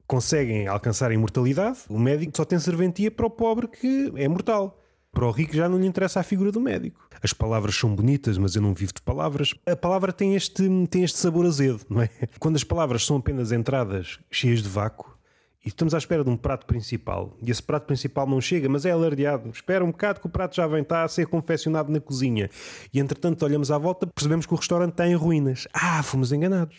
conseguem 0.07 0.66
alcançar 0.66 1.11
a 1.11 1.14
imortalidade, 1.14 1.81
o 1.91 1.99
médico 1.99 2.33
só 2.35 2.47
tem 2.47 2.59
serventia 2.59 3.11
para 3.11 3.27
o 3.27 3.31
pobre 3.31 3.69
que 3.69 4.11
é 4.16 4.27
mortal. 4.27 4.83
Para 5.12 5.27
o 5.27 5.31
rico 5.31 5.55
já 5.55 5.69
não 5.69 5.79
lhe 5.79 5.87
interessa 5.87 6.21
a 6.21 6.23
figura 6.23 6.51
do 6.51 6.59
médico. 6.59 7.07
As 7.23 7.35
palavras 7.35 7.75
são 7.75 7.95
bonitas, 7.95 8.39
mas 8.39 8.57
eu 8.57 8.62
não 8.62 8.73
vivo 8.73 8.95
de 8.95 9.03
palavras. 9.03 9.53
A 9.66 9.77
palavra 9.77 10.11
tem 10.11 10.35
este, 10.35 10.66
tem 10.89 11.05
este 11.05 11.19
sabor 11.19 11.45
azedo, 11.45 11.81
não 11.91 12.01
é? 12.01 12.09
Quando 12.41 12.57
as 12.57 12.64
palavras 12.64 13.05
são 13.05 13.19
apenas 13.19 13.53
entradas 13.53 14.19
cheias 14.31 14.62
de 14.62 14.71
vácuo, 14.71 15.18
e 15.64 15.68
estamos 15.68 15.92
à 15.92 15.98
espera 15.98 16.22
de 16.22 16.30
um 16.30 16.36
prato 16.36 16.66
principal 16.66 17.36
e 17.42 17.50
esse 17.50 17.62
prato 17.62 17.86
principal 17.86 18.26
não 18.26 18.40
chega, 18.40 18.68
mas 18.68 18.84
é 18.84 18.90
alardeado. 18.90 19.50
Espera 19.50 19.84
um 19.84 19.90
bocado 19.90 20.20
que 20.20 20.26
o 20.26 20.30
prato 20.30 20.54
já 20.56 20.66
vem, 20.66 20.82
está 20.82 21.02
a 21.02 21.09
ser 21.09 21.26
confeccionado 21.26 21.90
na 21.90 22.00
cozinha. 22.00 22.48
E 22.92 23.00
entretanto 23.00 23.44
olhamos 23.44 23.70
à 23.70 23.78
volta, 23.78 24.06
percebemos 24.06 24.46
que 24.46 24.54
o 24.54 24.56
restaurante 24.56 24.92
está 24.92 25.06
em 25.06 25.14
ruínas. 25.14 25.66
Ah, 25.72 26.02
fomos 26.02 26.32
enganados. 26.32 26.76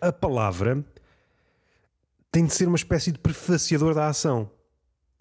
A 0.00 0.12
palavra 0.12 0.84
tem 2.30 2.46
de 2.46 2.54
ser 2.54 2.66
uma 2.66 2.76
espécie 2.76 3.12
de 3.12 3.18
prefaciador 3.18 3.94
da 3.94 4.08
ação. 4.08 4.50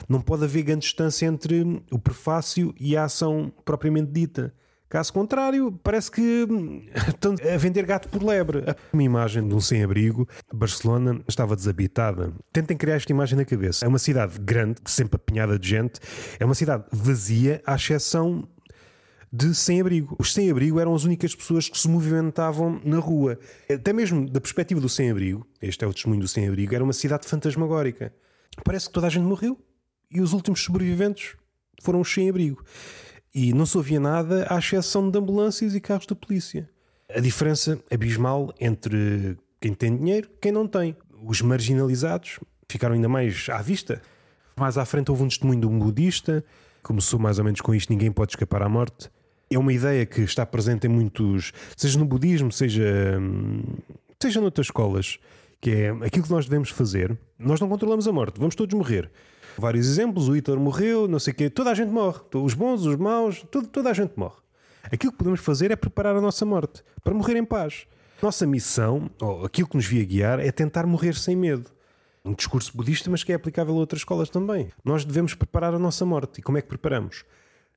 Não 0.09 0.21
pode 0.21 0.43
haver 0.43 0.63
grande 0.63 0.81
distância 0.81 1.25
entre 1.25 1.83
o 1.91 1.99
prefácio 1.99 2.73
e 2.79 2.97
a 2.97 3.03
ação 3.03 3.51
propriamente 3.63 4.11
dita. 4.11 4.53
Caso 4.91 5.13
contrário, 5.13 5.71
parece 5.81 6.11
que 6.11 6.45
hum, 6.49 6.85
estão 7.07 7.33
a 7.33 7.57
vender 7.57 7.85
gato 7.85 8.09
por 8.09 8.21
lebre. 8.21 8.61
Uma 8.91 9.01
imagem 9.01 9.47
de 9.47 9.55
um 9.55 9.61
sem-abrigo, 9.61 10.27
Barcelona 10.53 11.21
estava 11.29 11.55
desabitada. 11.55 12.33
Tentem 12.51 12.75
criar 12.75 12.95
esta 12.95 13.09
imagem 13.09 13.37
na 13.37 13.45
cabeça. 13.45 13.85
É 13.85 13.87
uma 13.87 13.97
cidade 13.97 14.37
grande, 14.37 14.81
sempre 14.85 15.15
apinhada 15.15 15.57
de 15.57 15.65
gente. 15.65 16.01
É 16.37 16.43
uma 16.43 16.53
cidade 16.53 16.83
vazia, 16.91 17.61
à 17.65 17.75
exceção 17.75 18.45
de 19.31 19.55
sem-abrigo. 19.55 20.17
Os 20.19 20.33
sem-abrigo 20.33 20.77
eram 20.77 20.93
as 20.93 21.05
únicas 21.05 21.33
pessoas 21.33 21.69
que 21.69 21.79
se 21.79 21.87
movimentavam 21.87 22.81
na 22.83 22.99
rua. 22.99 23.39
Até 23.73 23.93
mesmo 23.93 24.29
da 24.29 24.41
perspectiva 24.41 24.81
do 24.81 24.89
sem-abrigo, 24.89 25.47
este 25.61 25.85
é 25.85 25.87
o 25.87 25.93
testemunho 25.93 26.19
do 26.19 26.27
sem-abrigo, 26.27 26.75
era 26.75 26.83
uma 26.83 26.91
cidade 26.91 27.25
fantasmagórica. 27.27 28.13
Parece 28.61 28.87
que 28.87 28.93
toda 28.93 29.07
a 29.07 29.09
gente 29.09 29.23
morreu 29.23 29.57
e 30.11 30.19
os 30.19 30.33
últimos 30.33 30.61
sobreviventes 30.61 31.37
foram 31.81 32.01
os 32.01 32.13
sem-abrigo 32.13 32.61
e 33.33 33.53
não 33.53 33.65
se 33.65 33.77
ouvia 33.77 33.99
nada, 33.99 34.45
à 34.49 34.57
exceção 34.59 35.09
de 35.09 35.17
ambulâncias 35.17 35.73
e 35.73 35.79
carros 35.79 36.05
da 36.05 36.15
polícia. 36.15 36.69
A 37.13 37.19
diferença 37.19 37.79
abismal 37.91 38.53
entre 38.59 39.37
Quem 39.59 39.73
tem 39.73 39.95
dinheiro, 39.95 40.29
quem 40.41 40.51
não 40.51 40.67
tem. 40.67 40.95
Os 41.23 41.41
marginalizados 41.41 42.39
ficaram 42.67 42.95
ainda 42.95 43.07
mais 43.07 43.47
à 43.49 43.61
vista. 43.61 44.01
Mais 44.57 44.77
à 44.77 44.85
frente 44.85 45.11
houve 45.11 45.23
um 45.23 45.27
testemunho 45.27 45.61
de 45.61 45.67
um 45.67 45.77
budista, 45.77 46.43
começou 46.81 47.19
mais 47.19 47.37
ou 47.37 47.45
menos 47.45 47.61
com 47.61 47.73
isto: 47.75 47.91
ninguém 47.91 48.11
pode 48.11 48.31
escapar 48.31 48.63
à 48.63 48.69
morte. 48.69 49.09
É 49.49 49.59
uma 49.59 49.71
ideia 49.71 50.05
que 50.05 50.21
está 50.21 50.45
presente 50.45 50.87
em 50.87 50.89
muitos, 50.89 51.51
seja 51.75 51.99
no 51.99 52.05
budismo, 52.05 52.51
seja, 52.51 53.19
seja 54.19 54.39
noutras 54.39 54.67
escolas, 54.67 55.19
que 55.59 55.71
é 55.71 55.89
aquilo 55.89 56.23
que 56.23 56.31
nós 56.31 56.45
devemos 56.45 56.69
fazer. 56.69 57.17
Nós 57.37 57.59
não 57.59 57.67
controlamos 57.67 58.07
a 58.07 58.11
morte, 58.11 58.39
vamos 58.39 58.55
todos 58.55 58.73
morrer. 58.73 59.11
Vários 59.57 59.87
exemplos: 59.87 60.27
o 60.27 60.33
Hitler 60.33 60.59
morreu, 60.59 61.07
não 61.07 61.19
sei 61.19 61.33
o 61.33 61.35
quê, 61.35 61.49
toda 61.49 61.71
a 61.71 61.73
gente 61.73 61.89
morre. 61.89 62.19
Os 62.33 62.53
bons, 62.53 62.85
os 62.85 62.95
maus, 62.95 63.43
toda, 63.49 63.67
toda 63.67 63.89
a 63.89 63.93
gente 63.93 64.13
morre. 64.15 64.41
Aquilo 64.83 65.11
que 65.11 65.17
podemos 65.17 65.39
fazer 65.39 65.71
é 65.71 65.75
preparar 65.75 66.15
a 66.15 66.21
nossa 66.21 66.45
morte 66.45 66.83
para 67.03 67.13
morrer 67.13 67.37
em 67.37 67.45
paz. 67.45 67.85
Nossa 68.21 68.45
missão, 68.45 69.09
ou 69.19 69.45
aquilo 69.45 69.67
que 69.67 69.75
nos 69.75 69.85
via 69.85 70.03
guiar, 70.03 70.39
é 70.39 70.51
tentar 70.51 70.85
morrer 70.85 71.15
sem 71.15 71.35
medo. 71.35 71.69
Um 72.23 72.33
discurso 72.33 72.75
budista, 72.75 73.09
mas 73.09 73.23
que 73.23 73.31
é 73.31 73.35
aplicável 73.35 73.73
a 73.73 73.77
outras 73.77 74.01
escolas 74.01 74.29
também. 74.29 74.69
Nós 74.83 75.03
devemos 75.03 75.33
preparar 75.33 75.73
a 75.73 75.79
nossa 75.79 76.05
morte. 76.05 76.39
E 76.39 76.41
como 76.43 76.57
é 76.57 76.61
que 76.61 76.67
preparamos? 76.67 77.25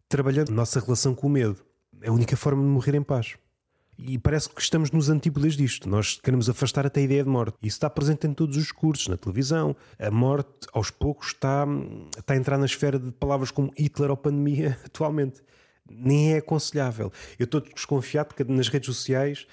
Trabalhando 0.07 0.51
a 0.51 0.55
nossa 0.55 0.81
relação 0.81 1.15
com 1.15 1.29
o 1.29 1.31
medo. 1.31 1.57
É 2.03 2.09
a 2.09 2.13
única 2.13 2.37
forma 2.37 2.63
de 2.63 2.69
morrer 2.69 2.95
em 2.95 3.03
paz. 3.03 3.37
E 3.97 4.19
parece 4.19 4.49
que 4.49 4.61
estamos 4.61 4.91
nos 4.91 5.09
antípodas 5.09 5.55
disto. 5.55 5.89
Nós 5.89 6.19
queremos 6.21 6.49
afastar 6.49 6.85
até 6.87 7.01
a 7.01 7.05
ideia 7.05 7.23
de 7.23 7.31
morte. 7.31 7.57
Isso 7.63 7.77
está 7.77 7.89
presente 7.89 8.27
em 8.27 8.35
todos 8.35 8.57
os 8.57 8.65
discursos, 8.65 9.09
na 9.09 9.17
televisão. 9.17 9.77
A 9.99 10.11
morte, 10.11 10.67
aos 10.73 10.91
poucos, 10.91 11.29
está, 11.29 11.67
está 12.19 12.35
a 12.35 12.37
entrar 12.37 12.59
na 12.59 12.67
esfera 12.67 12.99
de 12.99 13.13
palavras 13.13 13.51
como 13.51 13.73
Hitler 13.79 14.11
ou 14.11 14.17
pandemia 14.17 14.79
atualmente. 14.85 15.43
Nem 15.89 16.35
é 16.35 16.39
aconselhável. 16.39 17.13
Eu 17.39 17.45
estou 17.45 17.61
desconfiado 17.61 18.35
que 18.35 18.43
nas 18.45 18.69
redes 18.69 18.87
sociais 18.87 19.47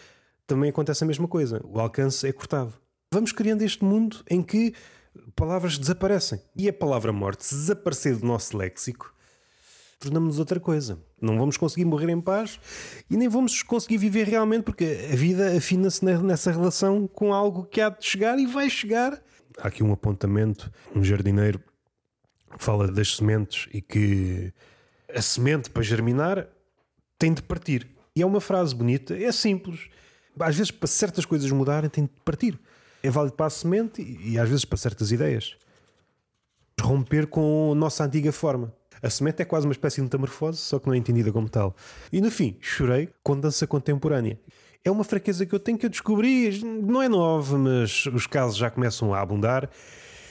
também 0.47 0.69
acontece 0.69 1.03
a 1.03 1.07
mesma 1.07 1.27
coisa. 1.27 1.61
O 1.63 1.79
alcance 1.79 2.27
é 2.27 2.31
cortado. 2.31 2.73
Vamos 3.13 3.31
criando 3.31 3.61
este 3.61 3.83
mundo 3.83 4.23
em 4.29 4.41
que 4.41 4.73
palavras 5.35 5.77
desaparecem. 5.77 6.41
E 6.55 6.67
a 6.67 6.73
palavra 6.73 7.11
morte, 7.11 7.45
se 7.45 7.55
desaparecer 7.55 8.17
do 8.17 8.25
nosso 8.25 8.57
léxico, 8.57 9.13
tornamos-nos 10.01 10.39
outra 10.39 10.59
coisa. 10.59 10.99
Não 11.21 11.37
vamos 11.37 11.55
conseguir 11.55 11.85
morrer 11.85 12.09
em 12.09 12.19
paz 12.19 12.59
e 13.09 13.15
nem 13.15 13.29
vamos 13.29 13.63
conseguir 13.63 13.97
viver 13.97 14.27
realmente, 14.27 14.63
porque 14.63 15.07
a 15.11 15.15
vida 15.15 15.55
afina-se 15.55 16.03
nessa 16.03 16.51
relação 16.51 17.07
com 17.07 17.33
algo 17.33 17.63
que 17.65 17.79
há 17.79 17.89
de 17.89 18.05
chegar 18.05 18.37
e 18.37 18.45
vai 18.45 18.69
chegar. 18.69 19.21
Há 19.57 19.67
aqui 19.67 19.83
um 19.83 19.93
apontamento: 19.93 20.71
um 20.95 21.03
jardineiro 21.03 21.61
fala 22.57 22.91
das 22.91 23.15
sementes 23.15 23.69
e 23.73 23.81
que 23.81 24.51
a 25.13 25.21
semente 25.21 25.69
para 25.69 25.83
germinar 25.83 26.47
tem 27.17 27.33
de 27.33 27.41
partir. 27.41 27.87
E 28.15 28.21
é 28.21 28.25
uma 28.25 28.41
frase 28.41 28.75
bonita, 28.75 29.15
é 29.15 29.31
simples 29.31 29.89
às 30.39 30.55
vezes, 30.55 30.71
para 30.71 30.87
certas 30.87 31.25
coisas 31.25 31.49
mudarem, 31.51 31.89
tem 31.89 32.05
de 32.05 32.11
partir. 32.23 32.59
É 33.03 33.09
válido 33.09 33.35
para 33.35 33.47
a 33.47 33.49
semente 33.49 34.01
e, 34.01 34.37
às 34.37 34.47
vezes 34.47 34.65
para 34.65 34.77
certas 34.77 35.11
ideias. 35.11 35.57
Romper 36.79 37.27
com 37.27 37.71
a 37.71 37.75
nossa 37.75 38.03
antiga 38.03 38.31
forma. 38.31 38.73
A 39.01 39.09
semente 39.09 39.41
é 39.41 39.45
quase 39.45 39.65
uma 39.65 39.71
espécie 39.71 39.97
de 39.97 40.03
metamorfose, 40.03 40.59
só 40.59 40.79
que 40.79 40.87
não 40.87 40.93
é 40.93 40.97
entendida 40.97 41.31
como 41.31 41.49
tal. 41.49 41.75
E 42.11 42.21
no 42.21 42.29
fim, 42.29 42.57
chorei 42.61 43.09
com 43.23 43.39
dança 43.39 43.65
contemporânea. 43.65 44.39
É 44.83 44.91
uma 44.91 45.03
fraqueza 45.03 45.45
que 45.45 45.53
eu 45.53 45.59
tenho 45.59 45.77
que 45.77 45.85
eu 45.85 45.89
descobri, 45.89 46.63
não 46.63 47.01
é 47.01 47.09
nova, 47.09 47.57
mas 47.57 48.05
os 48.07 48.25
casos 48.27 48.57
já 48.57 48.69
começam 48.69 49.13
a 49.13 49.21
abundar. 49.21 49.69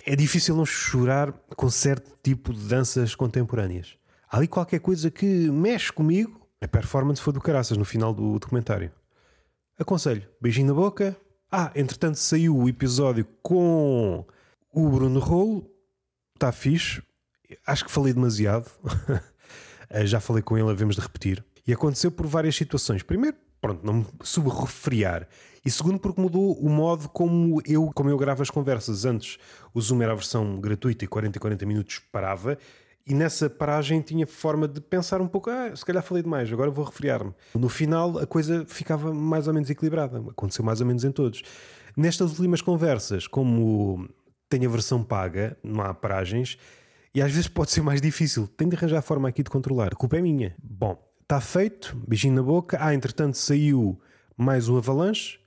É 0.05 0.17
difícil 0.17 0.57
não 0.57 0.67
chorar 0.67 1.33
com 1.57 1.71
certo 1.71 2.17
tipo 2.23 2.53
de 2.53 2.67
danças 2.67 3.15
contemporâneas. 3.15 3.97
Há 4.29 4.39
ali 4.39 4.49
qualquer 4.49 4.81
coisa 4.81 5.11
que 5.11 5.27
mexe 5.51 5.93
comigo. 5.93 6.41
A 6.61 6.69
performance 6.69 7.21
foi 7.21 7.33
do 7.33 7.41
caraças 7.41 7.77
no 7.77 7.85
final 7.85 8.13
do 8.13 8.39
documentário. 8.39 8.93
Aconselho, 9.79 10.29
beijinho 10.41 10.69
na 10.69 10.75
boca. 10.75 11.17
Ah, 11.51 11.73
entretanto 11.75 12.17
saiu 12.17 12.57
o 12.57 12.69
episódio 12.69 13.27
com 13.43 14.25
o 14.73 14.89
Bruno 14.89 15.19
Rolo. 15.21 15.69
Está 16.35 16.53
fixe. 16.53 17.03
Acho 17.67 17.85
que 17.85 17.91
falei 17.91 18.13
demasiado. 18.13 18.71
Eh, 19.93 20.07
já 20.07 20.21
falei 20.21 20.41
com 20.41 20.57
ele, 20.57 20.71
havemos 20.71 20.95
de 20.95 21.03
repetir. 21.03 21.45
E 21.67 21.73
aconteceu 21.73 22.13
por 22.13 22.25
várias 22.25 22.55
situações. 22.55 23.03
Primeiro, 23.03 23.37
pronto, 23.61 23.85
não 23.85 23.93
me 23.95 24.07
subrefriar. 24.23 25.27
E 25.65 25.71
segundo, 25.71 25.99
porque 25.99 26.21
mudou 26.21 26.53
o 26.53 26.69
modo 26.69 27.09
como 27.09 27.61
eu, 27.67 27.91
como 27.93 28.09
eu 28.09 28.17
gravo 28.17 28.41
as 28.41 28.51
conversas. 28.51 29.05
Antes, 29.05 29.37
o 29.75 29.81
Zoom 29.81 30.01
era 30.01 30.13
a 30.13 30.15
versão 30.15 30.61
gratuita 30.61 31.05
e 31.05 31.09
40 31.09 31.37
e 31.37 31.41
40 31.41 31.67
minutos 31.67 32.01
parava. 32.13 32.57
E 33.07 33.15
nessa 33.15 33.51
paragem 33.51 34.01
tinha 34.01 34.27
forma 34.27 34.69
de 34.69 34.81
pensar 34.81 35.21
um 35.21 35.27
pouco, 35.27 35.51
ah, 35.51 35.75
se 35.75 35.85
calhar 35.85 36.03
falei 36.03 36.23
demais, 36.23 36.53
agora 36.53 36.71
vou 36.71 36.85
refriar-me. 36.85 37.35
No 37.55 37.69
final 37.69 38.19
a 38.19 38.27
coisa 38.27 38.65
ficava 38.69 39.13
mais 39.13 39.49
ou 39.49 39.55
menos 39.55 39.69
equilibrada, 39.69 40.19
aconteceu 40.31 40.65
mais 40.65 40.81
ou 40.81 40.87
menos 40.87 41.03
em 41.03 41.11
todos. 41.11 41.43
Nestas 41.97 42.31
últimas 42.39 42.63
conversas, 42.63 43.27
como 43.27 44.09
tem 44.49 44.65
a 44.65 44.69
versão 44.69 45.03
paga, 45.03 45.57
não 45.63 45.83
há 45.83 45.93
paragens, 45.93 46.57
e 47.15 47.21
às 47.21 47.33
vezes 47.33 47.49
pode 47.49 47.71
ser 47.71 47.83
mais 47.83 48.01
difícil, 48.01 48.47
tenho 48.47 48.71
de 48.71 48.77
arranjar 48.77 48.99
a 48.99 49.03
forma 49.03 49.29
aqui 49.29 49.43
de 49.43 49.51
controlar, 49.51 49.93
a 49.93 49.97
culpa 49.97 50.17
é 50.17 50.23
minha. 50.23 50.55
Bom, 50.63 50.97
está 51.23 51.41
feito, 51.41 51.97
beijinho 52.07 52.35
na 52.35 52.43
boca, 52.43 52.79
ah, 52.81 52.95
entretanto 52.95 53.37
saiu 53.37 54.01
mais 54.37 54.69
um 54.69 54.77
avalanche, 54.77 55.39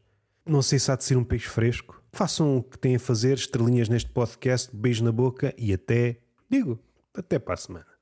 não 0.45 0.61
sei 0.61 0.77
se 0.77 0.91
há 0.91 0.95
de 0.95 1.03
ser 1.03 1.17
um 1.17 1.23
peixe 1.23 1.47
fresco. 1.47 2.01
Façam 2.11 2.57
o 2.57 2.63
que 2.63 2.77
têm 2.77 2.95
a 2.95 2.99
fazer, 2.99 3.37
estrelinhas 3.37 3.89
neste 3.89 4.09
podcast, 4.09 4.75
beijo 4.75 5.03
na 5.03 5.11
boca 5.11 5.53
e 5.57 5.73
até, 5.73 6.19
digo, 6.49 6.79
até 7.13 7.39
para 7.39 7.55
a 7.55 7.57
semana. 7.57 7.92